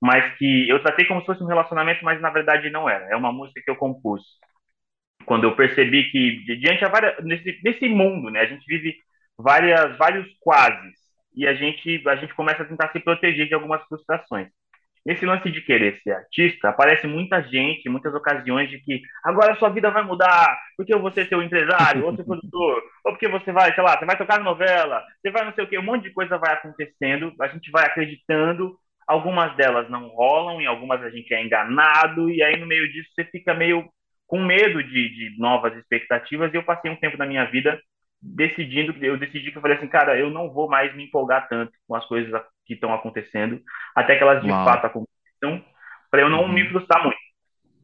mas 0.00 0.36
que 0.38 0.68
eu 0.68 0.82
tratei 0.82 1.06
como 1.06 1.20
se 1.20 1.26
fosse 1.26 1.42
um 1.42 1.46
relacionamento, 1.46 2.04
mas 2.04 2.20
na 2.20 2.30
verdade 2.30 2.70
não 2.70 2.88
era. 2.88 3.06
É 3.06 3.16
uma 3.16 3.32
música 3.32 3.62
que 3.64 3.70
eu 3.70 3.76
compus 3.76 4.22
quando 5.26 5.44
eu 5.44 5.56
percebi 5.56 6.10
que 6.10 6.56
diante 6.56 6.84
a 6.84 6.88
várias, 6.88 7.24
nesse, 7.24 7.60
nesse 7.62 7.88
mundo, 7.88 8.30
né, 8.30 8.40
a 8.40 8.46
gente 8.46 8.64
vive 8.66 8.96
várias 9.38 9.96
vários 9.98 10.26
quases 10.40 10.94
e 11.34 11.46
a 11.46 11.54
gente 11.54 12.02
a 12.08 12.16
gente 12.16 12.34
começa 12.34 12.62
a 12.62 12.66
tentar 12.66 12.90
se 12.92 13.00
proteger 13.00 13.48
de 13.48 13.54
algumas 13.54 13.82
frustrações. 13.86 14.48
Nesse 15.04 15.24
lance 15.24 15.50
de 15.50 15.62
querer 15.62 15.98
ser 16.02 16.12
artista, 16.12 16.68
aparece 16.68 17.06
muita 17.06 17.42
gente, 17.42 17.88
muitas 17.88 18.14
ocasiões 18.14 18.68
de 18.68 18.78
que 18.80 19.00
agora 19.24 19.56
sua 19.56 19.70
vida 19.70 19.90
vai 19.90 20.04
mudar, 20.04 20.58
porque 20.76 20.92
eu 20.92 21.00
vou 21.00 21.10
ser 21.10 21.26
seu 21.26 21.42
empresário, 21.42 22.04
ou 22.04 22.14
seu 22.14 22.24
produtor, 22.26 22.82
ou 23.04 23.12
porque 23.12 23.26
você 23.28 23.50
vai, 23.50 23.74
sei 23.74 23.82
lá, 23.82 23.98
você 23.98 24.04
vai 24.04 24.18
tocar 24.18 24.40
novela, 24.40 25.02
você 25.20 25.30
vai 25.30 25.44
não 25.44 25.54
sei 25.54 25.64
o 25.64 25.68
que, 25.68 25.78
um 25.78 25.82
monte 25.82 26.04
de 26.04 26.12
coisa 26.12 26.36
vai 26.36 26.52
acontecendo, 26.52 27.32
a 27.40 27.48
gente 27.48 27.70
vai 27.70 27.86
acreditando, 27.86 28.76
algumas 29.06 29.56
delas 29.56 29.88
não 29.88 30.08
rolam, 30.08 30.60
em 30.60 30.66
algumas 30.66 31.02
a 31.02 31.10
gente 31.10 31.32
é 31.32 31.42
enganado, 31.42 32.28
e 32.30 32.42
aí 32.42 32.58
no 32.58 32.66
meio 32.66 32.90
disso 32.92 33.08
você 33.14 33.24
fica 33.24 33.54
meio 33.54 33.88
com 34.26 34.44
medo 34.44 34.82
de, 34.84 35.08
de 35.08 35.38
novas 35.38 35.74
expectativas, 35.76 36.52
e 36.52 36.56
eu 36.56 36.62
passei 36.62 36.90
um 36.90 36.96
tempo 36.96 37.16
da 37.16 37.26
minha 37.26 37.44
vida 37.46 37.80
decidindo, 38.22 38.94
eu 39.04 39.16
decidi 39.16 39.50
que 39.50 39.56
eu 39.56 39.62
falei 39.62 39.78
assim, 39.78 39.88
cara, 39.88 40.18
eu 40.18 40.30
não 40.30 40.52
vou 40.52 40.68
mais 40.68 40.94
me 40.94 41.04
empolgar 41.04 41.48
tanto 41.48 41.72
com 41.88 41.94
as 41.94 42.04
coisas 42.06 42.32
que 42.70 42.74
estão 42.74 42.94
acontecendo, 42.94 43.60
até 43.96 44.16
que 44.16 44.22
elas 44.22 44.42
de 44.42 44.50
Uau. 44.50 44.64
fato 44.64 44.86
aconteçam, 44.86 45.64
para 46.08 46.20
eu 46.20 46.30
não 46.30 46.42
uhum. 46.42 46.52
me 46.52 46.68
frustrar 46.68 47.02
muito. 47.02 47.18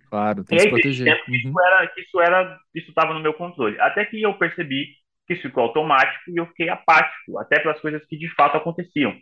Claro, 0.09 0.45
tem 0.45 0.57
que 0.57 0.65
se 0.65 0.71
proteger. 0.71 1.23
Uhum. 1.29 1.35
Isso 1.35 1.61
era, 1.61 1.93
isso 1.97 2.21
era, 2.21 2.59
isso 2.75 2.89
estava 2.91 3.13
no 3.13 3.21
meu 3.21 3.35
controle. 3.35 3.81
Até 3.81 4.05
que 4.05 4.23
eu 4.23 4.35
percebi 4.35 4.87
que 5.27 5.35
isso 5.35 5.43
ficou 5.43 5.65
automático 5.65 6.31
e 6.31 6.37
eu 6.37 6.47
fiquei 6.47 6.69
apático, 6.69 7.39
até 7.39 7.59
pelas 7.59 7.81
coisas 7.81 8.05
que 8.07 8.17
de 8.17 8.33
fato 8.35 8.57
aconteciam. 8.57 9.13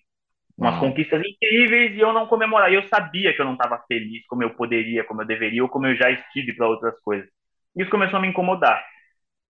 Umas 0.57 0.74
Uau. 0.74 0.83
conquistas 0.83 1.22
incríveis 1.24 1.96
e 1.96 2.00
eu 2.00 2.12
não 2.12 2.27
comemorar. 2.27 2.70
E 2.70 2.74
eu 2.74 2.87
sabia 2.88 3.35
que 3.35 3.40
eu 3.40 3.46
não 3.46 3.55
estava 3.55 3.83
feliz 3.88 4.24
como 4.27 4.42
eu 4.42 4.50
poderia, 4.50 5.03
como 5.05 5.22
eu 5.22 5.27
deveria, 5.27 5.62
ou 5.62 5.68
como 5.68 5.87
eu 5.87 5.96
já 5.96 6.11
estive 6.11 6.53
para 6.53 6.68
outras 6.68 6.94
coisas. 7.00 7.29
Isso 7.74 7.90
começou 7.90 8.18
a 8.18 8.22
me 8.22 8.29
incomodar. 8.29 8.85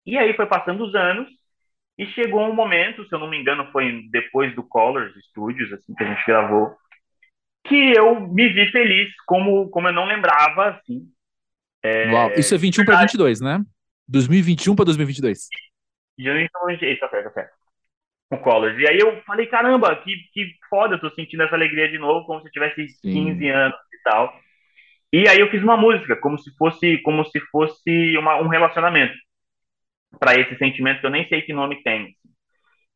E 0.06 0.18
aí 0.18 0.36
foi 0.36 0.48
passando 0.48 0.84
os 0.84 0.96
anos, 0.96 1.30
e 2.00 2.08
chegou 2.14 2.50
um 2.50 2.56
momento, 2.56 3.06
se 3.06 3.14
eu 3.14 3.20
não 3.20 3.30
me 3.30 3.38
engano, 3.38 3.70
foi 3.74 4.08
depois 4.10 4.56
do 4.56 4.64
Colors 4.64 5.14
Studios, 5.26 5.74
assim, 5.74 5.94
que 5.94 6.02
a 6.02 6.08
gente 6.08 6.26
gravou, 6.26 6.74
que 7.68 7.76
eu 7.76 8.22
me 8.22 8.48
vi 8.48 8.72
feliz, 8.72 9.14
como, 9.28 9.70
como 9.70 9.90
eu 9.90 9.94
não 9.94 10.06
lembrava, 10.06 10.70
assim. 10.70 11.02
É... 11.84 12.10
Uau, 12.10 12.32
isso 12.38 12.56
é 12.56 12.58
21 12.58 12.86
para 12.86 13.02
22, 13.02 13.42
né? 13.42 13.62
2021 14.08 14.78
para 14.78 14.86
2022. 14.86 15.50
Janeiro 16.18 16.50
isso, 16.70 17.00
tá 17.02 17.10
certo, 17.10 17.26
tá 17.26 17.32
certo. 17.32 17.54
O 18.32 18.38
Colors. 18.38 18.80
E 18.80 18.88
aí 18.88 18.98
eu 18.98 19.22
falei, 19.24 19.48
caramba, 19.48 19.94
que, 19.98 20.16
que 20.34 20.54
foda, 20.70 20.96
eu 20.96 21.02
tô 21.02 21.10
sentindo 21.10 21.44
essa 21.44 21.56
alegria 21.56 21.90
de 21.90 21.98
novo, 21.98 22.26
como 22.26 22.40
se 22.40 22.48
eu 22.48 22.52
tivesse 22.54 22.88
Sim. 22.88 23.36
15 23.36 23.50
anos 23.50 23.78
e 23.94 24.04
tal. 24.10 24.34
E 25.12 25.28
aí 25.28 25.40
eu 25.40 25.50
fiz 25.50 25.62
uma 25.62 25.76
música, 25.76 26.16
como 26.16 26.38
se 26.38 26.50
fosse, 26.56 26.98
como 27.00 27.26
se 27.26 27.42
fosse 27.52 28.18
uma, 28.18 28.38
um 28.38 28.48
relacionamento. 28.48 29.16
Para 30.18 30.40
esse 30.40 30.56
sentimento 30.58 31.02
que 31.02 31.06
eu 31.06 31.12
nem 31.12 31.28
sei 31.28 31.42
que 31.42 31.54
nome 31.54 31.82
tem. 31.84 32.16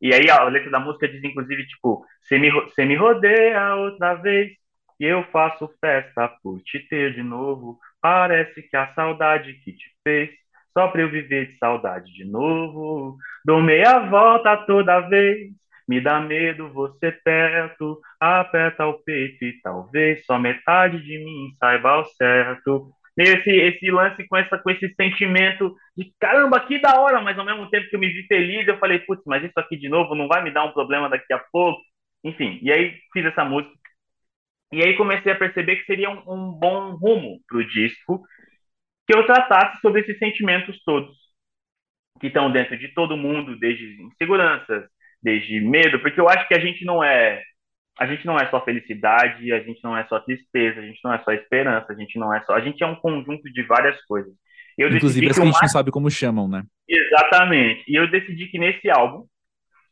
E 0.01 0.13
aí 0.13 0.29
a 0.29 0.43
letra 0.45 0.69
da 0.69 0.79
música 0.79 1.07
diz, 1.07 1.23
inclusive, 1.23 1.65
tipo, 1.67 2.05
você 2.21 2.37
me, 2.37 2.49
me 2.51 2.95
rodeia 2.95 3.75
outra 3.75 4.15
vez 4.15 4.51
e 4.99 5.05
eu 5.05 5.23
faço 5.31 5.69
festa 5.79 6.29
por 6.41 6.61
te 6.61 6.79
ter 6.87 7.13
de 7.13 7.23
novo. 7.23 7.79
Parece 8.01 8.61
que 8.63 8.75
a 8.75 8.93
saudade 8.93 9.53
que 9.63 9.71
te 9.73 9.85
fez 10.03 10.29
só 10.73 10.87
pra 10.87 11.01
eu 11.01 11.09
viver 11.09 11.51
de 11.51 11.57
saudade 11.57 12.11
de 12.13 12.25
novo. 12.25 13.17
Dou 13.45 13.61
meia 13.61 13.99
volta 13.99 14.57
toda 14.65 15.07
vez, 15.07 15.51
me 15.87 16.01
dá 16.01 16.19
medo 16.19 16.71
você 16.73 17.11
perto, 17.11 17.99
aperta 18.19 18.85
o 18.85 19.01
peito 19.03 19.45
e 19.45 19.61
talvez 19.61 20.25
só 20.25 20.39
metade 20.39 21.01
de 21.03 21.17
mim 21.23 21.55
saiba 21.59 21.91
ao 21.91 22.05
certo. 22.05 22.91
Esse, 23.17 23.51
esse 23.51 23.91
lance 23.91 24.27
com, 24.27 24.35
essa, 24.37 24.57
com 24.57 24.71
esse 24.71 24.91
sentimento 24.95 25.75
de 25.95 26.11
caramba, 26.19 26.59
que 26.65 26.79
da 26.79 26.99
hora, 26.99 27.21
mas 27.21 27.37
ao 27.37 27.45
mesmo 27.45 27.69
tempo 27.69 27.87
que 27.87 27.95
eu 27.95 27.99
me 27.99 28.07
vi 28.09 28.25
feliz, 28.25 28.67
eu 28.67 28.79
falei, 28.79 28.99
putz, 28.99 29.21
mas 29.25 29.43
isso 29.43 29.57
aqui 29.57 29.77
de 29.77 29.87
novo 29.87 30.15
não 30.15 30.27
vai 30.27 30.43
me 30.43 30.51
dar 30.51 30.63
um 30.65 30.71
problema 30.71 31.09
daqui 31.09 31.31
a 31.31 31.39
pouco. 31.51 31.79
Enfim, 32.23 32.59
e 32.61 32.71
aí 32.71 32.97
fiz 33.13 33.25
essa 33.25 33.45
música. 33.45 33.73
E 34.71 34.81
aí 34.83 34.95
comecei 34.97 35.31
a 35.31 35.37
perceber 35.37 35.75
que 35.77 35.85
seria 35.85 36.09
um, 36.09 36.23
um 36.27 36.51
bom 36.53 36.95
rumo 36.95 37.39
pro 37.47 37.63
disco, 37.67 38.23
que 39.07 39.15
eu 39.15 39.25
tratasse 39.25 39.79
sobre 39.81 40.01
esses 40.01 40.17
sentimentos 40.17 40.81
todos 40.83 41.15
que 42.19 42.27
estão 42.27 42.51
dentro 42.51 42.77
de 42.77 42.87
todo 42.93 43.17
mundo, 43.17 43.57
desde 43.59 44.01
inseguranças, 44.01 44.85
desde 45.21 45.59
medo, 45.61 45.99
porque 45.99 46.19
eu 46.19 46.29
acho 46.29 46.47
que 46.47 46.53
a 46.53 46.59
gente 46.59 46.85
não 46.85 47.03
é 47.03 47.41
a 47.99 48.07
gente 48.07 48.25
não 48.25 48.37
é 48.37 48.49
só 48.49 48.63
felicidade, 48.63 49.51
a 49.51 49.59
gente 49.59 49.83
não 49.83 49.95
é 49.95 50.05
só 50.05 50.19
tristeza, 50.19 50.79
a 50.79 50.83
gente 50.83 50.99
não 51.03 51.13
é 51.13 51.19
só 51.23 51.31
esperança, 51.31 51.91
a 51.91 51.95
gente 51.95 52.17
não 52.17 52.33
é 52.33 52.41
só, 52.43 52.53
a 52.53 52.61
gente 52.61 52.83
é 52.83 52.87
um 52.87 52.95
conjunto 52.95 53.43
de 53.51 53.63
várias 53.63 54.03
coisas. 54.05 54.33
Eu 54.77 54.89
Inclusive 54.89 55.27
as 55.27 55.33
que, 55.33 55.39
que 55.39 55.41
a 55.41 55.45
gente 55.45 55.53
mais... 55.53 55.71
não 55.71 55.79
sabe 55.79 55.91
como 55.91 56.09
chamam, 56.09 56.47
né? 56.47 56.63
Exatamente. 56.87 57.83
E 57.87 57.95
eu 57.95 58.09
decidi 58.09 58.47
que 58.47 58.57
nesse 58.57 58.89
álbum 58.89 59.25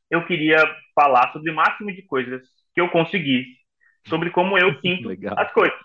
eu 0.10 0.26
queria 0.26 0.58
falar 0.96 1.32
sobre 1.32 1.52
o 1.52 1.56
máximo 1.56 1.94
de 1.94 2.02
coisas 2.02 2.42
que 2.74 2.82
eu 2.82 2.90
conseguisse, 2.90 3.56
sobre 4.08 4.32
como 4.32 4.58
eu 4.58 4.74
sinto 4.82 5.10
as 5.38 5.52
coisas. 5.52 5.78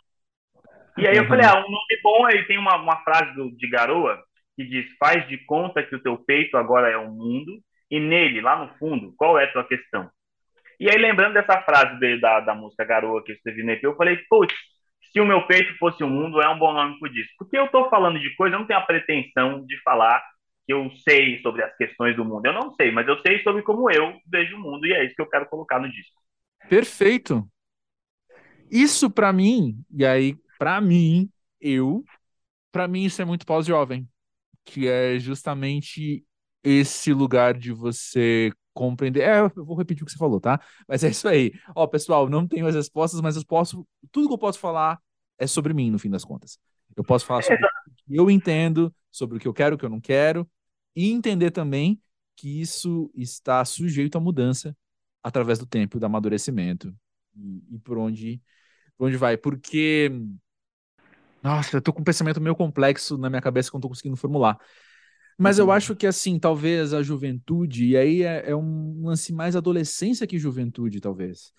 E 0.96 1.06
aí 1.06 1.16
eu 1.16 1.26
falei, 1.26 1.44
ah, 1.44 1.58
um 1.58 1.70
nome 1.70 2.00
bom, 2.02 2.24
aí 2.24 2.42
tem 2.46 2.56
uma, 2.56 2.76
uma 2.76 2.96
frase 3.02 3.34
do, 3.34 3.54
de 3.54 3.68
Garoa 3.68 4.18
que 4.56 4.64
diz, 4.64 4.86
faz 4.98 5.28
de 5.28 5.36
conta 5.44 5.82
que 5.82 5.94
o 5.94 6.02
teu 6.02 6.16
peito 6.16 6.56
agora 6.56 6.88
é 6.88 6.96
o 6.96 7.10
mundo, 7.10 7.60
e 7.90 8.00
nele, 8.00 8.40
lá 8.40 8.64
no 8.64 8.74
fundo, 8.78 9.12
qual 9.16 9.38
é 9.38 9.44
a 9.44 9.52
tua 9.52 9.64
questão? 9.64 10.10
E 10.78 10.90
aí, 10.90 10.98
lembrando 10.98 11.34
dessa 11.34 11.60
frase 11.62 11.98
dele, 11.98 12.20
da, 12.20 12.40
da 12.40 12.54
música 12.54 12.84
Garoa 12.84 13.22
que 13.24 13.32
eu 13.32 13.36
escrevi 13.36 13.62
no 13.62 13.72
eu 13.72 13.96
falei, 13.96 14.18
putz, 14.28 14.54
se 15.12 15.20
o 15.20 15.26
meu 15.26 15.46
peito 15.46 15.76
fosse 15.78 16.04
o 16.04 16.08
mundo, 16.08 16.42
é 16.42 16.48
um 16.48 16.58
bom 16.58 16.72
nome 16.72 16.98
pro 16.98 17.12
disco. 17.12 17.32
Porque 17.38 17.56
eu 17.56 17.68
tô 17.68 17.88
falando 17.88 18.20
de 18.20 18.34
coisa, 18.36 18.54
eu 18.54 18.60
não 18.60 18.66
tenho 18.66 18.80
a 18.80 18.84
pretensão 18.84 19.64
de 19.64 19.80
falar 19.82 20.22
que 20.66 20.72
eu 20.72 20.90
sei 21.08 21.40
sobre 21.40 21.62
as 21.62 21.74
questões 21.76 22.16
do 22.16 22.24
mundo. 22.24 22.46
Eu 22.46 22.52
não 22.52 22.74
sei, 22.74 22.90
mas 22.90 23.06
eu 23.08 23.18
sei 23.20 23.42
sobre 23.42 23.62
como 23.62 23.90
eu 23.90 24.18
vejo 24.30 24.56
o 24.56 24.60
mundo, 24.60 24.86
e 24.86 24.92
é 24.92 25.04
isso 25.06 25.14
que 25.14 25.22
eu 25.22 25.28
quero 25.28 25.48
colocar 25.48 25.78
no 25.78 25.90
disco. 25.90 26.20
Perfeito. 26.68 27.48
Isso 28.70 29.10
para 29.10 29.32
mim, 29.32 29.82
e 29.90 30.04
aí 30.04 30.36
para 30.58 30.80
mim, 30.80 31.30
eu, 31.60 32.04
para 32.72 32.88
mim 32.88 33.04
isso 33.04 33.22
é 33.22 33.24
muito 33.24 33.46
pós-jovem, 33.46 34.08
que 34.64 34.88
é 34.88 35.18
justamente 35.18 36.24
esse 36.64 37.12
lugar 37.12 37.54
de 37.54 37.72
você 37.72 38.50
compreender. 38.76 39.22
É, 39.22 39.40
eu 39.40 39.64
vou 39.64 39.76
repetir 39.76 40.02
o 40.02 40.06
que 40.06 40.12
você 40.12 40.18
falou, 40.18 40.40
tá? 40.40 40.60
Mas 40.86 41.02
é 41.02 41.08
isso 41.08 41.26
aí. 41.26 41.52
Ó, 41.74 41.86
pessoal, 41.86 42.28
não 42.28 42.46
tenho 42.46 42.66
as 42.66 42.74
respostas, 42.74 43.20
mas 43.20 43.36
eu 43.36 43.44
posso, 43.44 43.86
tudo 44.12 44.28
que 44.28 44.34
eu 44.34 44.38
posso 44.38 44.58
falar 44.58 45.00
é 45.38 45.46
sobre 45.46 45.74
mim, 45.74 45.90
no 45.90 45.98
fim 45.98 46.10
das 46.10 46.24
contas. 46.24 46.58
Eu 46.96 47.04
posso 47.04 47.26
falar 47.26 47.42
sobre 47.42 47.64
o 47.64 47.68
que 48.06 48.16
eu 48.16 48.30
entendo, 48.30 48.94
sobre 49.10 49.36
o 49.38 49.40
que 49.40 49.48
eu 49.48 49.54
quero, 49.54 49.76
o 49.76 49.78
que 49.78 49.84
eu 49.84 49.90
não 49.90 50.00
quero, 50.00 50.48
e 50.94 51.10
entender 51.10 51.50
também 51.50 52.00
que 52.36 52.60
isso 52.60 53.10
está 53.14 53.64
sujeito 53.64 54.16
à 54.16 54.20
mudança 54.20 54.76
através 55.22 55.58
do 55.58 55.66
tempo, 55.66 55.98
do 55.98 56.06
amadurecimento 56.06 56.94
e, 57.34 57.74
e 57.74 57.78
por 57.78 57.98
onde 57.98 58.40
por 58.96 59.08
onde 59.08 59.16
vai, 59.18 59.36
porque 59.36 60.10
nossa, 61.42 61.76
eu 61.76 61.82
tô 61.82 61.92
com 61.92 62.00
um 62.00 62.04
pensamento 62.04 62.40
meio 62.40 62.56
complexo 62.56 63.16
na 63.16 63.30
minha 63.30 63.42
cabeça 63.42 63.70
que 63.70 63.76
eu 63.76 63.78
não 63.78 63.82
tô 63.82 63.88
conseguindo 63.88 64.16
formular. 64.16 64.58
Mas 65.38 65.58
eu 65.58 65.66
uhum. 65.66 65.72
acho 65.72 65.94
que, 65.94 66.06
assim, 66.06 66.38
talvez 66.38 66.94
a 66.94 67.02
juventude, 67.02 67.88
e 67.88 67.96
aí 67.96 68.22
é, 68.22 68.50
é 68.50 68.56
um 68.56 69.02
lance 69.04 69.32
mais 69.32 69.54
adolescência 69.54 70.26
que 70.26 70.38
juventude, 70.38 71.00
talvez, 71.00 71.52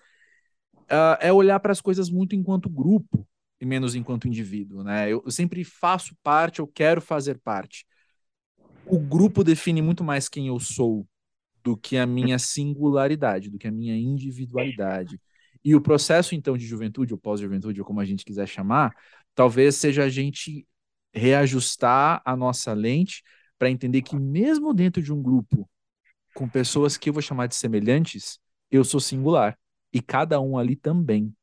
uh, 0.90 1.16
é 1.20 1.32
olhar 1.32 1.60
para 1.60 1.72
as 1.72 1.80
coisas 1.80 2.10
muito 2.10 2.34
enquanto 2.34 2.68
grupo 2.68 3.26
e 3.60 3.66
menos 3.66 3.94
enquanto 3.94 4.28
indivíduo, 4.28 4.82
né? 4.82 5.10
Eu, 5.10 5.22
eu 5.24 5.30
sempre 5.30 5.64
faço 5.64 6.16
parte, 6.22 6.60
eu 6.60 6.66
quero 6.66 7.00
fazer 7.00 7.38
parte. 7.38 7.86
O 8.86 8.98
grupo 8.98 9.44
define 9.44 9.82
muito 9.82 10.02
mais 10.02 10.28
quem 10.28 10.48
eu 10.48 10.58
sou 10.58 11.06
do 11.62 11.76
que 11.76 11.96
a 11.96 12.06
minha 12.06 12.38
singularidade, 12.38 13.50
do 13.50 13.58
que 13.58 13.68
a 13.68 13.72
minha 13.72 13.96
individualidade. 13.96 15.20
E 15.64 15.74
o 15.74 15.80
processo, 15.80 16.34
então, 16.34 16.56
de 16.56 16.66
juventude, 16.66 17.12
ou 17.12 17.18
pós-juventude, 17.18 17.80
ou 17.80 17.86
como 17.86 18.00
a 18.00 18.04
gente 18.04 18.24
quiser 18.24 18.46
chamar, 18.46 18.94
talvez 19.34 19.76
seja 19.76 20.04
a 20.04 20.08
gente 20.08 20.66
reajustar 21.12 22.22
a 22.24 22.36
nossa 22.36 22.72
lente 22.72 23.22
para 23.58 23.70
entender 23.70 24.02
que 24.02 24.16
mesmo 24.16 24.72
dentro 24.72 25.02
de 25.02 25.12
um 25.12 25.22
grupo 25.22 25.68
com 26.34 26.48
pessoas 26.48 26.96
que 26.96 27.08
eu 27.08 27.12
vou 27.12 27.22
chamar 27.22 27.46
de 27.46 27.56
semelhantes, 27.56 28.38
eu 28.70 28.84
sou 28.84 29.00
singular 29.00 29.58
e 29.92 30.00
cada 30.00 30.40
um 30.40 30.56
ali 30.56 30.76
também. 30.76 31.34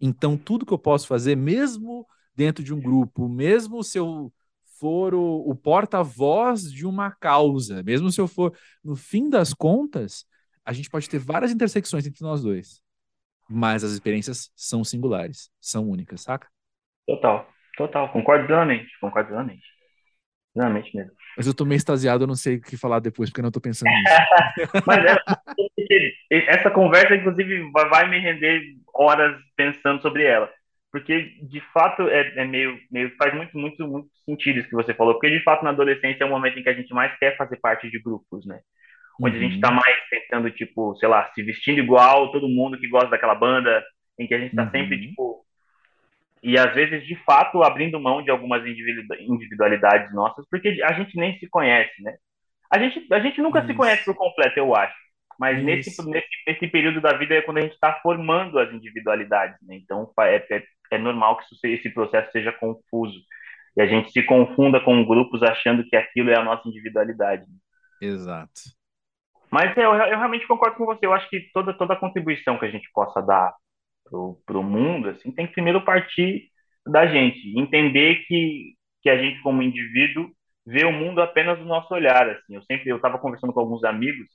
Então 0.00 0.36
tudo 0.36 0.66
que 0.66 0.72
eu 0.72 0.78
posso 0.78 1.06
fazer, 1.06 1.36
mesmo 1.36 2.06
dentro 2.34 2.62
de 2.62 2.74
um 2.74 2.80
grupo, 2.80 3.28
mesmo 3.28 3.82
se 3.82 3.98
eu 3.98 4.32
for 4.78 5.14
o, 5.14 5.48
o 5.48 5.54
porta-voz 5.54 6.70
de 6.72 6.84
uma 6.84 7.10
causa, 7.12 7.82
mesmo 7.82 8.10
se 8.10 8.20
eu 8.20 8.26
for, 8.26 8.52
no 8.82 8.96
fim 8.96 9.30
das 9.30 9.54
contas, 9.54 10.26
a 10.64 10.72
gente 10.72 10.90
pode 10.90 11.08
ter 11.08 11.18
várias 11.18 11.52
intersecções 11.52 12.06
entre 12.06 12.22
nós 12.22 12.42
dois, 12.42 12.82
mas 13.48 13.84
as 13.84 13.92
experiências 13.92 14.50
são 14.56 14.82
singulares, 14.82 15.50
são 15.60 15.88
únicas, 15.88 16.22
saca? 16.22 16.48
Total, 17.06 17.48
total, 17.76 18.12
concordo 18.12 18.46
plenamente, 18.46 18.90
concordo 19.00 19.28
plenamente. 19.28 19.64
Plenamente 20.54 20.94
mesmo. 20.94 21.12
Mas 21.36 21.46
eu 21.46 21.54
tô 21.54 21.64
meio 21.64 21.78
extasiado, 21.78 22.24
eu 22.24 22.28
não 22.28 22.34
sei 22.34 22.56
o 22.56 22.60
que 22.60 22.76
falar 22.76 23.00
depois, 23.00 23.30
porque 23.30 23.40
eu 23.40 23.44
não 23.44 23.50
tô 23.50 23.60
pensando 23.60 23.88
nisso. 23.88 24.82
Mas 24.86 25.04
é, 26.30 26.54
essa 26.54 26.70
conversa, 26.70 27.14
inclusive, 27.14 27.70
vai 27.72 28.08
me 28.08 28.18
render 28.18 28.62
horas 28.94 29.40
pensando 29.56 30.02
sobre 30.02 30.24
ela. 30.24 30.50
Porque, 30.90 31.32
de 31.42 31.60
fato, 31.72 32.02
é, 32.02 32.34
é 32.36 32.44
meio, 32.44 32.78
meio. 32.90 33.10
faz 33.16 33.34
muito, 33.34 33.56
muito, 33.56 33.88
muito 33.88 34.08
sentido 34.26 34.58
isso 34.58 34.68
que 34.68 34.76
você 34.76 34.92
falou. 34.92 35.14
Porque, 35.14 35.30
de 35.30 35.42
fato, 35.42 35.64
na 35.64 35.70
adolescência 35.70 36.22
é 36.22 36.26
o 36.26 36.30
momento 36.30 36.58
em 36.58 36.62
que 36.62 36.68
a 36.68 36.74
gente 36.74 36.92
mais 36.92 37.16
quer 37.18 37.34
fazer 37.38 37.56
parte 37.56 37.90
de 37.90 37.98
grupos, 37.98 38.44
né? 38.44 38.60
Onde 39.18 39.38
uhum. 39.38 39.42
a 39.42 39.48
gente 39.48 39.60
tá 39.60 39.70
uhum. 39.70 39.76
mais 39.76 39.96
tentando, 40.10 40.50
tipo, 40.50 40.94
sei 40.96 41.08
lá, 41.08 41.30
se 41.32 41.42
vestindo 41.42 41.78
igual 41.78 42.30
todo 42.30 42.46
mundo 42.46 42.78
que 42.78 42.88
gosta 42.88 43.08
daquela 43.08 43.34
banda, 43.34 43.82
em 44.18 44.26
que 44.26 44.34
a 44.34 44.38
gente 44.38 44.54
tá 44.54 44.64
uhum. 44.64 44.70
sempre, 44.70 45.00
tipo, 45.00 45.46
e 46.42 46.58
às 46.58 46.74
vezes, 46.74 47.06
de 47.06 47.14
fato, 47.24 47.62
abrindo 47.62 48.00
mão 48.00 48.22
de 48.22 48.30
algumas 48.30 48.64
individualidades 48.66 50.12
nossas, 50.12 50.44
porque 50.50 50.80
a 50.82 50.92
gente 50.92 51.16
nem 51.16 51.38
se 51.38 51.48
conhece, 51.48 52.02
né? 52.02 52.16
A 52.70 52.78
gente, 52.78 53.06
a 53.12 53.20
gente 53.20 53.40
nunca 53.40 53.60
Isso. 53.60 53.68
se 53.68 53.74
conhece 53.74 54.04
por 54.04 54.14
completo, 54.14 54.58
eu 54.58 54.74
acho. 54.74 54.96
Mas 55.38 55.62
nesse, 55.62 55.90
nesse, 56.08 56.28
nesse, 56.46 56.66
período 56.66 57.00
da 57.00 57.16
vida 57.16 57.34
é 57.34 57.42
quando 57.42 57.58
a 57.58 57.60
gente 57.60 57.74
está 57.74 57.94
formando 58.02 58.58
as 58.58 58.72
individualidades, 58.72 59.56
né? 59.62 59.76
Então 59.76 60.10
é, 60.20 60.36
é, 60.50 60.64
é 60.90 60.98
normal 60.98 61.36
que 61.36 61.44
isso, 61.44 61.66
esse 61.66 61.90
processo 61.90 62.30
seja 62.32 62.52
confuso. 62.52 63.18
E 63.76 63.80
a 63.80 63.86
gente 63.86 64.10
se 64.10 64.22
confunda 64.22 64.80
com 64.80 65.04
grupos 65.04 65.42
achando 65.42 65.84
que 65.84 65.96
aquilo 65.96 66.30
é 66.30 66.38
a 66.38 66.44
nossa 66.44 66.68
individualidade. 66.68 67.44
Exato. 68.00 68.60
Mas 69.50 69.76
eu, 69.76 69.94
eu 69.94 70.18
realmente 70.18 70.46
concordo 70.46 70.76
com 70.76 70.86
você. 70.86 71.06
Eu 71.06 71.12
acho 71.12 71.28
que 71.28 71.50
toda, 71.52 71.72
toda 71.74 71.96
contribuição 71.96 72.58
que 72.58 72.64
a 72.64 72.70
gente 72.70 72.88
possa 72.92 73.20
dar 73.20 73.54
para 74.46 74.58
o 74.58 74.62
mundo, 74.62 75.08
assim, 75.08 75.30
tem 75.32 75.46
que 75.46 75.52
primeiro 75.54 75.84
partir 75.84 76.50
da 76.86 77.06
gente, 77.06 77.58
entender 77.58 78.24
que, 78.26 78.74
que 79.02 79.08
a 79.08 79.16
gente 79.16 79.40
como 79.40 79.62
indivíduo 79.62 80.30
vê 80.66 80.84
o 80.84 80.92
mundo 80.92 81.20
apenas 81.20 81.58
no 81.58 81.64
nosso 81.64 81.92
olhar, 81.94 82.28
assim. 82.28 82.54
Eu 82.54 82.62
sempre 82.62 82.88
eu 82.90 82.96
estava 82.96 83.18
conversando 83.18 83.52
com 83.52 83.60
alguns 83.60 83.84
amigos 83.84 84.28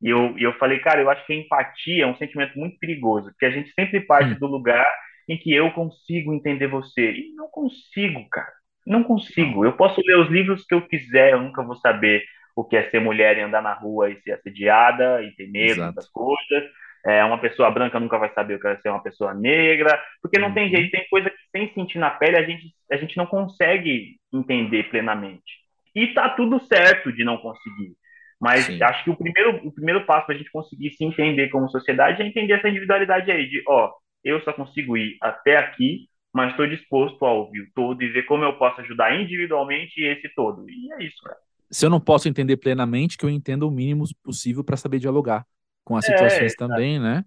e 0.00 0.10
eu, 0.10 0.36
e 0.38 0.42
eu 0.42 0.52
falei, 0.54 0.78
cara, 0.78 1.00
eu 1.00 1.10
acho 1.10 1.24
que 1.26 1.32
a 1.32 1.36
empatia 1.36 2.04
é 2.04 2.06
um 2.06 2.16
sentimento 2.16 2.58
muito 2.58 2.78
perigoso, 2.78 3.30
porque 3.30 3.46
a 3.46 3.50
gente 3.50 3.72
sempre 3.72 4.00
parte 4.00 4.34
hum. 4.34 4.38
do 4.38 4.46
lugar 4.46 4.86
em 5.28 5.36
que 5.36 5.52
eu 5.52 5.70
consigo 5.72 6.32
entender 6.32 6.68
você 6.68 7.12
e 7.12 7.34
não 7.34 7.48
consigo, 7.48 8.28
cara. 8.30 8.52
Não 8.86 9.02
consigo. 9.02 9.64
Eu 9.64 9.72
posso 9.72 10.00
ler 10.06 10.18
os 10.18 10.30
livros 10.30 10.64
que 10.64 10.74
eu 10.74 10.86
quiser, 10.86 11.32
eu 11.32 11.42
nunca 11.42 11.62
vou 11.62 11.74
saber 11.76 12.22
o 12.54 12.64
que 12.64 12.76
é 12.76 12.88
ser 12.88 13.00
mulher 13.00 13.36
e 13.36 13.42
andar 13.42 13.60
na 13.60 13.74
rua 13.74 14.10
e 14.10 14.20
ser 14.22 14.32
assediada 14.32 15.22
e 15.22 15.34
ter 15.34 15.48
medo 15.50 15.80
Exato. 15.80 15.94
das 15.94 16.08
coisas. 16.08 16.70
É, 17.06 17.24
uma 17.24 17.38
pessoa 17.38 17.70
branca 17.70 18.00
nunca 18.00 18.18
vai 18.18 18.32
saber 18.34 18.56
o 18.56 18.60
que 18.60 18.66
é 18.66 18.76
ser 18.78 18.88
uma 18.88 19.02
pessoa 19.02 19.32
negra, 19.32 19.96
porque 20.20 20.40
não 20.40 20.52
tem 20.52 20.64
uhum. 20.64 20.70
jeito, 20.70 20.90
tem 20.90 21.06
coisa 21.08 21.30
que 21.30 21.36
sem 21.52 21.72
sentir 21.72 21.98
na 21.98 22.10
pele 22.10 22.36
a 22.36 22.42
gente, 22.42 22.74
a 22.90 22.96
gente 22.96 23.16
não 23.16 23.26
consegue 23.26 24.16
entender 24.32 24.90
plenamente. 24.90 25.64
E 25.94 26.08
tá 26.08 26.28
tudo 26.30 26.58
certo 26.66 27.12
de 27.12 27.22
não 27.22 27.36
conseguir. 27.36 27.94
Mas 28.40 28.64
Sim. 28.64 28.82
acho 28.82 29.04
que 29.04 29.10
o 29.10 29.16
primeiro, 29.16 29.64
o 29.64 29.72
primeiro 29.72 30.04
passo 30.04 30.26
para 30.26 30.34
a 30.34 30.38
gente 30.38 30.50
conseguir 30.50 30.90
se 30.90 31.04
entender 31.04 31.48
como 31.48 31.70
sociedade 31.70 32.20
é 32.20 32.26
entender 32.26 32.54
essa 32.54 32.68
individualidade 32.68 33.30
aí, 33.30 33.48
de 33.48 33.62
ó, 33.68 33.92
eu 34.24 34.40
só 34.42 34.52
consigo 34.52 34.96
ir 34.96 35.16
até 35.22 35.56
aqui, 35.56 36.08
mas 36.34 36.50
estou 36.50 36.66
disposto 36.66 37.24
a 37.24 37.32
ouvir 37.32 37.60
o 37.60 37.70
todo 37.72 38.02
e 38.02 38.08
ver 38.08 38.24
como 38.24 38.42
eu 38.42 38.58
posso 38.58 38.80
ajudar 38.80 39.18
individualmente 39.18 40.02
esse 40.02 40.28
todo. 40.34 40.68
E 40.68 40.92
é 40.94 41.04
isso, 41.04 41.22
cara. 41.22 41.36
se 41.70 41.86
eu 41.86 41.90
não 41.90 42.00
posso 42.00 42.28
entender 42.28 42.56
plenamente, 42.56 43.16
que 43.16 43.24
eu 43.24 43.30
entenda 43.30 43.64
o 43.64 43.70
mínimo 43.70 44.04
possível 44.24 44.64
para 44.64 44.76
saber 44.76 44.98
dialogar 44.98 45.46
com 45.86 45.96
as 45.96 46.04
é, 46.04 46.12
situações 46.12 46.52
é, 46.52 46.56
também, 46.56 46.98
né? 46.98 47.24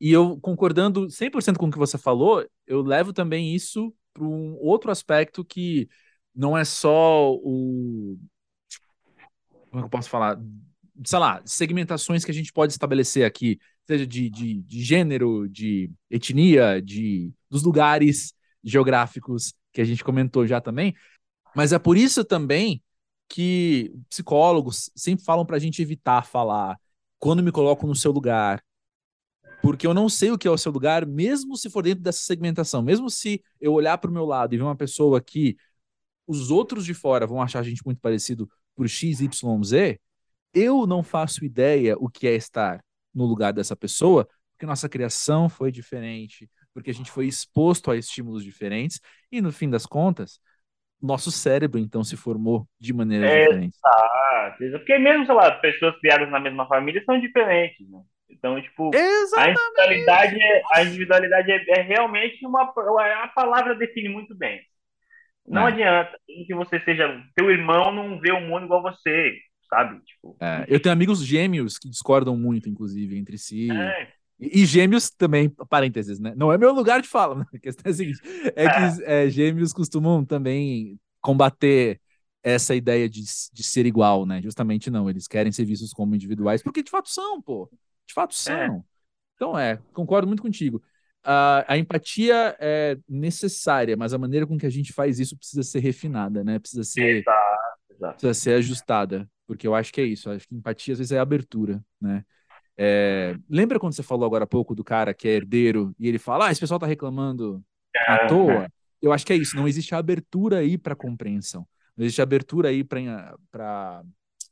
E 0.00 0.10
eu 0.10 0.36
concordando 0.40 1.08
100% 1.08 1.56
com 1.56 1.68
o 1.68 1.70
que 1.70 1.78
você 1.78 1.96
falou, 1.96 2.44
eu 2.66 2.82
levo 2.82 3.12
também 3.12 3.54
isso 3.54 3.94
para 4.12 4.24
um 4.24 4.56
outro 4.60 4.90
aspecto 4.90 5.44
que 5.44 5.88
não 6.34 6.58
é 6.58 6.64
só 6.64 7.32
o. 7.32 8.18
Como 9.70 9.76
é 9.76 9.78
que 9.78 9.84
eu 9.84 9.90
posso 9.90 10.10
falar? 10.10 10.40
Sei 11.06 11.18
lá, 11.18 11.40
segmentações 11.44 12.24
que 12.24 12.32
a 12.32 12.34
gente 12.34 12.52
pode 12.52 12.72
estabelecer 12.72 13.24
aqui, 13.24 13.60
seja 13.86 14.04
de, 14.04 14.28
de, 14.28 14.60
de 14.62 14.82
gênero, 14.82 15.48
de 15.48 15.88
etnia, 16.10 16.82
de 16.82 17.32
dos 17.48 17.62
lugares 17.62 18.34
geográficos 18.64 19.54
que 19.72 19.80
a 19.80 19.84
gente 19.84 20.02
comentou 20.02 20.46
já 20.48 20.60
também. 20.60 20.94
Mas 21.54 21.72
é 21.72 21.78
por 21.78 21.96
isso 21.96 22.24
também 22.24 22.82
que 23.28 23.92
psicólogos 24.08 24.90
sempre 24.96 25.24
falam 25.24 25.46
para 25.46 25.56
a 25.56 25.60
gente 25.60 25.80
evitar 25.80 26.26
falar 26.26 26.76
quando 27.20 27.42
me 27.42 27.52
coloco 27.52 27.86
no 27.86 27.94
seu 27.94 28.10
lugar, 28.10 28.64
porque 29.62 29.86
eu 29.86 29.92
não 29.92 30.08
sei 30.08 30.30
o 30.30 30.38
que 30.38 30.48
é 30.48 30.50
o 30.50 30.56
seu 30.56 30.72
lugar, 30.72 31.06
mesmo 31.06 31.56
se 31.56 31.68
for 31.68 31.82
dentro 31.82 32.02
dessa 32.02 32.22
segmentação, 32.22 32.82
mesmo 32.82 33.10
se 33.10 33.44
eu 33.60 33.74
olhar 33.74 33.98
para 33.98 34.10
o 34.10 34.12
meu 34.12 34.24
lado 34.24 34.54
e 34.54 34.56
ver 34.56 34.64
uma 34.64 34.74
pessoa 34.74 35.20
que 35.20 35.56
os 36.26 36.50
outros 36.50 36.84
de 36.84 36.94
fora 36.94 37.26
vão 37.26 37.42
achar 37.42 37.60
a 37.60 37.62
gente 37.62 37.84
muito 37.84 38.00
parecido 38.00 38.48
por 38.74 38.88
X, 38.88 39.20
Y, 39.20 39.64
Z, 39.64 40.00
eu 40.54 40.86
não 40.86 41.02
faço 41.02 41.44
ideia 41.44 41.94
o 41.98 42.08
que 42.08 42.26
é 42.26 42.34
estar 42.34 42.82
no 43.14 43.26
lugar 43.26 43.52
dessa 43.52 43.76
pessoa, 43.76 44.26
porque 44.52 44.64
nossa 44.64 44.88
criação 44.88 45.48
foi 45.48 45.70
diferente, 45.70 46.48
porque 46.72 46.90
a 46.90 46.94
gente 46.94 47.10
foi 47.10 47.26
exposto 47.26 47.90
a 47.90 47.96
estímulos 47.96 48.42
diferentes, 48.42 48.98
e 49.30 49.42
no 49.42 49.52
fim 49.52 49.68
das 49.68 49.84
contas, 49.84 50.40
nosso 51.02 51.30
cérebro 51.30 51.78
então 51.78 52.04
se 52.04 52.16
formou 52.16 52.66
de 52.78 52.92
maneiras 52.92 53.30
é, 53.30 53.44
diferentes. 53.44 53.78
Exato, 53.78 54.78
porque 54.78 54.98
mesmo, 54.98 55.26
sei 55.26 55.34
lá, 55.34 55.50
pessoas 55.52 55.98
criadas 55.98 56.30
na 56.30 56.40
mesma 56.40 56.66
família 56.66 57.02
são 57.04 57.18
diferentes, 57.20 57.88
né? 57.88 58.00
Então, 58.28 58.60
tipo, 58.62 58.90
Exatamente. 58.94 59.58
a 59.58 59.92
individualidade, 59.92 60.42
é, 60.42 60.62
a 60.74 60.82
individualidade 60.84 61.52
é, 61.52 61.64
é, 61.68 61.82
realmente 61.82 62.46
uma 62.46 62.62
a 62.62 63.28
palavra 63.28 63.74
define 63.74 64.08
muito 64.08 64.34
bem. 64.34 64.60
Não 65.46 65.66
é. 65.66 65.72
adianta 65.72 66.16
que 66.26 66.54
você 66.54 66.78
seja 66.80 67.22
teu 67.34 67.50
irmão 67.50 67.92
não 67.92 68.20
vê 68.20 68.30
o 68.30 68.40
mundo 68.40 68.66
igual 68.66 68.82
você, 68.82 69.36
sabe? 69.68 70.00
Tipo, 70.04 70.36
é, 70.40 70.64
eu 70.68 70.80
tenho 70.80 70.92
amigos 70.92 71.24
gêmeos 71.26 71.76
que 71.76 71.88
discordam 71.88 72.36
muito, 72.36 72.68
inclusive, 72.68 73.18
entre 73.18 73.36
si. 73.36 73.70
É. 73.70 74.12
E, 74.40 74.62
e, 74.62 74.66
gêmeos 74.66 75.10
também, 75.10 75.50
parênteses, 75.68 76.18
né? 76.18 76.32
Não 76.36 76.52
é 76.52 76.56
meu 76.56 76.72
lugar 76.72 77.02
de 77.02 77.08
fala, 77.08 77.34
né? 77.40 77.44
A 77.54 77.58
questão 77.58 77.82
é 77.86 77.90
a 77.90 77.94
seguinte: 77.94 78.20
é 78.56 78.68
que 78.68 79.04
é. 79.04 79.26
É, 79.26 79.30
gêmeos 79.30 79.72
costumam 79.72 80.24
também 80.24 80.98
combater 81.20 82.00
essa 82.42 82.74
ideia 82.74 83.08
de, 83.08 83.22
de 83.52 83.62
ser 83.62 83.84
igual, 83.86 84.24
né? 84.24 84.40
Justamente 84.40 84.90
não, 84.90 85.10
eles 85.10 85.28
querem 85.28 85.52
ser 85.52 85.64
vistos 85.64 85.92
como 85.92 86.14
individuais, 86.14 86.62
porque 86.62 86.82
de 86.82 86.90
fato 86.90 87.10
são, 87.10 87.40
pô. 87.40 87.68
De 88.06 88.14
fato 88.14 88.34
são. 88.34 88.54
É. 88.54 88.82
Então 89.34 89.58
é, 89.58 89.78
concordo 89.92 90.26
muito 90.26 90.42
contigo. 90.42 90.82
Uh, 91.24 91.60
a 91.68 91.76
empatia 91.76 92.56
é 92.58 92.96
necessária, 93.06 93.94
mas 93.94 94.14
a 94.14 94.18
maneira 94.18 94.46
com 94.46 94.56
que 94.56 94.64
a 94.64 94.70
gente 94.70 94.90
faz 94.90 95.20
isso 95.20 95.36
precisa 95.36 95.62
ser 95.62 95.80
refinada, 95.80 96.42
né? 96.42 96.58
Precisa 96.58 96.82
ser, 96.82 97.16
exato, 97.16 97.78
exato. 97.90 98.12
Precisa 98.14 98.34
ser 98.34 98.54
ajustada, 98.54 99.28
porque 99.46 99.66
eu 99.66 99.74
acho 99.74 99.92
que 99.92 100.00
é 100.00 100.04
isso. 100.04 100.30
Eu 100.30 100.34
acho 100.34 100.48
que 100.48 100.54
empatia 100.54 100.92
às 100.92 100.98
vezes 100.98 101.12
é 101.12 101.18
abertura, 101.18 101.84
né? 102.00 102.24
É, 102.82 103.36
lembra 103.48 103.78
quando 103.78 103.92
você 103.92 104.02
falou 104.02 104.24
agora 104.24 104.44
há 104.44 104.46
pouco 104.46 104.74
do 104.74 104.82
cara 104.82 105.12
que 105.12 105.28
é 105.28 105.32
herdeiro 105.32 105.94
e 105.98 106.08
ele 106.08 106.18
fala, 106.18 106.46
ah, 106.46 106.50
esse 106.50 106.60
pessoal 106.60 106.80
tá 106.80 106.86
reclamando 106.86 107.62
à 108.06 108.26
toa? 108.26 108.72
Eu 109.02 109.12
acho 109.12 109.26
que 109.26 109.32
é 109.32 109.36
isso. 109.36 109.54
Não 109.54 109.68
existe 109.68 109.94
abertura 109.94 110.58
aí 110.58 110.78
para 110.78 110.96
compreensão. 110.96 111.66
Não 111.96 112.04
existe 112.04 112.22
abertura 112.22 112.70
aí 112.70 112.82
para 112.82 114.02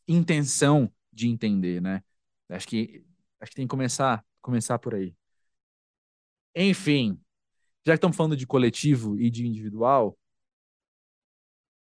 intenção 0.06 0.92
de 1.12 1.28
entender, 1.28 1.80
né? 1.80 2.02
Acho 2.50 2.68
que 2.68 3.02
Acho 3.40 3.50
que 3.50 3.56
tem 3.56 3.66
que 3.66 3.70
começar, 3.70 4.24
começar 4.40 4.78
por 4.78 4.94
aí. 4.94 5.14
Enfim, 6.54 7.20
já 7.86 7.92
que 7.92 7.98
estamos 7.98 8.16
falando 8.16 8.36
de 8.36 8.46
coletivo 8.46 9.18
e 9.18 9.30
de 9.30 9.46
individual, 9.46 10.08
o 10.10 10.16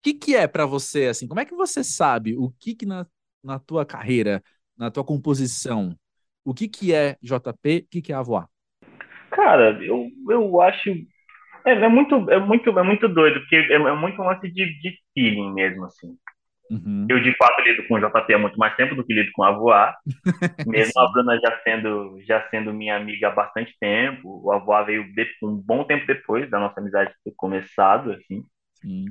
que, 0.02 0.14
que 0.14 0.36
é 0.36 0.46
para 0.46 0.66
você, 0.66 1.06
assim, 1.06 1.26
como 1.26 1.40
é 1.40 1.44
que 1.44 1.54
você 1.54 1.82
sabe 1.82 2.36
o 2.36 2.50
que, 2.50 2.74
que 2.74 2.86
na, 2.86 3.06
na 3.42 3.58
tua 3.58 3.84
carreira, 3.86 4.42
na 4.76 4.90
tua 4.90 5.04
composição, 5.04 5.98
o 6.46 6.54
que, 6.54 6.68
que 6.68 6.94
é 6.94 7.16
JP, 7.20 7.84
o 7.84 7.88
que, 7.90 8.00
que 8.00 8.12
é 8.12 8.14
Avoar? 8.14 8.48
Cara, 9.30 9.76
eu, 9.82 10.08
eu 10.30 10.60
acho. 10.62 10.90
É, 11.66 11.72
é, 11.72 11.88
muito, 11.88 12.30
é, 12.30 12.38
muito, 12.38 12.78
é 12.78 12.82
muito 12.84 13.08
doido, 13.08 13.40
porque 13.40 13.56
é, 13.56 13.72
é 13.72 13.94
muito 13.94 14.22
um 14.22 14.24
lance 14.24 14.48
de, 14.48 14.80
de 14.80 14.96
feeling 15.12 15.52
mesmo, 15.52 15.84
assim. 15.84 16.16
Uhum. 16.70 17.06
Eu, 17.08 17.20
de 17.20 17.36
fato, 17.36 17.60
lido 17.62 17.86
com 17.86 17.94
o 17.94 17.98
JP 17.98 18.34
há 18.34 18.38
muito 18.38 18.58
mais 18.58 18.74
tempo 18.76 18.94
do 18.94 19.04
que 19.04 19.12
lido 19.12 19.30
com 19.32 19.42
a 19.42 19.50
Voar. 19.50 19.96
Mesmo 20.66 21.00
a 21.00 21.10
Bruna 21.10 21.38
já 21.40 21.60
sendo, 21.62 22.20
já 22.22 22.48
sendo 22.48 22.72
minha 22.72 22.96
amiga 22.96 23.28
há 23.28 23.30
bastante 23.30 23.74
tempo. 23.80 24.40
O 24.44 24.52
Avoar 24.52 24.86
veio 24.86 25.04
de, 25.12 25.28
um 25.42 25.56
bom 25.56 25.84
tempo 25.84 26.06
depois 26.06 26.48
da 26.48 26.58
nossa 26.58 26.80
amizade 26.80 27.12
ter 27.24 27.32
começado, 27.36 28.12
assim. 28.12 28.44
Sim. 28.80 29.06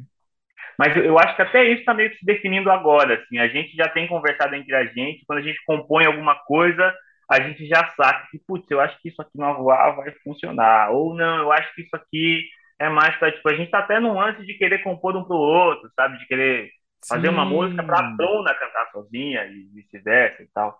Mas 0.78 0.96
eu 0.98 1.18
acho 1.18 1.36
que 1.36 1.42
até 1.42 1.64
isso 1.66 1.80
está 1.80 1.94
meio 1.94 2.10
que 2.10 2.18
se 2.18 2.26
definindo 2.26 2.70
agora, 2.70 3.16
assim. 3.16 3.38
A 3.38 3.48
gente 3.48 3.76
já 3.76 3.88
tem 3.88 4.08
conversado 4.08 4.56
entre 4.56 4.76
a 4.76 4.86
gente. 4.86 5.24
Quando 5.26 5.40
a 5.40 5.42
gente 5.42 5.60
compõe 5.66 6.06
alguma 6.06 6.36
coisa, 6.36 6.94
a 7.30 7.42
gente 7.42 7.68
já 7.68 7.92
sabe 7.96 8.28
que, 8.30 8.40
putz, 8.40 8.70
eu 8.70 8.80
acho 8.80 9.00
que 9.02 9.10
isso 9.10 9.22
aqui 9.22 9.32
no 9.36 9.46
Avoar 9.46 9.96
vai 9.96 10.12
funcionar. 10.24 10.92
Ou 10.92 11.16
não, 11.16 11.38
eu 11.38 11.52
acho 11.52 11.74
que 11.74 11.82
isso 11.82 11.96
aqui 11.96 12.44
é 12.80 12.90
mais 12.90 13.16
para, 13.18 13.32
tipo, 13.32 13.48
a 13.50 13.54
gente 13.54 13.66
está 13.66 13.80
até 13.80 14.00
no 14.00 14.14
lance 14.14 14.46
de 14.46 14.54
querer 14.56 14.84
compor 14.84 15.16
um 15.16 15.24
pro 15.24 15.36
outro, 15.36 15.90
sabe? 15.96 16.18
De 16.20 16.28
querer 16.28 16.70
fazer 17.08 17.28
Sim. 17.28 17.34
uma 17.34 17.46
música 17.46 17.84
para 17.84 18.00
a 18.00 18.12
Bruna 18.12 18.54
cantar 18.54 18.90
sozinha 18.92 19.46
e 19.46 19.70
vice-versa 19.74 20.44
e 20.44 20.48
tal. 20.54 20.78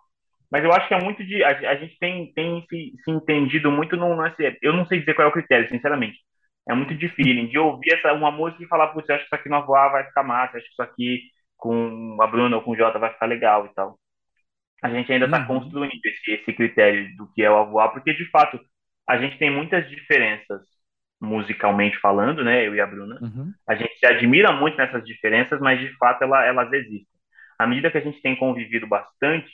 Mas 0.50 0.62
eu 0.62 0.72
acho 0.72 0.86
que 0.88 0.94
é 0.94 1.02
muito 1.02 1.24
de. 1.24 1.42
A, 1.42 1.48
a 1.48 1.74
gente 1.76 1.98
tem, 1.98 2.32
tem 2.32 2.64
se, 2.68 2.92
se, 3.04 3.10
entendido 3.10 3.70
muito 3.70 3.96
no 3.96 4.14
lance. 4.14 4.58
Eu 4.62 4.72
não 4.72 4.86
sei 4.86 5.00
dizer 5.00 5.14
qual 5.14 5.26
é 5.26 5.30
o 5.30 5.34
critério, 5.34 5.68
sinceramente. 5.68 6.18
É 6.68 6.74
muito 6.74 6.94
de 6.94 7.08
feeling, 7.08 7.46
de 7.46 7.58
ouvir 7.58 7.94
essa, 7.94 8.12
uma 8.12 8.30
música 8.30 8.62
e 8.62 8.68
falar, 8.68 8.88
putz, 8.88 9.08
acho 9.08 9.20
que 9.20 9.26
isso 9.26 9.34
aqui 9.34 9.48
no 9.48 9.56
Avoar 9.56 9.92
vai 9.92 10.04
ficar 10.04 10.22
massa, 10.24 10.56
acho 10.56 10.66
que 10.66 10.72
isso 10.72 10.82
aqui 10.82 11.20
com 11.56 12.18
a 12.20 12.26
Bruna 12.26 12.56
ou 12.56 12.62
com 12.62 12.72
o 12.72 12.76
Jota 12.76 12.98
vai 12.98 13.12
ficar 13.12 13.26
legal 13.26 13.66
e 13.66 13.74
tal. 13.74 13.98
A 14.82 14.90
gente 14.90 15.10
ainda 15.12 15.24
está 15.24 15.40
uhum. 15.40 15.46
construindo 15.46 16.04
esse, 16.04 16.32
esse 16.32 16.52
critério 16.52 17.14
do 17.16 17.32
que 17.32 17.42
é 17.42 17.50
o 17.50 17.56
Avoar, 17.56 17.92
porque 17.92 18.12
de 18.12 18.28
fato 18.30 18.60
a 19.08 19.16
gente 19.18 19.38
tem 19.38 19.50
muitas 19.50 19.88
diferenças 19.88 20.62
musicalmente 21.20 21.98
falando, 21.98 22.44
né, 22.44 22.66
eu 22.66 22.74
e 22.74 22.80
a 22.80 22.86
Bruna. 22.86 23.18
Uhum. 23.22 23.52
A 23.66 23.74
gente 23.74 23.98
se 23.98 24.06
admira 24.06 24.52
muito 24.52 24.76
nessas 24.76 25.04
diferenças, 25.04 25.60
mas 25.60 25.80
de 25.80 25.88
fato 25.96 26.22
ela, 26.22 26.44
elas 26.44 26.72
existem. 26.72 27.16
À 27.58 27.66
medida 27.66 27.90
que 27.90 27.98
a 27.98 28.02
gente 28.02 28.20
tem 28.20 28.36
convivido 28.36 28.86
bastante, 28.86 29.50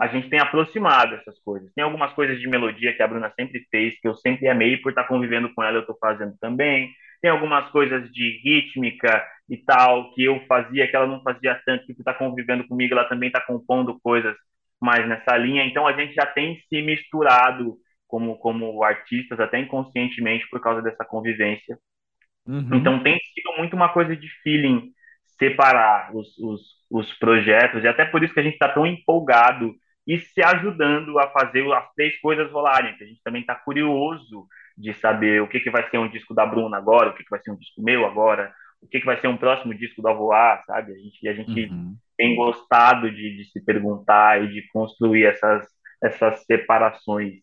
a 0.00 0.06
gente 0.06 0.28
tem 0.30 0.40
aproximado 0.40 1.14
essas 1.14 1.38
coisas. 1.40 1.70
Tem 1.74 1.84
algumas 1.84 2.12
coisas 2.14 2.40
de 2.40 2.48
melodia 2.48 2.94
que 2.94 3.02
a 3.02 3.06
Bruna 3.06 3.30
sempre 3.38 3.66
fez, 3.70 4.00
que 4.00 4.08
eu 4.08 4.14
sempre 4.14 4.48
amei, 4.48 4.78
por 4.78 4.88
estar 4.88 5.04
convivendo 5.04 5.52
com 5.54 5.62
ela, 5.62 5.76
eu 5.76 5.82
estou 5.82 5.96
fazendo 6.00 6.34
também. 6.40 6.90
Tem 7.20 7.30
algumas 7.30 7.70
coisas 7.70 8.10
de 8.10 8.40
rítmica 8.42 9.24
e 9.48 9.58
tal, 9.58 10.12
que 10.14 10.24
eu 10.24 10.40
fazia, 10.46 10.88
que 10.88 10.96
ela 10.96 11.06
não 11.06 11.22
fazia 11.22 11.60
tanto, 11.64 11.84
que 11.84 11.92
está 11.92 12.14
convivendo 12.14 12.66
comigo, 12.66 12.94
ela 12.94 13.08
também 13.08 13.28
está 13.28 13.40
compondo 13.40 14.00
coisas 14.00 14.34
mais 14.82 15.08
nessa 15.08 15.36
linha. 15.36 15.64
Então 15.64 15.86
a 15.86 15.92
gente 15.92 16.14
já 16.14 16.26
tem 16.26 16.60
se 16.68 16.82
misturado 16.82 17.76
como, 18.06 18.36
como 18.36 18.82
artistas, 18.82 19.40
até 19.40 19.58
inconscientemente, 19.58 20.46
por 20.50 20.60
causa 20.60 20.82
dessa 20.82 21.04
convivência. 21.04 21.78
Uhum. 22.46 22.74
Então 22.74 23.02
tem 23.02 23.18
sido 23.18 23.56
muito 23.56 23.74
uma 23.74 23.88
coisa 23.88 24.16
de 24.16 24.28
feeling 24.42 24.90
separar 25.38 26.14
os, 26.14 26.36
os, 26.38 26.60
os 26.90 27.12
projetos, 27.14 27.82
e 27.82 27.88
até 27.88 28.04
por 28.04 28.22
isso 28.22 28.34
que 28.34 28.40
a 28.40 28.42
gente 28.42 28.54
está 28.54 28.68
tão 28.68 28.86
empolgado 28.86 29.74
e 30.06 30.18
se 30.18 30.42
ajudando 30.42 31.18
a 31.18 31.28
fazer 31.30 31.70
as 31.72 31.92
três 31.94 32.20
coisas 32.20 32.50
rolarem, 32.50 32.96
que 32.96 33.04
a 33.04 33.06
gente 33.06 33.22
também 33.22 33.40
está 33.40 33.54
curioso 33.54 34.46
de 34.76 34.92
saber 34.94 35.40
o 35.40 35.48
que, 35.48 35.60
que 35.60 35.70
vai 35.70 35.88
ser 35.88 35.98
um 35.98 36.08
disco 36.08 36.34
da 36.34 36.44
Bruna 36.44 36.76
agora, 36.76 37.10
o 37.10 37.14
que, 37.14 37.22
que 37.22 37.30
vai 37.30 37.40
ser 37.40 37.52
um 37.52 37.56
disco 37.56 37.82
meu 37.82 38.04
agora, 38.04 38.52
o 38.82 38.88
que, 38.88 39.00
que 39.00 39.06
vai 39.06 39.20
ser 39.20 39.28
um 39.28 39.36
próximo 39.36 39.74
disco 39.74 40.02
do 40.02 40.08
Avoar, 40.08 40.62
sabe? 40.66 40.92
A 40.92 40.96
gente, 40.96 41.28
a 41.28 41.34
gente 41.34 41.70
uhum. 41.70 41.96
tem 42.16 42.34
gostado 42.36 43.10
de, 43.10 43.36
de 43.36 43.44
se 43.50 43.64
perguntar 43.64 44.42
e 44.42 44.48
de 44.48 44.66
construir 44.72 45.24
essas, 45.24 45.66
essas 46.02 46.44
separações 46.44 47.34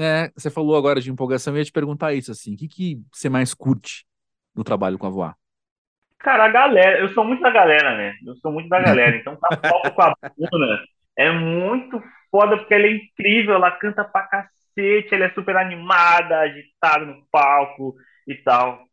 é, 0.00 0.30
você 0.36 0.48
falou 0.48 0.76
agora 0.76 1.00
de 1.00 1.10
empolgação, 1.10 1.52
eu 1.52 1.58
ia 1.58 1.64
te 1.64 1.72
perguntar 1.72 2.14
isso, 2.14 2.30
assim, 2.30 2.54
o 2.54 2.56
que, 2.56 2.68
que 2.68 3.00
você 3.12 3.28
mais 3.28 3.52
curte 3.52 4.06
no 4.54 4.62
trabalho 4.62 4.96
com 4.96 5.08
a 5.08 5.10
Voar? 5.10 5.36
Cara, 6.20 6.44
a 6.44 6.48
galera, 6.48 7.00
eu 7.00 7.08
sou 7.08 7.24
muito 7.24 7.42
da 7.42 7.50
galera, 7.50 7.96
né? 7.96 8.14
Eu 8.24 8.36
sou 8.36 8.52
muito 8.52 8.68
da 8.68 8.80
galera, 8.80 9.16
então 9.18 9.34
tá 9.36 9.56
palco 9.56 9.90
com 9.90 10.02
a 10.02 10.14
Bruna 10.36 10.84
é 11.16 11.32
muito 11.32 12.00
foda, 12.30 12.56
porque 12.56 12.72
ela 12.72 12.86
é 12.86 12.92
incrível, 12.92 13.54
ela 13.54 13.72
canta 13.72 14.04
pra 14.04 14.28
cacete, 14.28 15.12
ela 15.12 15.24
é 15.24 15.30
super 15.30 15.56
animada, 15.56 16.38
agitada 16.38 17.04
no 17.04 17.26
palco 17.28 17.96
e 18.24 18.36
tal. 18.36 18.87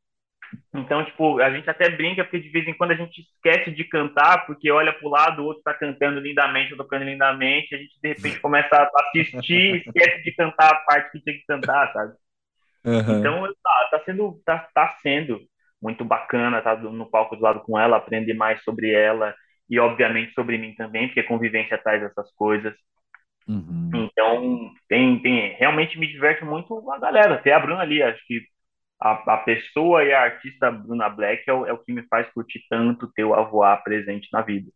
Então, 0.74 1.04
tipo, 1.06 1.40
a 1.40 1.50
gente 1.50 1.70
até 1.70 1.90
brinca, 1.90 2.24
porque 2.24 2.40
de 2.40 2.50
vez 2.50 2.68
em 2.68 2.74
quando 2.74 2.92
a 2.92 2.96
gente 2.96 3.22
esquece 3.22 3.72
de 3.72 3.84
cantar, 3.86 4.46
porque 4.46 4.70
olha 4.72 4.94
pro 4.94 5.10
lado, 5.10 5.42
o 5.42 5.46
outro 5.46 5.64
tá 5.64 5.74
cantando 5.74 6.20
lindamente, 6.20 6.72
eu 6.72 6.78
tocando 6.78 7.06
lindamente, 7.06 7.74
a 7.74 7.78
gente 7.78 8.00
de 8.02 8.10
repente 8.10 8.40
começa 8.40 8.76
a 8.76 8.90
assistir, 9.02 9.84
esquece 9.86 10.24
de 10.24 10.32
cantar 10.34 10.72
a 10.72 10.76
parte 10.76 11.12
que 11.12 11.22
tinha 11.22 11.36
que 11.36 11.46
cantar, 11.46 11.92
sabe? 11.94 12.14
Uhum. 12.86 13.20
Então, 13.20 13.54
tá, 13.64 13.88
tá, 13.92 14.04
sendo, 14.06 14.42
tá, 14.46 14.70
tá 14.74 14.98
sendo 15.02 15.40
muito 15.82 16.04
bacana, 16.06 16.62
tá 16.62 16.76
no 16.76 17.10
palco 17.10 17.36
do 17.36 17.42
lado 17.42 17.62
com 17.62 17.80
ela, 17.80 17.98
aprender 17.98 18.34
mais 18.34 18.62
sobre 18.64 18.92
ela 18.92 19.34
e 19.70 19.80
obviamente 19.80 20.34
sobre 20.34 20.58
mim 20.58 20.76
também, 20.76 21.08
porque 21.08 21.24
convivência 21.24 21.78
traz 21.78 22.04
essas 22.04 22.32
coisas. 22.34 22.74
Uhum. 23.48 23.92
Então, 23.94 24.72
tem, 24.88 25.20
tem, 25.22 25.56
realmente 25.56 25.98
me 26.00 26.08
diverte 26.08 26.44
muito 26.44 26.92
a 26.92 27.00
galera, 27.00 27.36
até 27.36 27.54
a 27.54 27.60
Bruna 27.60 27.82
ali, 27.82 28.02
acho 28.02 28.26
que 28.28 28.42
a, 29.00 29.34
a 29.34 29.38
pessoa 29.38 30.04
e 30.04 30.14
a 30.14 30.24
artista 30.24 30.72
Bruna 30.72 31.10
Black 31.10 31.44
é 31.48 31.54
o, 31.54 31.66
é 31.66 31.74
o 31.74 31.78
que 31.78 31.92
me 31.92 32.04
faz 32.08 32.32
curtir 32.34 32.64
tanto 32.70 33.12
ter 33.14 33.24
o 33.24 33.34
Avoar 33.34 33.84
presente 33.84 34.28
na 34.32 34.42
vida. 34.42 34.72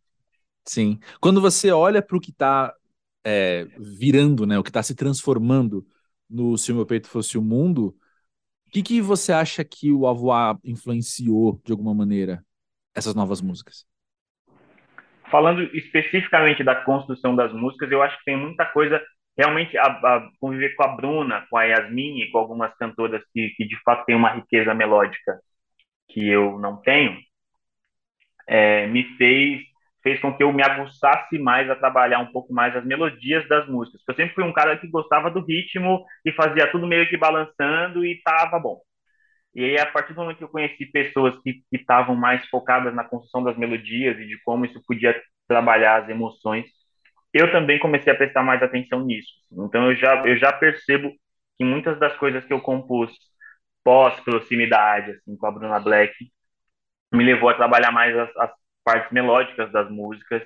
Sim. 0.64 0.98
Quando 1.20 1.40
você 1.40 1.70
olha 1.70 2.02
para 2.02 2.16
o 2.16 2.20
que 2.20 2.30
está 2.30 2.72
é, 3.24 3.66
virando, 3.78 4.46
né, 4.46 4.58
o 4.58 4.62
que 4.62 4.70
está 4.70 4.82
se 4.82 4.94
transformando 4.94 5.84
no 6.28 6.56
Se 6.56 6.70
o 6.70 6.76
Meu 6.76 6.86
Peito 6.86 7.08
Fosse 7.08 7.36
o 7.36 7.42
Mundo, 7.42 7.94
o 8.66 8.70
que, 8.70 8.82
que 8.82 9.00
você 9.00 9.32
acha 9.32 9.64
que 9.64 9.90
o 9.90 10.06
Avoar 10.06 10.58
influenciou 10.62 11.60
de 11.64 11.72
alguma 11.72 11.94
maneira 11.94 12.44
essas 12.94 13.14
novas 13.14 13.40
músicas? 13.40 13.84
Falando 15.30 15.62
especificamente 15.74 16.62
da 16.62 16.76
construção 16.84 17.34
das 17.34 17.52
músicas, 17.52 17.90
eu 17.90 18.02
acho 18.02 18.16
que 18.18 18.24
tem 18.24 18.36
muita 18.36 18.64
coisa 18.66 19.00
realmente 19.40 19.76
a, 19.78 19.86
a 19.86 20.30
conviver 20.38 20.74
com 20.76 20.84
a 20.84 20.88
Bruna, 20.88 21.46
com 21.48 21.56
a 21.56 21.64
Yasmin 21.64 22.20
e 22.20 22.30
com 22.30 22.38
algumas 22.38 22.74
cantoras 22.76 23.22
que, 23.32 23.48
que 23.56 23.66
de 23.66 23.80
fato 23.82 24.04
têm 24.04 24.14
uma 24.14 24.34
riqueza 24.34 24.74
melódica 24.74 25.40
que 26.08 26.28
eu 26.28 26.58
não 26.58 26.76
tenho, 26.82 27.18
é, 28.46 28.86
me 28.86 29.04
fez 29.16 29.62
fez 30.02 30.18
com 30.20 30.34
que 30.34 30.42
eu 30.42 30.52
me 30.52 30.62
aguçasse 30.62 31.38
mais 31.38 31.68
a 31.70 31.76
trabalhar 31.76 32.20
um 32.20 32.32
pouco 32.32 32.54
mais 32.54 32.74
as 32.74 32.84
melodias 32.86 33.46
das 33.48 33.68
músicas. 33.68 34.00
Eu 34.08 34.14
sempre 34.14 34.34
fui 34.34 34.44
um 34.44 34.52
cara 34.52 34.78
que 34.78 34.88
gostava 34.88 35.30
do 35.30 35.44
ritmo 35.44 36.04
e 36.24 36.32
fazia 36.32 36.70
tudo 36.70 36.86
meio 36.86 37.08
que 37.08 37.18
balançando 37.18 38.04
e 38.04 38.20
tava 38.22 38.58
bom. 38.58 38.80
E 39.54 39.62
aí, 39.64 39.78
a 39.78 39.86
partir 39.86 40.14
do 40.14 40.20
momento 40.20 40.38
que 40.38 40.44
eu 40.44 40.48
conheci 40.48 40.86
pessoas 40.86 41.38
que 41.42 41.62
estavam 41.72 42.16
mais 42.16 42.46
focadas 42.48 42.94
na 42.94 43.04
construção 43.04 43.42
das 43.44 43.58
melodias 43.58 44.18
e 44.18 44.26
de 44.26 44.40
como 44.42 44.64
isso 44.64 44.82
podia 44.86 45.20
trabalhar 45.46 46.02
as 46.02 46.08
emoções, 46.08 46.66
eu 47.32 47.50
também 47.52 47.78
comecei 47.78 48.12
a 48.12 48.16
prestar 48.16 48.42
mais 48.42 48.62
atenção 48.62 49.04
nisso. 49.04 49.32
Então, 49.52 49.90
eu 49.90 49.96
já, 49.96 50.26
eu 50.26 50.36
já 50.36 50.52
percebo 50.52 51.12
que 51.56 51.64
muitas 51.64 51.98
das 51.98 52.16
coisas 52.16 52.44
que 52.44 52.52
eu 52.52 52.60
compus 52.60 53.12
pós-proximidade, 53.84 55.12
assim, 55.12 55.36
com 55.36 55.46
a 55.46 55.50
Bruna 55.50 55.80
Black, 55.80 56.14
me 57.12 57.24
levou 57.24 57.48
a 57.48 57.54
trabalhar 57.54 57.90
mais 57.90 58.16
as, 58.16 58.36
as 58.36 58.50
partes 58.84 59.12
melódicas 59.12 59.70
das 59.72 59.90
músicas 59.90 60.42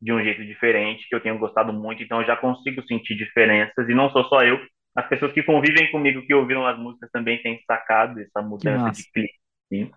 de 0.00 0.12
um 0.12 0.22
jeito 0.22 0.44
diferente, 0.44 1.08
que 1.08 1.14
eu 1.14 1.20
tenho 1.20 1.38
gostado 1.38 1.72
muito, 1.72 2.02
então 2.02 2.20
eu 2.20 2.26
já 2.26 2.36
consigo 2.36 2.82
sentir 2.86 3.16
diferenças, 3.16 3.88
e 3.88 3.94
não 3.94 4.10
sou 4.10 4.24
só 4.24 4.42
eu, 4.42 4.60
as 4.94 5.08
pessoas 5.08 5.32
que 5.32 5.42
convivem 5.42 5.90
comigo, 5.90 6.22
que 6.22 6.34
ouviram 6.34 6.66
as 6.66 6.78
músicas, 6.78 7.10
também 7.10 7.42
têm 7.42 7.60
sacado 7.66 8.20
essa 8.20 8.40
mudança 8.40 8.90
de 8.90 9.10
clipe. 9.12 9.32
Sim. 9.68 9.90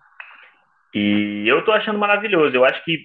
E 0.94 1.44
eu 1.46 1.64
tô 1.64 1.72
achando 1.72 1.98
maravilhoso, 1.98 2.54
eu 2.54 2.64
acho 2.64 2.84
que 2.84 2.98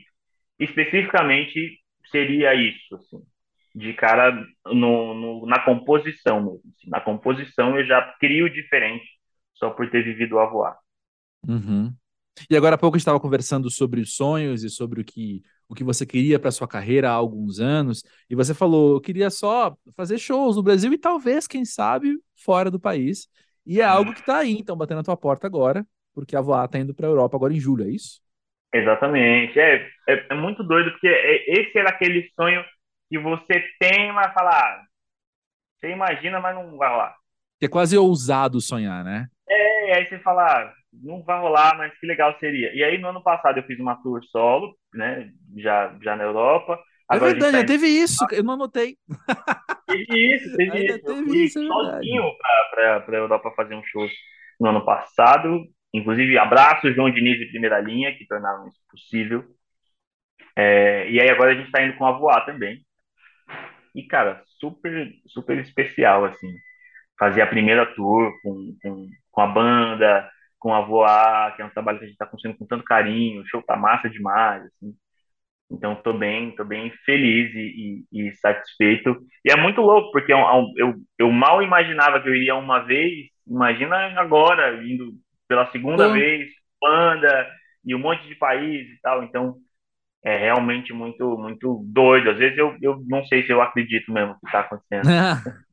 especificamente 0.60 1.80
seria 2.10 2.54
isso, 2.56 2.96
assim, 2.96 3.22
de 3.76 3.94
cara 3.94 4.32
no, 4.66 5.14
no 5.14 5.46
na 5.46 5.64
composição 5.64 6.42
mesmo. 6.42 6.62
Assim, 6.76 6.90
na 6.90 7.02
composição 7.02 7.78
eu 7.78 7.86
já 7.86 8.02
crio 8.20 8.50
diferente 8.52 9.06
só 9.54 9.70
por 9.70 9.90
ter 9.90 10.04
vivido 10.04 10.40
a 10.40 10.46
voar. 10.46 10.78
Uhum. 11.48 11.94
E 12.50 12.56
agora 12.56 12.76
há 12.76 12.78
pouco 12.78 12.96
a 12.96 12.98
gente 12.98 13.04
estava 13.04 13.20
conversando 13.20 13.70
sobre 13.72 14.02
os 14.02 14.16
sonhos 14.16 14.64
e 14.64 14.70
sobre 14.70 15.02
o 15.02 15.04
que, 15.04 15.42
o 15.68 15.74
que 15.74 15.84
você 15.84 16.06
queria 16.06 16.40
para 16.40 16.52
sua 16.52 16.68
carreira 16.68 17.10
há 17.10 17.14
alguns 17.14 17.60
anos. 17.60 18.04
E 18.30 18.36
você 18.36 18.54
falou, 18.54 18.94
eu 18.94 19.02
queria 19.02 19.30
só 19.30 19.76
fazer 19.96 20.20
shows 20.20 20.56
no 20.56 20.64
Brasil 20.64 20.94
e 20.94 20.98
talvez, 20.98 21.48
quem 21.48 21.66
sabe, 21.66 22.16
fora 22.36 22.70
do 22.70 22.80
país. 22.80 23.28
E 23.66 23.82
é 23.82 23.84
algo 23.84 24.14
que 24.14 24.20
está 24.20 24.38
aí, 24.38 24.58
então, 24.60 24.78
batendo 24.78 24.98
na 24.98 25.04
tua 25.04 25.18
porta 25.18 25.48
agora, 25.48 25.86
porque 26.14 26.36
a 26.36 26.42
Voar 26.42 26.66
está 26.66 26.80
indo 26.80 26.94
para 26.94 27.08
a 27.08 27.10
Europa 27.10 27.36
agora 27.36 27.54
em 27.54 27.60
julho, 27.60 27.84
é 27.86 27.90
isso? 27.90 28.22
Exatamente. 28.74 29.60
É, 29.60 29.88
é, 30.08 30.26
é, 30.30 30.36
muito 30.36 30.64
doido, 30.64 30.92
porque 30.92 31.08
é, 31.08 31.60
esse 31.60 31.78
era 31.78 31.90
aquele 31.90 32.30
sonho 32.36 32.64
que 33.10 33.18
você 33.18 33.64
tem, 33.80 34.12
mas 34.12 34.34
falar, 34.34 34.60
ah, 34.60 34.84
você 35.78 35.92
imagina, 35.92 36.40
mas 36.40 36.56
não 36.56 36.78
vai 36.78 36.90
lá. 36.90 37.16
É 37.62 37.68
quase 37.68 37.98
ousado 37.98 38.60
sonhar, 38.60 39.04
né? 39.04 39.28
É, 39.50 39.96
aí 39.96 40.08
você 40.08 40.20
fala, 40.20 40.44
ah, 40.44 40.74
não 40.92 41.24
vai 41.24 41.40
rolar, 41.40 41.78
mas 41.78 41.98
que 41.98 42.06
legal 42.06 42.38
seria. 42.40 42.74
E 42.74 42.84
aí, 42.84 42.98
no 42.98 43.10
ano 43.10 43.22
passado, 43.22 43.58
eu 43.58 43.64
fiz 43.64 43.80
uma 43.80 43.96
tour 44.02 44.24
solo, 44.26 44.76
né? 44.94 45.30
Já, 45.58 45.96
já 46.02 46.16
na 46.16 46.24
Europa. 46.24 46.80
É 47.10 47.16
Agora 47.16 47.32
é 47.32 47.34
verdade, 47.34 47.54
tá 47.54 47.60
já 47.60 47.66
teve 47.66 47.88
isso, 47.88 48.26
eu 48.32 48.44
não 48.44 48.56
anotei. 48.56 48.98
Teve 49.88 50.36
isso, 50.36 50.58
teve 50.58 50.78
Ainda 50.78 50.96
isso. 50.96 51.06
Teve 51.06 51.20
eu 51.20 51.26
fui 51.26 51.44
isso, 51.46 51.60
é 51.60 51.68
sozinho 51.68 52.24
para 52.72 53.04
a 53.08 53.16
Europa 53.16 53.54
fazer 53.56 53.76
um 53.76 53.84
show 53.86 54.06
no 54.60 54.70
ano 54.70 54.84
passado. 54.84 55.64
Inclusive, 55.98 56.38
abraço 56.38 56.92
João 56.94 57.12
Diniz 57.12 57.38
de 57.40 57.48
primeira 57.48 57.80
linha, 57.80 58.16
que 58.16 58.28
tornaram 58.28 58.68
isso 58.68 58.80
possível. 58.90 59.44
É, 60.56 61.10
e 61.10 61.22
aí 61.22 61.30
agora 61.30 61.52
a 61.52 61.56
gente 61.56 61.68
está 61.68 61.84
indo 61.84 61.98
com 61.98 62.06
a 62.06 62.12
Voar 62.12 62.46
também. 62.46 62.84
E, 63.96 64.04
cara, 64.04 64.44
super, 64.60 65.12
super 65.28 65.58
especial, 65.60 66.26
assim. 66.26 66.54
Fazer 67.20 67.42
a 67.42 67.48
primeira 67.48 67.86
tour 67.96 68.32
com, 68.44 68.76
com, 68.82 69.10
com 69.32 69.42
a 69.42 69.48
banda, 69.48 70.30
com 70.60 70.74
a 70.74 70.82
Voar, 70.82 71.56
que 71.56 71.62
é 71.62 71.66
um 71.66 71.70
trabalho 71.70 71.98
que 72.00 72.06
a 72.06 72.08
gente 72.08 72.16
está 72.16 72.26
construindo 72.26 72.58
com 72.58 72.68
tanto 72.68 72.84
carinho, 72.84 73.42
o 73.42 73.48
show 73.48 73.62
tá 73.64 73.76
massa 73.76 74.10
demais, 74.10 74.64
assim. 74.66 74.96
Então, 75.70 75.96
tô 75.96 76.14
bem, 76.14 76.56
tô 76.56 76.64
bem 76.64 76.92
feliz 77.06 77.54
e, 77.54 78.06
e, 78.12 78.30
e, 78.30 78.36
satisfeito. 78.38 79.18
E 79.46 79.52
é 79.52 79.56
muito 79.56 79.82
louco, 79.82 80.12
porque 80.12 80.32
eu, 80.32 80.40
eu, 80.78 80.96
eu, 81.20 81.32
mal 81.32 81.62
imaginava 81.62 82.22
que 82.22 82.30
eu 82.30 82.36
iria 82.36 82.56
uma 82.56 82.80
vez, 82.80 83.28
imagina 83.46 83.96
agora, 84.20 84.84
indo 84.84 85.14
pela 85.48 85.72
segunda 85.72 86.12
vez, 86.12 86.50
banda, 86.82 87.50
e 87.84 87.96
um 87.96 88.00
monte 88.00 88.28
de 88.28 88.36
país 88.36 88.88
e 88.88 89.00
tal. 89.02 89.24
Então, 89.24 89.56
é 90.24 90.38
realmente 90.38 90.94
muito, 90.94 91.38
muito 91.38 91.84
doido. 91.88 92.32
Às 92.32 92.38
vezes 92.38 92.58
eu, 92.58 92.76
eu 92.82 93.02
não 93.08 93.26
sei 93.26 93.46
se 93.46 93.52
eu 93.52 93.62
acredito 93.62 94.12
mesmo 94.12 94.38
que 94.40 94.46
está 94.46 94.62
acontecendo. 94.62 95.08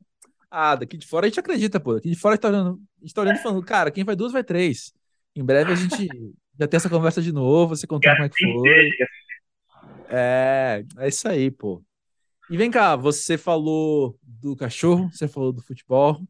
ah, 0.49 0.75
daqui 0.75 0.97
de 0.97 1.05
fora 1.05 1.25
a 1.25 1.29
gente 1.29 1.39
acredita, 1.39 1.79
pô. 1.79 1.95
Daqui 1.95 2.09
de 2.09 2.15
fora 2.19 2.33
a 2.33 2.35
gente 2.35 2.41
tá 2.41 2.47
olhando, 2.47 2.79
a 2.99 3.05
gente 3.05 3.13
tá 3.13 3.21
olhando 3.21 3.37
e 3.37 3.43
falando, 3.43 3.65
cara, 3.65 3.91
quem 3.91 4.03
vai 4.03 4.15
duas 4.15 4.31
vai 4.31 4.43
três. 4.43 4.93
Em 5.35 5.43
breve 5.43 5.73
a 5.73 5.75
gente 5.75 6.07
já 6.57 6.67
tem 6.67 6.77
essa 6.77 6.89
conversa 6.89 7.21
de 7.21 7.33
novo, 7.33 7.75
você 7.75 7.85
contou 7.85 8.11
como 8.11 8.23
é 8.23 8.29
que 8.29 8.43
foi. 8.43 8.89
É, 10.09 10.83
é 10.99 11.07
isso 11.07 11.27
aí, 11.27 11.51
pô. 11.51 11.83
E 12.49 12.57
vem 12.57 12.69
cá, 12.69 12.95
você 12.95 13.37
falou 13.37 14.17
do 14.21 14.55
cachorro, 14.55 15.09
você 15.11 15.27
falou 15.27 15.51
do 15.51 15.63
futebol. 15.63 16.21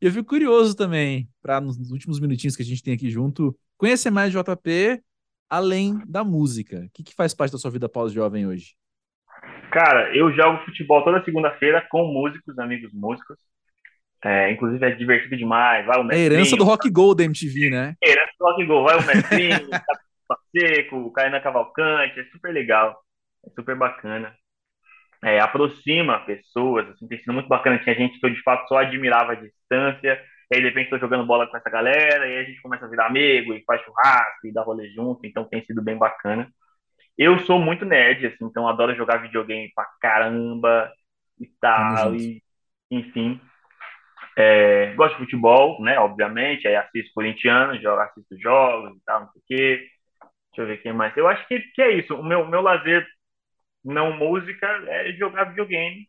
E 0.00 0.06
eu 0.06 0.12
fico 0.12 0.28
curioso 0.28 0.74
também, 0.74 1.28
para 1.42 1.60
nos 1.60 1.90
últimos 1.90 2.18
minutinhos 2.18 2.56
que 2.56 2.62
a 2.62 2.66
gente 2.66 2.82
tem 2.82 2.94
aqui 2.94 3.10
junto, 3.10 3.54
conhecer 3.76 4.10
mais 4.10 4.32
JP 4.32 5.02
além 5.48 6.00
da 6.06 6.24
música. 6.24 6.84
O 6.86 6.90
que, 6.90 7.02
que 7.02 7.14
faz 7.14 7.34
parte 7.34 7.52
da 7.52 7.58
sua 7.58 7.70
vida 7.70 7.88
pós-jovem 7.88 8.46
hoje? 8.46 8.74
Cara, 9.70 10.16
eu 10.16 10.32
jogo 10.32 10.64
futebol 10.64 11.04
toda 11.04 11.24
segunda-feira 11.24 11.86
com 11.90 12.04
músicos, 12.06 12.58
amigos 12.58 12.92
músicos. 12.92 13.36
É, 14.24 14.50
inclusive 14.52 14.84
é 14.84 14.90
divertido 14.90 15.36
demais. 15.36 15.86
Vai 15.86 16.02
o 16.02 16.12
é 16.12 16.18
herança 16.18 16.56
do 16.56 16.64
Rock 16.64 16.88
Go 16.90 17.14
da 17.14 17.24
MTV, 17.24 17.70
né? 17.70 17.94
É 18.02 18.10
herança 18.10 18.32
do 18.38 18.44
Rock 18.46 18.64
Go. 18.66 18.82
Vai 18.84 18.96
o 18.96 19.02
Seco, 20.56 20.96
o 20.96 21.12
Caína 21.12 21.40
Cavalcante. 21.40 22.20
É 22.20 22.24
super 22.24 22.52
legal. 22.52 22.98
É 23.46 23.50
super 23.50 23.76
bacana. 23.76 24.34
É, 25.22 25.38
aproxima 25.38 26.20
pessoas, 26.20 26.88
assim, 26.88 27.06
tem 27.06 27.18
sido 27.18 27.32
muito 27.32 27.48
bacana. 27.48 27.78
Tinha 27.78 27.94
gente 27.94 28.18
que 28.18 28.26
eu 28.26 28.30
de 28.30 28.42
fato 28.42 28.66
só 28.68 28.78
admirava 28.78 29.32
a 29.32 29.34
distância. 29.34 30.20
E 30.50 30.56
aí, 30.56 30.60
de 30.62 30.68
repente, 30.68 30.84
estou 30.84 30.98
jogando 30.98 31.26
bola 31.26 31.46
com 31.46 31.56
essa 31.56 31.70
galera, 31.70 32.26
e 32.26 32.32
aí 32.32 32.38
a 32.38 32.44
gente 32.44 32.60
começa 32.60 32.84
a 32.84 32.88
virar 32.88 33.06
amigo, 33.06 33.54
e 33.54 33.62
faz 33.64 33.80
churrasco, 33.82 34.46
e 34.46 34.52
dá 34.52 34.62
rolê 34.62 34.88
junto, 34.90 35.24
então 35.24 35.44
tem 35.44 35.64
sido 35.64 35.80
bem 35.80 35.96
bacana. 35.96 36.48
Eu 37.16 37.38
sou 37.40 37.58
muito 37.58 37.84
nerd, 37.84 38.26
assim, 38.26 38.44
então 38.44 38.66
adoro 38.66 38.96
jogar 38.96 39.18
videogame 39.18 39.70
pra 39.74 39.86
caramba 40.00 40.90
e 41.38 41.46
tal, 41.60 42.16
e 42.16 42.42
enfim. 42.90 43.40
É, 44.36 44.94
gosto 44.94 45.12
de 45.14 45.24
futebol, 45.24 45.80
né? 45.82 45.98
Obviamente, 45.98 46.66
aí 46.66 46.74
assisto 46.76 47.12
corintiano, 47.14 47.80
jogo, 47.80 48.00
assisto 48.00 48.40
jogos 48.40 48.96
e 48.96 49.04
tal, 49.04 49.20
não 49.20 49.30
sei 49.32 49.40
o 49.40 49.44
quê. 49.46 49.88
Deixa 50.50 50.62
eu 50.62 50.66
ver 50.66 50.82
quem 50.82 50.92
mais. 50.92 51.16
Eu 51.16 51.28
acho 51.28 51.46
que, 51.46 51.60
que 51.60 51.82
é 51.82 51.92
isso. 51.92 52.14
O 52.14 52.24
meu, 52.24 52.46
meu 52.46 52.60
lazer 52.60 53.06
não 53.84 54.16
música 54.16 54.66
é 54.88 55.12
jogar 55.12 55.44
videogame 55.44 56.06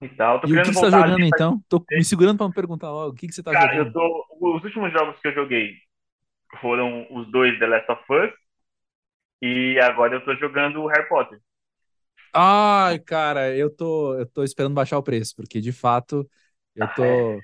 e 0.00 0.08
tal. 0.08 0.40
Tô 0.40 0.48
e 0.48 0.58
o 0.58 0.62
que, 0.62 0.72
você 0.72 0.80
tá 0.80 0.90
jogando 0.90 1.24
então? 1.24 1.60
Tô 1.68 1.84
me 1.90 2.04
segurando 2.04 2.38
para 2.38 2.48
me 2.48 2.54
perguntar 2.54 2.90
logo. 2.90 3.12
O 3.12 3.14
que, 3.14 3.26
que 3.26 3.34
você 3.34 3.42
tá 3.42 3.52
Cara, 3.52 3.72
jogando? 3.72 3.86
Eu 3.86 3.92
tô... 3.92 4.26
Os 4.40 4.64
últimos 4.64 4.92
jogos 4.92 5.18
que 5.20 5.28
eu 5.28 5.34
joguei 5.34 5.74
foram 6.60 7.06
os 7.10 7.30
dois 7.30 7.58
The 7.58 7.66
Last 7.66 7.92
of 7.92 8.02
Us 8.10 8.32
e 9.42 9.78
agora 9.80 10.14
eu 10.14 10.24
tô 10.24 10.34
jogando 10.36 10.82
o 10.82 10.86
Harry 10.86 11.08
Potter. 11.08 11.40
Ai, 12.32 12.98
cara, 12.98 13.54
eu 13.56 13.74
tô, 13.74 14.14
eu 14.18 14.26
tô 14.26 14.42
esperando 14.42 14.74
baixar 14.74 14.98
o 14.98 15.02
preço, 15.02 15.34
porque 15.36 15.60
de 15.60 15.72
fato 15.72 16.28
eu 16.74 16.88
tô 16.94 17.04
é. 17.04 17.38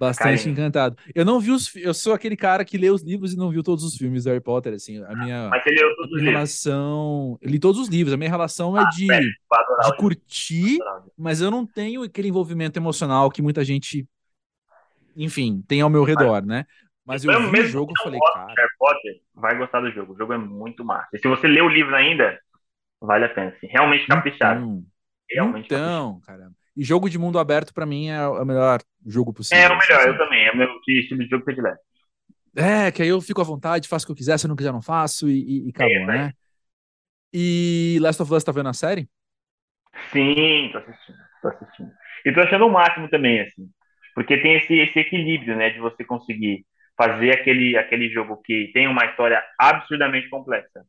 Bastante 0.00 0.38
Carinho. 0.38 0.52
encantado. 0.52 0.96
Eu 1.14 1.24
não 1.24 1.38
vi 1.38 1.50
os 1.50 1.76
eu 1.76 1.92
sou 1.94 2.14
aquele 2.14 2.36
cara 2.36 2.64
que 2.64 2.78
lê 2.78 2.90
os 2.90 3.02
livros 3.02 3.32
e 3.32 3.36
não 3.36 3.50
viu 3.50 3.62
todos 3.62 3.84
os 3.84 3.94
filmes 3.94 4.24
do 4.24 4.30
Harry 4.30 4.40
Potter, 4.40 4.72
assim, 4.72 5.02
a 5.04 5.14
minha, 5.14 5.48
Mas 5.48 5.64
ele 5.66 5.80
leu 5.80 5.94
todos 5.94 6.20
minha 6.20 6.32
relação, 6.32 7.38
eu 7.40 7.50
li 7.50 7.58
todos 7.58 7.80
os 7.80 7.88
livros, 7.88 8.12
a 8.12 8.16
minha 8.16 8.30
relação 8.30 8.76
é 8.76 8.80
ah, 8.80 8.88
de, 8.88 9.12
é, 9.12 9.20
de 9.20 9.96
curtir, 9.98 10.78
mas 11.16 11.40
eu 11.40 11.50
não 11.50 11.66
tenho 11.66 12.02
aquele 12.02 12.28
envolvimento 12.28 12.78
emocional 12.78 13.30
que 13.30 13.42
muita 13.42 13.62
gente 13.62 14.06
enfim, 15.14 15.62
tem 15.68 15.80
ao 15.82 15.90
meu 15.90 16.02
redor, 16.02 16.44
né? 16.44 16.64
Mas 17.04 17.24
eu, 17.24 17.50
vi 17.50 17.60
o 17.60 17.66
jogo 17.66 17.92
e 17.96 18.02
falei, 18.02 18.20
cara. 18.32 18.54
Harry 18.56 18.70
Potter 18.78 19.20
vai 19.34 19.58
gostar 19.58 19.80
do 19.80 19.90
jogo. 19.90 20.12
O 20.14 20.16
jogo 20.16 20.32
é 20.32 20.38
muito 20.38 20.84
massa. 20.84 21.08
E 21.12 21.18
se 21.18 21.26
você 21.26 21.48
lê 21.48 21.60
o 21.60 21.68
livro 21.68 21.94
ainda, 21.94 22.38
Vale 23.00 23.24
a 23.24 23.28
pena, 23.30 23.56
sim. 23.58 23.66
Realmente 23.66 24.06
caprichado. 24.06 24.60
Então, 24.60 24.84
Realmente 25.30 25.66
então 25.66 26.20
caramba. 26.20 26.54
E 26.80 26.82
jogo 26.82 27.10
de 27.10 27.18
mundo 27.18 27.38
aberto, 27.38 27.74
pra 27.74 27.84
mim, 27.84 28.08
é 28.08 28.26
o 28.26 28.42
melhor 28.42 28.80
jogo 29.06 29.34
possível. 29.34 29.62
É 29.62 29.66
o 29.66 29.76
melhor, 29.78 30.00
assim. 30.00 30.08
eu 30.08 30.16
também. 30.16 30.46
É 30.46 30.50
o 30.50 30.56
meu 30.56 30.66
estilo 30.88 31.22
de 31.22 31.28
jogo 31.28 31.44
predileto. 31.44 31.78
É, 32.56 32.90
que 32.90 33.02
aí 33.02 33.08
eu 33.08 33.20
fico 33.20 33.38
à 33.38 33.44
vontade, 33.44 33.86
faço 33.86 34.04
o 34.04 34.06
que 34.06 34.12
eu 34.12 34.16
quiser, 34.16 34.38
se 34.38 34.46
eu 34.46 34.48
não 34.48 34.56
quiser, 34.56 34.72
não 34.72 34.80
faço, 34.80 35.28
e, 35.28 35.42
e, 35.42 35.66
e 35.66 35.68
acabou, 35.68 35.92
É, 35.92 36.06
né? 36.06 36.32
E 37.34 37.98
Last 38.00 38.22
of 38.22 38.32
Us 38.32 38.42
tá 38.42 38.50
vendo 38.50 38.70
a 38.70 38.72
série? 38.72 39.06
Sim, 40.10 40.70
tô 40.72 40.78
assistindo, 40.78 41.18
tô 41.42 41.48
assistindo. 41.48 41.90
E 42.24 42.32
tô 42.32 42.40
achando 42.40 42.64
o 42.64 42.72
máximo 42.72 43.10
também, 43.10 43.42
assim. 43.42 43.68
Porque 44.14 44.38
tem 44.38 44.56
esse, 44.56 44.72
esse 44.78 45.00
equilíbrio, 45.00 45.56
né, 45.56 45.68
de 45.68 45.80
você 45.80 46.02
conseguir 46.02 46.64
fazer 46.96 47.32
aquele, 47.32 47.76
aquele 47.76 48.08
jogo 48.08 48.40
que 48.42 48.70
tem 48.72 48.88
uma 48.88 49.04
história 49.04 49.42
absurdamente 49.58 50.30
complexa. 50.30 50.82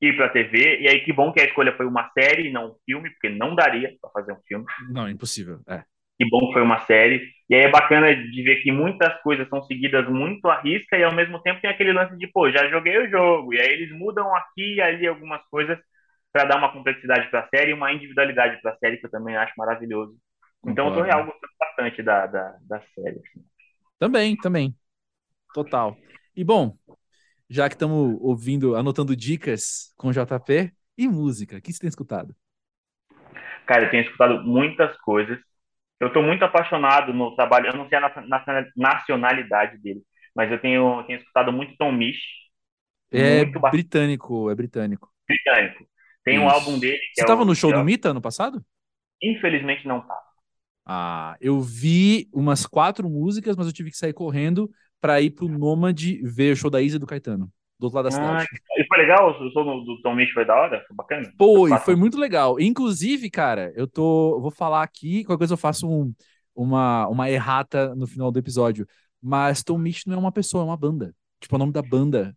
Ir 0.00 0.14
pra 0.14 0.28
TV, 0.28 0.80
e 0.80 0.88
aí 0.88 1.00
que 1.00 1.12
bom 1.12 1.32
que 1.32 1.40
a 1.40 1.44
escolha 1.44 1.74
foi 1.76 1.86
uma 1.86 2.10
série 2.10 2.48
e 2.48 2.52
não 2.52 2.72
um 2.72 2.74
filme, 2.84 3.10
porque 3.10 3.30
não 3.30 3.54
daria 3.54 3.94
pra 4.00 4.10
fazer 4.10 4.32
um 4.32 4.40
filme. 4.46 4.64
Não, 4.90 5.08
impossível. 5.08 5.60
É. 5.68 5.82
Que 6.18 6.28
bom 6.28 6.46
que 6.46 6.54
foi 6.54 6.62
uma 6.62 6.80
série. 6.80 7.22
E 7.48 7.54
aí 7.54 7.62
é 7.62 7.70
bacana 7.70 8.14
de 8.14 8.42
ver 8.42 8.62
que 8.62 8.72
muitas 8.72 9.14
coisas 9.22 9.48
são 9.48 9.62
seguidas 9.62 10.08
muito 10.08 10.46
à 10.48 10.60
risca 10.60 10.96
e 10.96 11.04
ao 11.04 11.14
mesmo 11.14 11.40
tempo 11.42 11.60
tem 11.60 11.70
aquele 11.70 11.92
lance 11.92 12.16
de, 12.16 12.26
pô, 12.28 12.50
já 12.50 12.68
joguei 12.68 12.98
o 12.98 13.08
jogo. 13.10 13.54
E 13.54 13.60
aí 13.60 13.68
eles 13.68 13.90
mudam 13.92 14.34
aqui 14.34 14.76
e 14.76 14.80
ali 14.80 15.06
algumas 15.06 15.42
coisas 15.50 15.78
para 16.32 16.44
dar 16.44 16.58
uma 16.58 16.72
complexidade 16.72 17.30
para 17.30 17.40
a 17.40 17.48
série 17.48 17.70
e 17.70 17.74
uma 17.74 17.92
individualidade 17.92 18.60
para 18.60 18.72
a 18.72 18.76
série 18.76 18.98
que 18.98 19.06
eu 19.06 19.10
também 19.10 19.36
acho 19.36 19.52
maravilhoso. 19.56 20.16
Então 20.66 20.86
eu 20.86 20.92
tô 20.92 21.00
Concordo. 21.00 21.04
real 21.04 21.24
gostando 21.24 21.52
bastante 21.58 22.02
da, 22.02 22.26
da, 22.26 22.56
da 22.62 22.80
série. 22.94 23.20
assim. 23.20 23.44
Também, 23.98 24.36
também. 24.36 24.74
Total. 25.54 25.96
E 26.34 26.44
bom, 26.44 26.76
já 27.48 27.68
que 27.68 27.74
estamos 27.74 28.18
ouvindo, 28.20 28.76
anotando 28.76 29.16
dicas 29.16 29.92
com 29.96 30.12
JP, 30.12 30.72
e 30.98 31.08
música? 31.08 31.56
O 31.58 31.62
que 31.62 31.72
você 31.72 31.80
tem 31.80 31.88
escutado? 31.88 32.34
Cara, 33.66 33.84
eu 33.84 33.90
tenho 33.90 34.02
escutado 34.04 34.42
muitas 34.44 34.96
coisas. 35.00 35.38
Eu 36.00 36.12
tô 36.12 36.22
muito 36.22 36.44
apaixonado 36.44 37.14
no 37.14 37.36
trabalho, 37.36 37.68
eu 37.68 37.74
não 37.76 37.88
sei 37.88 37.98
a 37.98 38.02
nacio- 38.02 38.28
nacio- 38.28 38.72
nacionalidade 38.76 39.78
dele, 39.78 40.02
mas 40.34 40.50
eu 40.52 40.60
tenho, 40.60 41.04
tenho 41.06 41.20
escutado 41.20 41.52
muito 41.52 41.76
Tom 41.78 41.92
Misch, 41.92 42.20
É 43.10 43.44
muito 43.44 43.60
britânico, 43.70 44.48
é 44.50 44.54
britânico. 44.54 45.12
britânico. 45.28 45.88
Tem 46.24 46.38
um 46.38 46.48
Isso. 46.48 46.48
álbum 46.48 46.78
dele 46.78 46.98
que 47.14 47.20
Você 47.20 47.24
é 47.24 47.26
tava 47.26 47.44
o 47.44 47.44
no 47.44 47.54
show 47.54 47.72
do 47.72 47.82
Mita 47.84 48.10
ano 48.10 48.20
passado? 48.20 48.64
Infelizmente 49.22 49.86
não 49.86 50.00
tá. 50.06 50.18
Ah, 50.84 51.36
eu 51.40 51.60
vi 51.60 52.28
umas 52.32 52.64
quatro 52.66 53.08
músicas, 53.10 53.56
mas 53.56 53.66
eu 53.66 53.72
tive 53.72 53.90
que 53.90 53.96
sair 53.96 54.12
correndo 54.12 54.70
pra 55.00 55.20
ir 55.20 55.30
pro 55.30 55.48
Nômade 55.48 56.20
ver 56.22 56.52
o 56.52 56.56
show 56.56 56.70
da 56.70 56.80
Isa 56.82 56.96
e 56.96 56.98
do 56.98 57.06
Caetano, 57.06 57.50
do 57.78 57.84
outro 57.84 57.96
lado 57.96 58.10
da 58.10 58.16
Ah, 58.16 58.44
cidade. 58.44 58.48
e 58.78 58.86
foi 58.86 58.98
legal? 58.98 59.30
O 59.30 59.50
som 59.50 59.84
do, 59.84 60.00
Tom 60.02 60.14
Misch 60.14 60.32
foi 60.32 60.44
da 60.44 60.54
hora? 60.54 60.84
Foi 60.86 60.96
bacana? 60.96 61.30
Foi, 61.38 61.70
foi 61.78 61.96
muito 61.96 62.18
legal. 62.18 62.58
Inclusive, 62.60 63.30
cara, 63.30 63.72
eu 63.76 63.86
tô. 63.86 64.40
Vou 64.40 64.50
falar 64.50 64.82
aqui, 64.82 65.24
qualquer 65.24 65.38
coisa 65.38 65.54
eu 65.54 65.58
faço 65.58 65.88
um- 65.88 66.14
uma, 66.54 67.06
uma 67.08 67.30
errata 67.30 67.94
no 67.94 68.06
final 68.06 68.30
do 68.30 68.38
episódio. 68.38 68.86
Mas 69.22 69.62
Tom 69.62 69.78
Misch 69.78 70.04
não 70.06 70.14
é 70.14 70.18
uma 70.18 70.32
pessoa, 70.32 70.62
é 70.62 70.66
uma 70.66 70.76
banda. 70.76 71.14
Tipo, 71.40 71.56
o 71.56 71.58
nome 71.58 71.72
da 71.72 71.82
banda. 71.82 72.34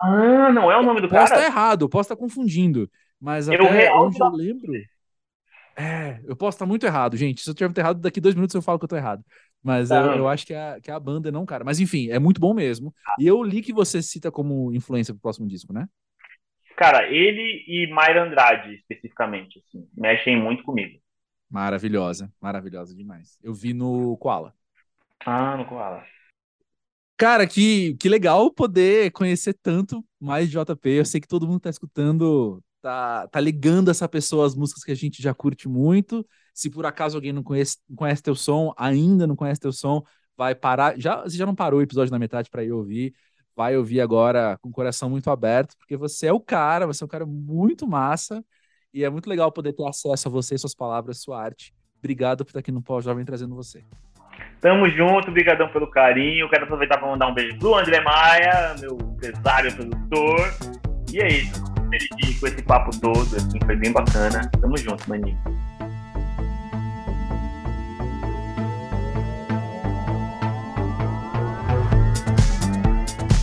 Ah, 0.00 0.52
não 0.52 0.70
é 0.70 0.78
o 0.78 0.82
nome 0.82 1.00
do 1.00 1.08
Posso 1.08 1.24
estar 1.24 1.36
cara? 1.36 1.46
errado, 1.46 1.88
posso 1.88 2.02
estar 2.12 2.16
confundindo. 2.16 2.90
Mas 3.20 3.48
Eu 3.48 3.54
até 3.54 3.68
real 3.68 4.06
onde 4.06 4.20
eu 4.20 4.30
lembro. 4.30 4.72
É, 5.76 6.20
eu 6.24 6.36
posso 6.36 6.56
estar 6.56 6.66
muito 6.66 6.84
errado, 6.86 7.16
gente. 7.16 7.40
Se 7.42 7.50
eu 7.50 7.54
tiver 7.54 7.68
muito 7.68 7.78
errado, 7.78 8.00
daqui 8.00 8.20
dois 8.20 8.34
minutos 8.34 8.54
eu 8.54 8.62
falo 8.62 8.78
que 8.78 8.84
eu 8.84 8.88
tô 8.88 8.96
errado. 8.96 9.24
Mas 9.62 9.90
eu, 9.90 9.96
Tá. 9.96 10.16
eu 10.16 10.28
acho 10.28 10.46
que 10.46 10.54
é, 10.54 10.72
a, 10.72 10.80
que 10.80 10.90
é 10.90 10.94
a 10.94 11.00
banda, 11.00 11.30
não, 11.32 11.44
cara. 11.44 11.64
Mas 11.64 11.80
enfim, 11.80 12.08
é 12.10 12.18
muito 12.18 12.40
bom 12.40 12.54
mesmo. 12.54 12.94
E 13.18 13.26
eu 13.26 13.42
li 13.42 13.60
que 13.62 13.72
você 13.72 14.00
cita 14.02 14.30
como 14.30 14.72
influência 14.72 15.12
pro 15.14 15.20
próximo 15.20 15.48
disco, 15.48 15.72
né? 15.72 15.88
Cara, 16.76 17.08
ele 17.08 17.64
e 17.66 17.88
Mayra 17.92 18.22
Andrade, 18.24 18.74
especificamente, 18.74 19.58
assim, 19.58 19.88
mexem 19.96 20.36
muito 20.40 20.62
comigo. 20.62 21.00
Maravilhosa, 21.50 22.32
maravilhosa 22.40 22.94
demais. 22.94 23.38
Eu 23.42 23.52
vi 23.52 23.72
no 23.74 24.16
Koala. 24.18 24.54
Ah, 25.26 25.56
no 25.56 25.66
Koala. 25.66 26.04
Cara, 27.16 27.46
que, 27.48 27.94
que 27.96 28.08
legal 28.08 28.50
poder 28.52 29.10
conhecer 29.10 29.54
tanto 29.54 30.04
mais 30.20 30.48
de 30.48 30.52
JP. 30.56 30.88
Eu 30.90 31.04
sei 31.04 31.20
que 31.20 31.26
todo 31.26 31.48
mundo 31.48 31.60
tá 31.60 31.70
escutando, 31.70 32.62
tá, 32.80 33.26
tá 33.26 33.40
ligando 33.40 33.90
essa 33.90 34.08
pessoa 34.08 34.46
às 34.46 34.54
músicas 34.54 34.84
que 34.84 34.92
a 34.92 34.94
gente 34.94 35.20
já 35.20 35.34
curte 35.34 35.68
muito. 35.68 36.24
Se 36.58 36.68
por 36.68 36.84
acaso 36.84 37.16
alguém 37.16 37.32
não 37.32 37.44
conhece, 37.44 37.76
conhece 37.94 38.20
teu 38.20 38.34
som, 38.34 38.74
ainda 38.76 39.28
não 39.28 39.36
conhece 39.36 39.60
teu 39.60 39.70
som, 39.70 40.02
vai 40.36 40.56
parar. 40.56 40.98
Já, 40.98 41.22
você 41.22 41.36
já 41.36 41.46
não 41.46 41.54
parou 41.54 41.78
o 41.78 41.82
episódio 41.84 42.10
na 42.10 42.18
metade 42.18 42.50
para 42.50 42.64
ir 42.64 42.72
ouvir. 42.72 43.14
Vai 43.54 43.76
ouvir 43.76 44.00
agora 44.00 44.58
com 44.60 44.68
o 44.68 44.72
coração 44.72 45.08
muito 45.08 45.30
aberto, 45.30 45.76
porque 45.78 45.96
você 45.96 46.26
é 46.26 46.32
o 46.32 46.40
cara, 46.40 46.84
você 46.84 47.04
é 47.04 47.06
um 47.06 47.08
cara 47.08 47.24
muito 47.24 47.86
massa. 47.86 48.44
E 48.92 49.04
é 49.04 49.08
muito 49.08 49.30
legal 49.30 49.52
poder 49.52 49.72
ter 49.72 49.86
acesso 49.86 50.26
a 50.26 50.30
você, 50.32 50.58
suas 50.58 50.74
palavras, 50.74 51.22
sua 51.22 51.40
arte. 51.40 51.72
Obrigado 52.00 52.44
por 52.44 52.50
estar 52.50 52.58
aqui 52.58 52.72
no 52.72 52.82
Pau 52.82 53.00
Jovem 53.00 53.24
trazendo 53.24 53.54
você. 53.54 53.84
Tamo 54.60 54.88
junto, 54.88 55.30
brigadão 55.30 55.68
pelo 55.68 55.88
carinho. 55.88 56.50
Quero 56.50 56.64
aproveitar 56.64 56.98
para 56.98 57.06
mandar 57.06 57.28
um 57.28 57.34
beijo 57.34 57.56
pro 57.56 57.76
André 57.76 58.00
Maia, 58.00 58.74
meu 58.80 58.98
empresário, 59.00 59.72
produtor. 59.76 60.40
E 61.12 61.20
é 61.20 61.28
isso. 61.28 61.62
Feliz 61.88 62.40
com 62.40 62.46
esse 62.48 62.62
papo 62.64 62.90
todo, 63.00 63.36
assim, 63.36 63.60
foi 63.64 63.76
bem 63.76 63.92
bacana. 63.92 64.50
Tamo 64.60 64.76
junto, 64.76 65.08
maninho. 65.08 65.38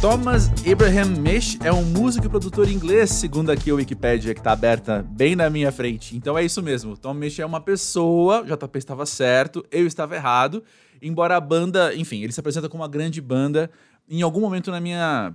Thomas 0.05 0.51
Abraham 0.71 1.19
Mish 1.19 1.57
é 1.63 1.73
um 1.73 1.83
músico 1.83 2.27
e 2.27 2.29
produtor 2.29 2.69
inglês, 2.69 3.09
segundo 3.09 3.49
aqui 3.49 3.71
a 3.71 3.73
Wikipédia, 3.73 4.35
que 4.35 4.39
está 4.39 4.51
aberta 4.51 5.01
bem 5.01 5.35
na 5.35 5.49
minha 5.49 5.71
frente. 5.71 6.15
Então 6.15 6.37
é 6.37 6.45
isso 6.45 6.61
mesmo. 6.61 6.95
Tom 6.95 7.15
Mish 7.15 7.39
é 7.39 7.45
uma 7.45 7.59
pessoa, 7.59 8.43
JP 8.43 8.77
estava 8.77 9.03
certo, 9.07 9.65
eu 9.71 9.87
estava 9.87 10.15
errado. 10.15 10.63
Embora 11.01 11.35
a 11.35 11.41
banda, 11.41 11.95
enfim, 11.95 12.21
ele 12.21 12.31
se 12.31 12.39
apresenta 12.39 12.69
como 12.69 12.83
uma 12.83 12.87
grande 12.87 13.19
banda. 13.19 13.71
Em 14.07 14.21
algum 14.21 14.41
momento 14.41 14.69
na 14.69 14.79
minha, 14.79 15.33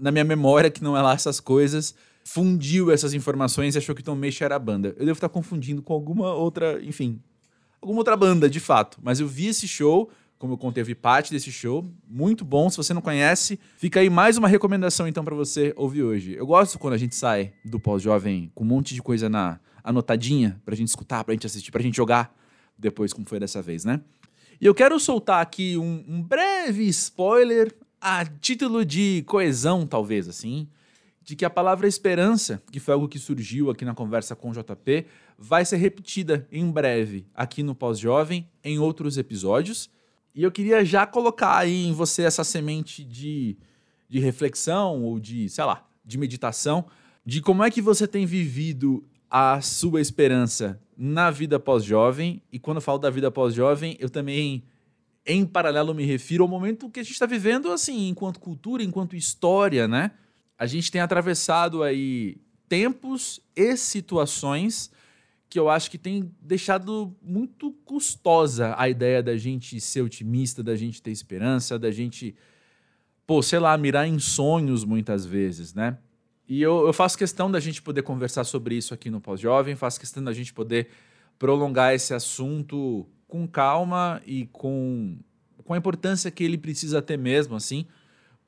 na 0.00 0.10
minha 0.10 0.24
memória, 0.24 0.68
que 0.68 0.82
não 0.82 0.96
é 0.96 1.00
lá 1.00 1.12
essas 1.12 1.38
coisas, 1.38 1.94
fundiu 2.24 2.90
essas 2.90 3.14
informações 3.14 3.76
e 3.76 3.78
achou 3.78 3.94
que 3.94 4.02
Tom 4.02 4.16
Mish 4.16 4.42
era 4.42 4.56
a 4.56 4.58
banda. 4.58 4.96
Eu 4.98 5.06
devo 5.06 5.12
estar 5.12 5.28
confundindo 5.28 5.80
com 5.80 5.92
alguma 5.92 6.34
outra, 6.34 6.82
enfim, 6.82 7.22
alguma 7.80 8.00
outra 8.00 8.16
banda, 8.16 8.50
de 8.50 8.58
fato. 8.58 8.98
Mas 9.00 9.20
eu 9.20 9.28
vi 9.28 9.46
esse 9.46 9.68
show, 9.68 10.10
como 10.38 10.52
eu 10.52 10.58
contei, 10.58 10.82
eu 10.82 10.86
vi 10.86 10.94
parte 10.94 11.32
desse 11.32 11.50
show. 11.50 11.84
Muito 12.08 12.44
bom. 12.44 12.70
Se 12.70 12.76
você 12.76 12.94
não 12.94 13.02
conhece, 13.02 13.58
fica 13.76 13.98
aí 14.00 14.08
mais 14.08 14.38
uma 14.38 14.46
recomendação 14.46 15.08
então 15.08 15.24
para 15.24 15.34
você 15.34 15.74
ouvir 15.76 16.04
hoje. 16.04 16.34
Eu 16.34 16.46
gosto 16.46 16.78
quando 16.78 16.94
a 16.94 16.98
gente 16.98 17.16
sai 17.16 17.52
do 17.64 17.80
pós-jovem 17.80 18.50
com 18.54 18.62
um 18.62 18.66
monte 18.66 18.94
de 18.94 19.02
coisa 19.02 19.28
na 19.28 19.58
anotadinha 19.82 20.60
pra 20.64 20.76
gente 20.76 20.88
escutar, 20.88 21.24
pra 21.24 21.34
gente 21.34 21.46
assistir, 21.46 21.72
pra 21.72 21.82
gente 21.82 21.96
jogar 21.96 22.32
depois, 22.78 23.12
como 23.12 23.26
foi 23.26 23.40
dessa 23.40 23.60
vez, 23.60 23.84
né? 23.84 24.00
E 24.60 24.66
eu 24.66 24.74
quero 24.74 24.98
soltar 25.00 25.42
aqui 25.42 25.76
um, 25.76 26.04
um 26.06 26.22
breve 26.22 26.84
spoiler 26.88 27.74
a 28.00 28.24
título 28.24 28.84
de 28.84 29.24
coesão, 29.26 29.86
talvez 29.86 30.28
assim, 30.28 30.68
de 31.22 31.34
que 31.34 31.44
a 31.44 31.50
palavra 31.50 31.88
esperança, 31.88 32.62
que 32.70 32.78
foi 32.78 32.94
algo 32.94 33.08
que 33.08 33.18
surgiu 33.18 33.70
aqui 33.70 33.84
na 33.84 33.94
conversa 33.94 34.36
com 34.36 34.50
o 34.50 34.52
JP, 34.52 35.04
vai 35.36 35.64
ser 35.64 35.76
repetida 35.76 36.46
em 36.50 36.70
breve 36.70 37.26
aqui 37.34 37.62
no 37.62 37.74
Pós-Jovem, 37.74 38.48
em 38.62 38.78
outros 38.78 39.18
episódios. 39.18 39.90
E 40.38 40.42
eu 40.44 40.52
queria 40.52 40.84
já 40.84 41.04
colocar 41.04 41.58
aí 41.58 41.88
em 41.88 41.92
você 41.92 42.22
essa 42.22 42.44
semente 42.44 43.02
de, 43.02 43.58
de 44.08 44.20
reflexão 44.20 45.02
ou 45.02 45.18
de, 45.18 45.48
sei 45.48 45.64
lá, 45.64 45.84
de 46.04 46.16
meditação, 46.16 46.86
de 47.26 47.40
como 47.42 47.64
é 47.64 47.72
que 47.72 47.82
você 47.82 48.06
tem 48.06 48.24
vivido 48.24 49.04
a 49.28 49.60
sua 49.60 50.00
esperança 50.00 50.80
na 50.96 51.28
vida 51.28 51.58
pós-jovem. 51.58 52.40
E 52.52 52.58
quando 52.60 52.76
eu 52.76 52.80
falo 52.80 53.00
da 53.00 53.10
vida 53.10 53.32
pós-jovem, 53.32 53.96
eu 53.98 54.08
também, 54.08 54.62
em 55.26 55.44
paralelo, 55.44 55.92
me 55.92 56.04
refiro 56.04 56.44
ao 56.44 56.48
momento 56.48 56.88
que 56.88 57.00
a 57.00 57.02
gente 57.02 57.14
está 57.14 57.26
vivendo, 57.26 57.72
assim, 57.72 58.06
enquanto 58.06 58.38
cultura, 58.38 58.84
enquanto 58.84 59.16
história, 59.16 59.88
né? 59.88 60.12
A 60.56 60.66
gente 60.66 60.88
tem 60.88 61.00
atravessado 61.00 61.82
aí 61.82 62.36
tempos 62.68 63.40
e 63.56 63.76
situações 63.76 64.88
que 65.48 65.58
eu 65.58 65.68
acho 65.68 65.90
que 65.90 65.96
tem 65.96 66.30
deixado 66.40 67.16
muito 67.22 67.72
custosa 67.84 68.74
a 68.76 68.88
ideia 68.88 69.22
da 69.22 69.36
gente 69.36 69.80
ser 69.80 70.02
otimista, 70.02 70.62
da 70.62 70.76
gente 70.76 71.00
ter 71.00 71.10
esperança, 71.10 71.78
da 71.78 71.90
gente, 71.90 72.34
pô, 73.26 73.42
sei 73.42 73.58
lá, 73.58 73.76
mirar 73.78 74.06
em 74.06 74.18
sonhos 74.18 74.84
muitas 74.84 75.24
vezes, 75.24 75.72
né? 75.72 75.96
E 76.46 76.62
eu, 76.62 76.86
eu 76.86 76.92
faço 76.92 77.16
questão 77.16 77.50
da 77.50 77.60
gente 77.60 77.82
poder 77.82 78.02
conversar 78.02 78.44
sobre 78.44 78.74
isso 78.74 78.92
aqui 78.92 79.10
no 79.10 79.20
Pós-Jovem, 79.20 79.74
faço 79.74 80.00
questão 80.00 80.22
da 80.22 80.32
gente 80.32 80.52
poder 80.52 80.88
prolongar 81.38 81.94
esse 81.94 82.12
assunto 82.12 83.06
com 83.26 83.46
calma 83.46 84.20
e 84.26 84.46
com, 84.46 85.18
com 85.64 85.74
a 85.74 85.78
importância 85.78 86.30
que 86.30 86.42
ele 86.42 86.58
precisa 86.58 87.00
ter 87.00 87.18
mesmo, 87.18 87.54
assim, 87.54 87.86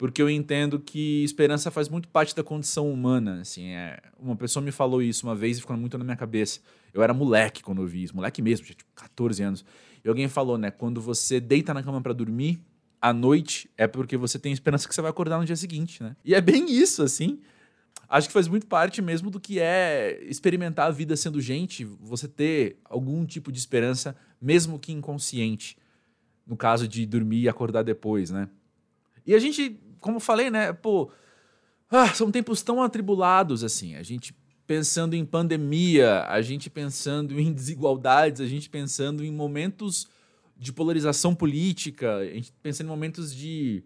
porque 0.00 0.22
eu 0.22 0.30
entendo 0.30 0.80
que 0.80 1.22
esperança 1.24 1.70
faz 1.70 1.86
muito 1.86 2.08
parte 2.08 2.34
da 2.34 2.42
condição 2.42 2.90
humana, 2.90 3.42
assim, 3.42 3.66
é, 3.66 4.00
uma 4.18 4.34
pessoa 4.34 4.64
me 4.64 4.72
falou 4.72 5.02
isso 5.02 5.26
uma 5.26 5.36
vez 5.36 5.58
e 5.58 5.60
ficou 5.60 5.76
muito 5.76 5.98
na 5.98 6.04
minha 6.04 6.16
cabeça. 6.16 6.58
Eu 6.94 7.02
era 7.02 7.12
moleque 7.12 7.62
quando 7.62 7.82
eu 7.82 7.86
vi 7.86 8.04
isso, 8.04 8.16
moleque 8.16 8.40
mesmo, 8.40 8.64
tinha 8.64 8.74
tipo 8.74 8.90
14 8.94 9.42
anos. 9.42 9.62
E 10.02 10.08
alguém 10.08 10.26
falou, 10.26 10.56
né, 10.56 10.70
quando 10.70 11.02
você 11.02 11.38
deita 11.38 11.74
na 11.74 11.82
cama 11.82 12.00
para 12.00 12.14
dormir 12.14 12.64
à 12.98 13.12
noite, 13.12 13.70
é 13.76 13.86
porque 13.86 14.16
você 14.16 14.38
tem 14.38 14.54
esperança 14.54 14.88
que 14.88 14.94
você 14.94 15.02
vai 15.02 15.10
acordar 15.10 15.38
no 15.38 15.44
dia 15.44 15.54
seguinte, 15.54 16.02
né? 16.02 16.16
E 16.24 16.34
é 16.34 16.40
bem 16.40 16.72
isso, 16.72 17.02
assim, 17.02 17.38
acho 18.08 18.26
que 18.26 18.32
faz 18.32 18.48
muito 18.48 18.66
parte 18.66 19.02
mesmo 19.02 19.30
do 19.30 19.38
que 19.38 19.60
é 19.60 20.18
experimentar 20.22 20.86
a 20.86 20.90
vida 20.90 21.14
sendo 21.14 21.42
gente, 21.42 21.84
você 21.84 22.26
ter 22.26 22.78
algum 22.86 23.26
tipo 23.26 23.52
de 23.52 23.58
esperança, 23.58 24.16
mesmo 24.40 24.78
que 24.78 24.92
inconsciente. 24.92 25.76
No 26.46 26.56
caso 26.56 26.88
de 26.88 27.04
dormir 27.04 27.42
e 27.42 27.48
acordar 27.50 27.82
depois, 27.82 28.30
né? 28.30 28.48
E 29.26 29.34
a 29.34 29.38
gente, 29.38 29.78
como 30.00 30.18
falei, 30.20 30.50
né, 30.50 30.72
pô, 30.72 31.10
ah, 31.90 32.12
são 32.14 32.30
tempos 32.30 32.62
tão 32.62 32.82
atribulados 32.82 33.64
assim. 33.64 33.94
A 33.96 34.02
gente 34.02 34.34
pensando 34.66 35.14
em 35.14 35.24
pandemia, 35.24 36.24
a 36.28 36.40
gente 36.40 36.70
pensando 36.70 37.38
em 37.40 37.50
desigualdades, 37.52 38.40
a 38.40 38.46
gente 38.46 38.70
pensando 38.70 39.24
em 39.24 39.32
momentos 39.32 40.08
de 40.56 40.72
polarização 40.72 41.34
política, 41.34 42.18
a 42.18 42.24
gente 42.24 42.52
pensando 42.62 42.86
em 42.86 42.90
momentos 42.90 43.34
de 43.34 43.82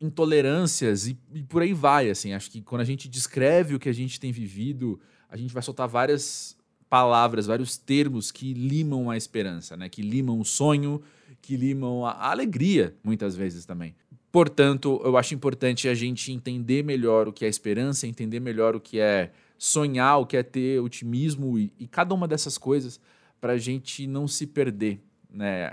intolerâncias 0.00 1.08
e, 1.08 1.18
e, 1.34 1.42
por 1.42 1.62
aí 1.62 1.72
vai, 1.72 2.08
assim. 2.10 2.32
Acho 2.32 2.50
que 2.50 2.62
quando 2.62 2.82
a 2.82 2.84
gente 2.84 3.08
descreve 3.08 3.74
o 3.74 3.78
que 3.78 3.88
a 3.88 3.92
gente 3.92 4.20
tem 4.20 4.30
vivido, 4.30 5.00
a 5.28 5.36
gente 5.36 5.52
vai 5.52 5.62
soltar 5.62 5.88
várias 5.88 6.56
palavras, 6.88 7.46
vários 7.46 7.76
termos 7.76 8.30
que 8.30 8.54
limam 8.54 9.10
a 9.10 9.16
esperança, 9.16 9.76
né? 9.76 9.88
Que 9.88 10.02
limam 10.02 10.40
o 10.40 10.44
sonho, 10.44 11.02
que 11.42 11.56
limam 11.56 12.06
a, 12.06 12.12
a 12.12 12.30
alegria, 12.30 12.94
muitas 13.02 13.34
vezes 13.34 13.64
também. 13.64 13.94
Portanto, 14.32 15.00
eu 15.04 15.16
acho 15.16 15.34
importante 15.34 15.88
a 15.88 15.94
gente 15.94 16.32
entender 16.32 16.84
melhor 16.84 17.28
o 17.28 17.32
que 17.32 17.44
é 17.44 17.48
esperança, 17.48 18.06
entender 18.06 18.40
melhor 18.40 18.76
o 18.76 18.80
que 18.80 19.00
é 19.00 19.32
sonhar, 19.58 20.18
o 20.18 20.26
que 20.26 20.36
é 20.36 20.42
ter 20.42 20.80
otimismo 20.80 21.58
e, 21.58 21.72
e 21.78 21.86
cada 21.86 22.14
uma 22.14 22.28
dessas 22.28 22.56
coisas 22.56 23.00
para 23.40 23.54
a 23.54 23.58
gente 23.58 24.06
não 24.06 24.28
se 24.28 24.46
perder, 24.46 25.00
né? 25.28 25.72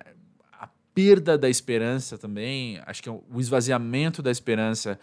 perda 0.98 1.38
da 1.38 1.48
esperança 1.48 2.18
também, 2.18 2.82
acho 2.88 3.04
que 3.04 3.08
é 3.08 3.12
o 3.12 3.40
esvaziamento 3.40 4.20
da 4.20 4.32
esperança 4.32 5.00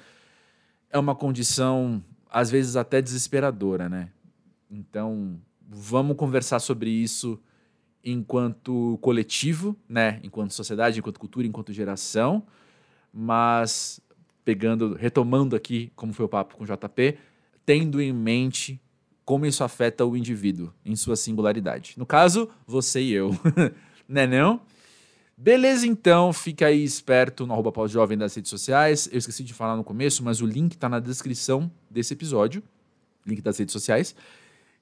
é 0.90 0.98
uma 0.98 1.14
condição, 1.14 2.02
às 2.28 2.50
vezes, 2.50 2.74
até 2.74 3.00
desesperadora, 3.00 3.88
né? 3.88 4.10
Então, 4.68 5.40
vamos 5.68 6.16
conversar 6.16 6.58
sobre 6.58 6.90
isso 6.90 7.40
enquanto 8.02 8.98
coletivo, 9.00 9.76
né? 9.88 10.18
Enquanto 10.24 10.52
sociedade, 10.52 10.98
enquanto 10.98 11.20
cultura, 11.20 11.46
enquanto 11.46 11.72
geração, 11.72 12.44
mas 13.14 14.00
pegando, 14.44 14.94
retomando 14.94 15.54
aqui 15.54 15.92
como 15.94 16.12
foi 16.12 16.24
o 16.26 16.28
papo 16.28 16.56
com 16.56 16.64
o 16.64 16.66
JP, 16.66 17.16
tendo 17.64 18.00
em 18.00 18.12
mente 18.12 18.80
como 19.24 19.46
isso 19.46 19.64
afeta 19.64 20.04
o 20.04 20.16
indivíduo 20.16 20.72
em 20.84 20.96
sua 20.96 21.16
singularidade. 21.16 21.94
No 21.96 22.04
caso, 22.04 22.50
você 22.66 23.00
e 23.00 23.12
eu, 23.12 23.30
né 24.06 24.26
não? 24.26 24.60
Beleza, 25.36 25.86
então, 25.86 26.32
fica 26.32 26.66
aí 26.66 26.84
esperto 26.84 27.46
no 27.46 27.72
pós-jovem 27.72 28.16
das 28.16 28.34
redes 28.34 28.50
sociais. 28.50 29.08
Eu 29.10 29.18
esqueci 29.18 29.42
de 29.42 29.52
falar 29.52 29.76
no 29.76 29.82
começo, 29.82 30.22
mas 30.22 30.40
o 30.40 30.46
link 30.46 30.72
está 30.72 30.88
na 30.88 31.00
descrição 31.00 31.70
desse 31.90 32.12
episódio. 32.12 32.62
Link 33.26 33.40
das 33.40 33.58
redes 33.58 33.72
sociais. 33.72 34.14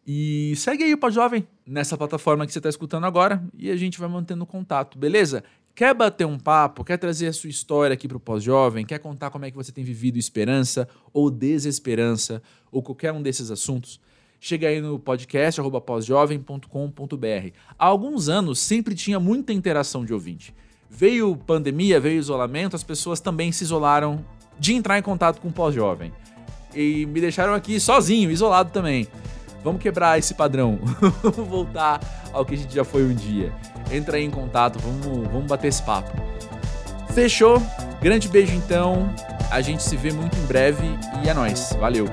E 0.07 0.55
segue 0.57 0.83
aí 0.83 0.93
o 0.93 0.99
Pós-Jovem 0.99 1.47
nessa 1.65 1.97
plataforma 1.97 2.45
que 2.45 2.53
você 2.53 2.59
está 2.59 2.69
escutando 2.69 3.05
agora 3.05 3.43
e 3.57 3.71
a 3.71 3.77
gente 3.77 4.01
vai 4.01 4.09
mantendo 4.09 4.45
contato, 4.45 4.99
beleza? 4.99 5.45
Quer 5.75 5.95
bater 5.95 6.27
um 6.27 6.39
papo, 6.39 6.85
quer 6.85 6.99
trazer 6.99 7.29
a 7.29 7.33
sua 7.33 7.49
história 7.49 7.95
aqui 7.95 8.07
para 8.07 8.17
o 8.17 8.21
Pós-Jovem, 8.21 8.85
quer 8.85 8.99
contar 8.99 9.31
como 9.31 9.45
é 9.45 9.51
que 9.51 9.57
você 9.57 9.73
tem 9.73 9.83
vivido 9.83 10.19
esperança 10.19 10.87
ou 11.13 11.31
desesperança 11.31 12.43
ou 12.71 12.83
qualquer 12.83 13.13
um 13.13 13.23
desses 13.23 13.51
assuntos? 13.51 13.99
chega 14.45 14.67
aí 14.67 14.81
no 14.81 14.99
podcast 14.99 15.61
pósjovem.com.br. 15.87 16.67
Há 17.79 17.87
alguns 17.87 18.29
anos 18.29 18.59
sempre 18.59 18.93
tinha 18.97 19.21
muita 19.21 19.53
interação 19.53 20.05
de 20.05 20.13
ouvinte. 20.13 20.53
Veio 20.91 21.37
pandemia, 21.37 22.01
veio 22.01 22.19
isolamento, 22.19 22.75
as 22.75 22.83
pessoas 22.83 23.21
também 23.21 23.53
se 23.53 23.63
isolaram 23.63 24.25
de 24.59 24.75
entrar 24.75 24.99
em 24.99 25.03
contato 25.03 25.41
com 25.41 25.47
o 25.47 25.53
pós-jovem. 25.53 26.13
E 26.75 27.07
me 27.07 27.21
deixaram 27.21 27.55
aqui 27.55 27.79
sozinho, 27.79 28.33
isolado 28.33 28.73
também. 28.73 29.07
Vamos 29.63 29.81
quebrar 29.81 30.19
esse 30.19 30.35
padrão. 30.35 30.79
vamos 31.23 31.49
voltar 31.49 32.01
ao 32.33 32.45
que 32.45 32.55
a 32.55 32.59
gente 32.59 32.75
já 32.75 32.85
foi 32.85 33.05
um 33.05 33.15
dia. 33.15 33.53
Entra 33.91 34.17
aí 34.17 34.25
em 34.25 34.31
contato, 34.31 34.79
vamos, 34.79 35.29
vamos 35.29 35.47
bater 35.47 35.69
esse 35.69 35.83
papo. 35.83 36.11
Fechou? 37.15 37.63
Grande 38.01 38.29
beijo 38.29 38.55
então. 38.55 39.13
A 39.51 39.61
gente 39.61 39.83
se 39.83 39.97
vê 39.97 40.13
muito 40.13 40.37
em 40.37 40.47
breve 40.47 40.87
e 41.23 41.29
é 41.29 41.35
nóis. 41.35 41.73
Valeu! 41.79 42.07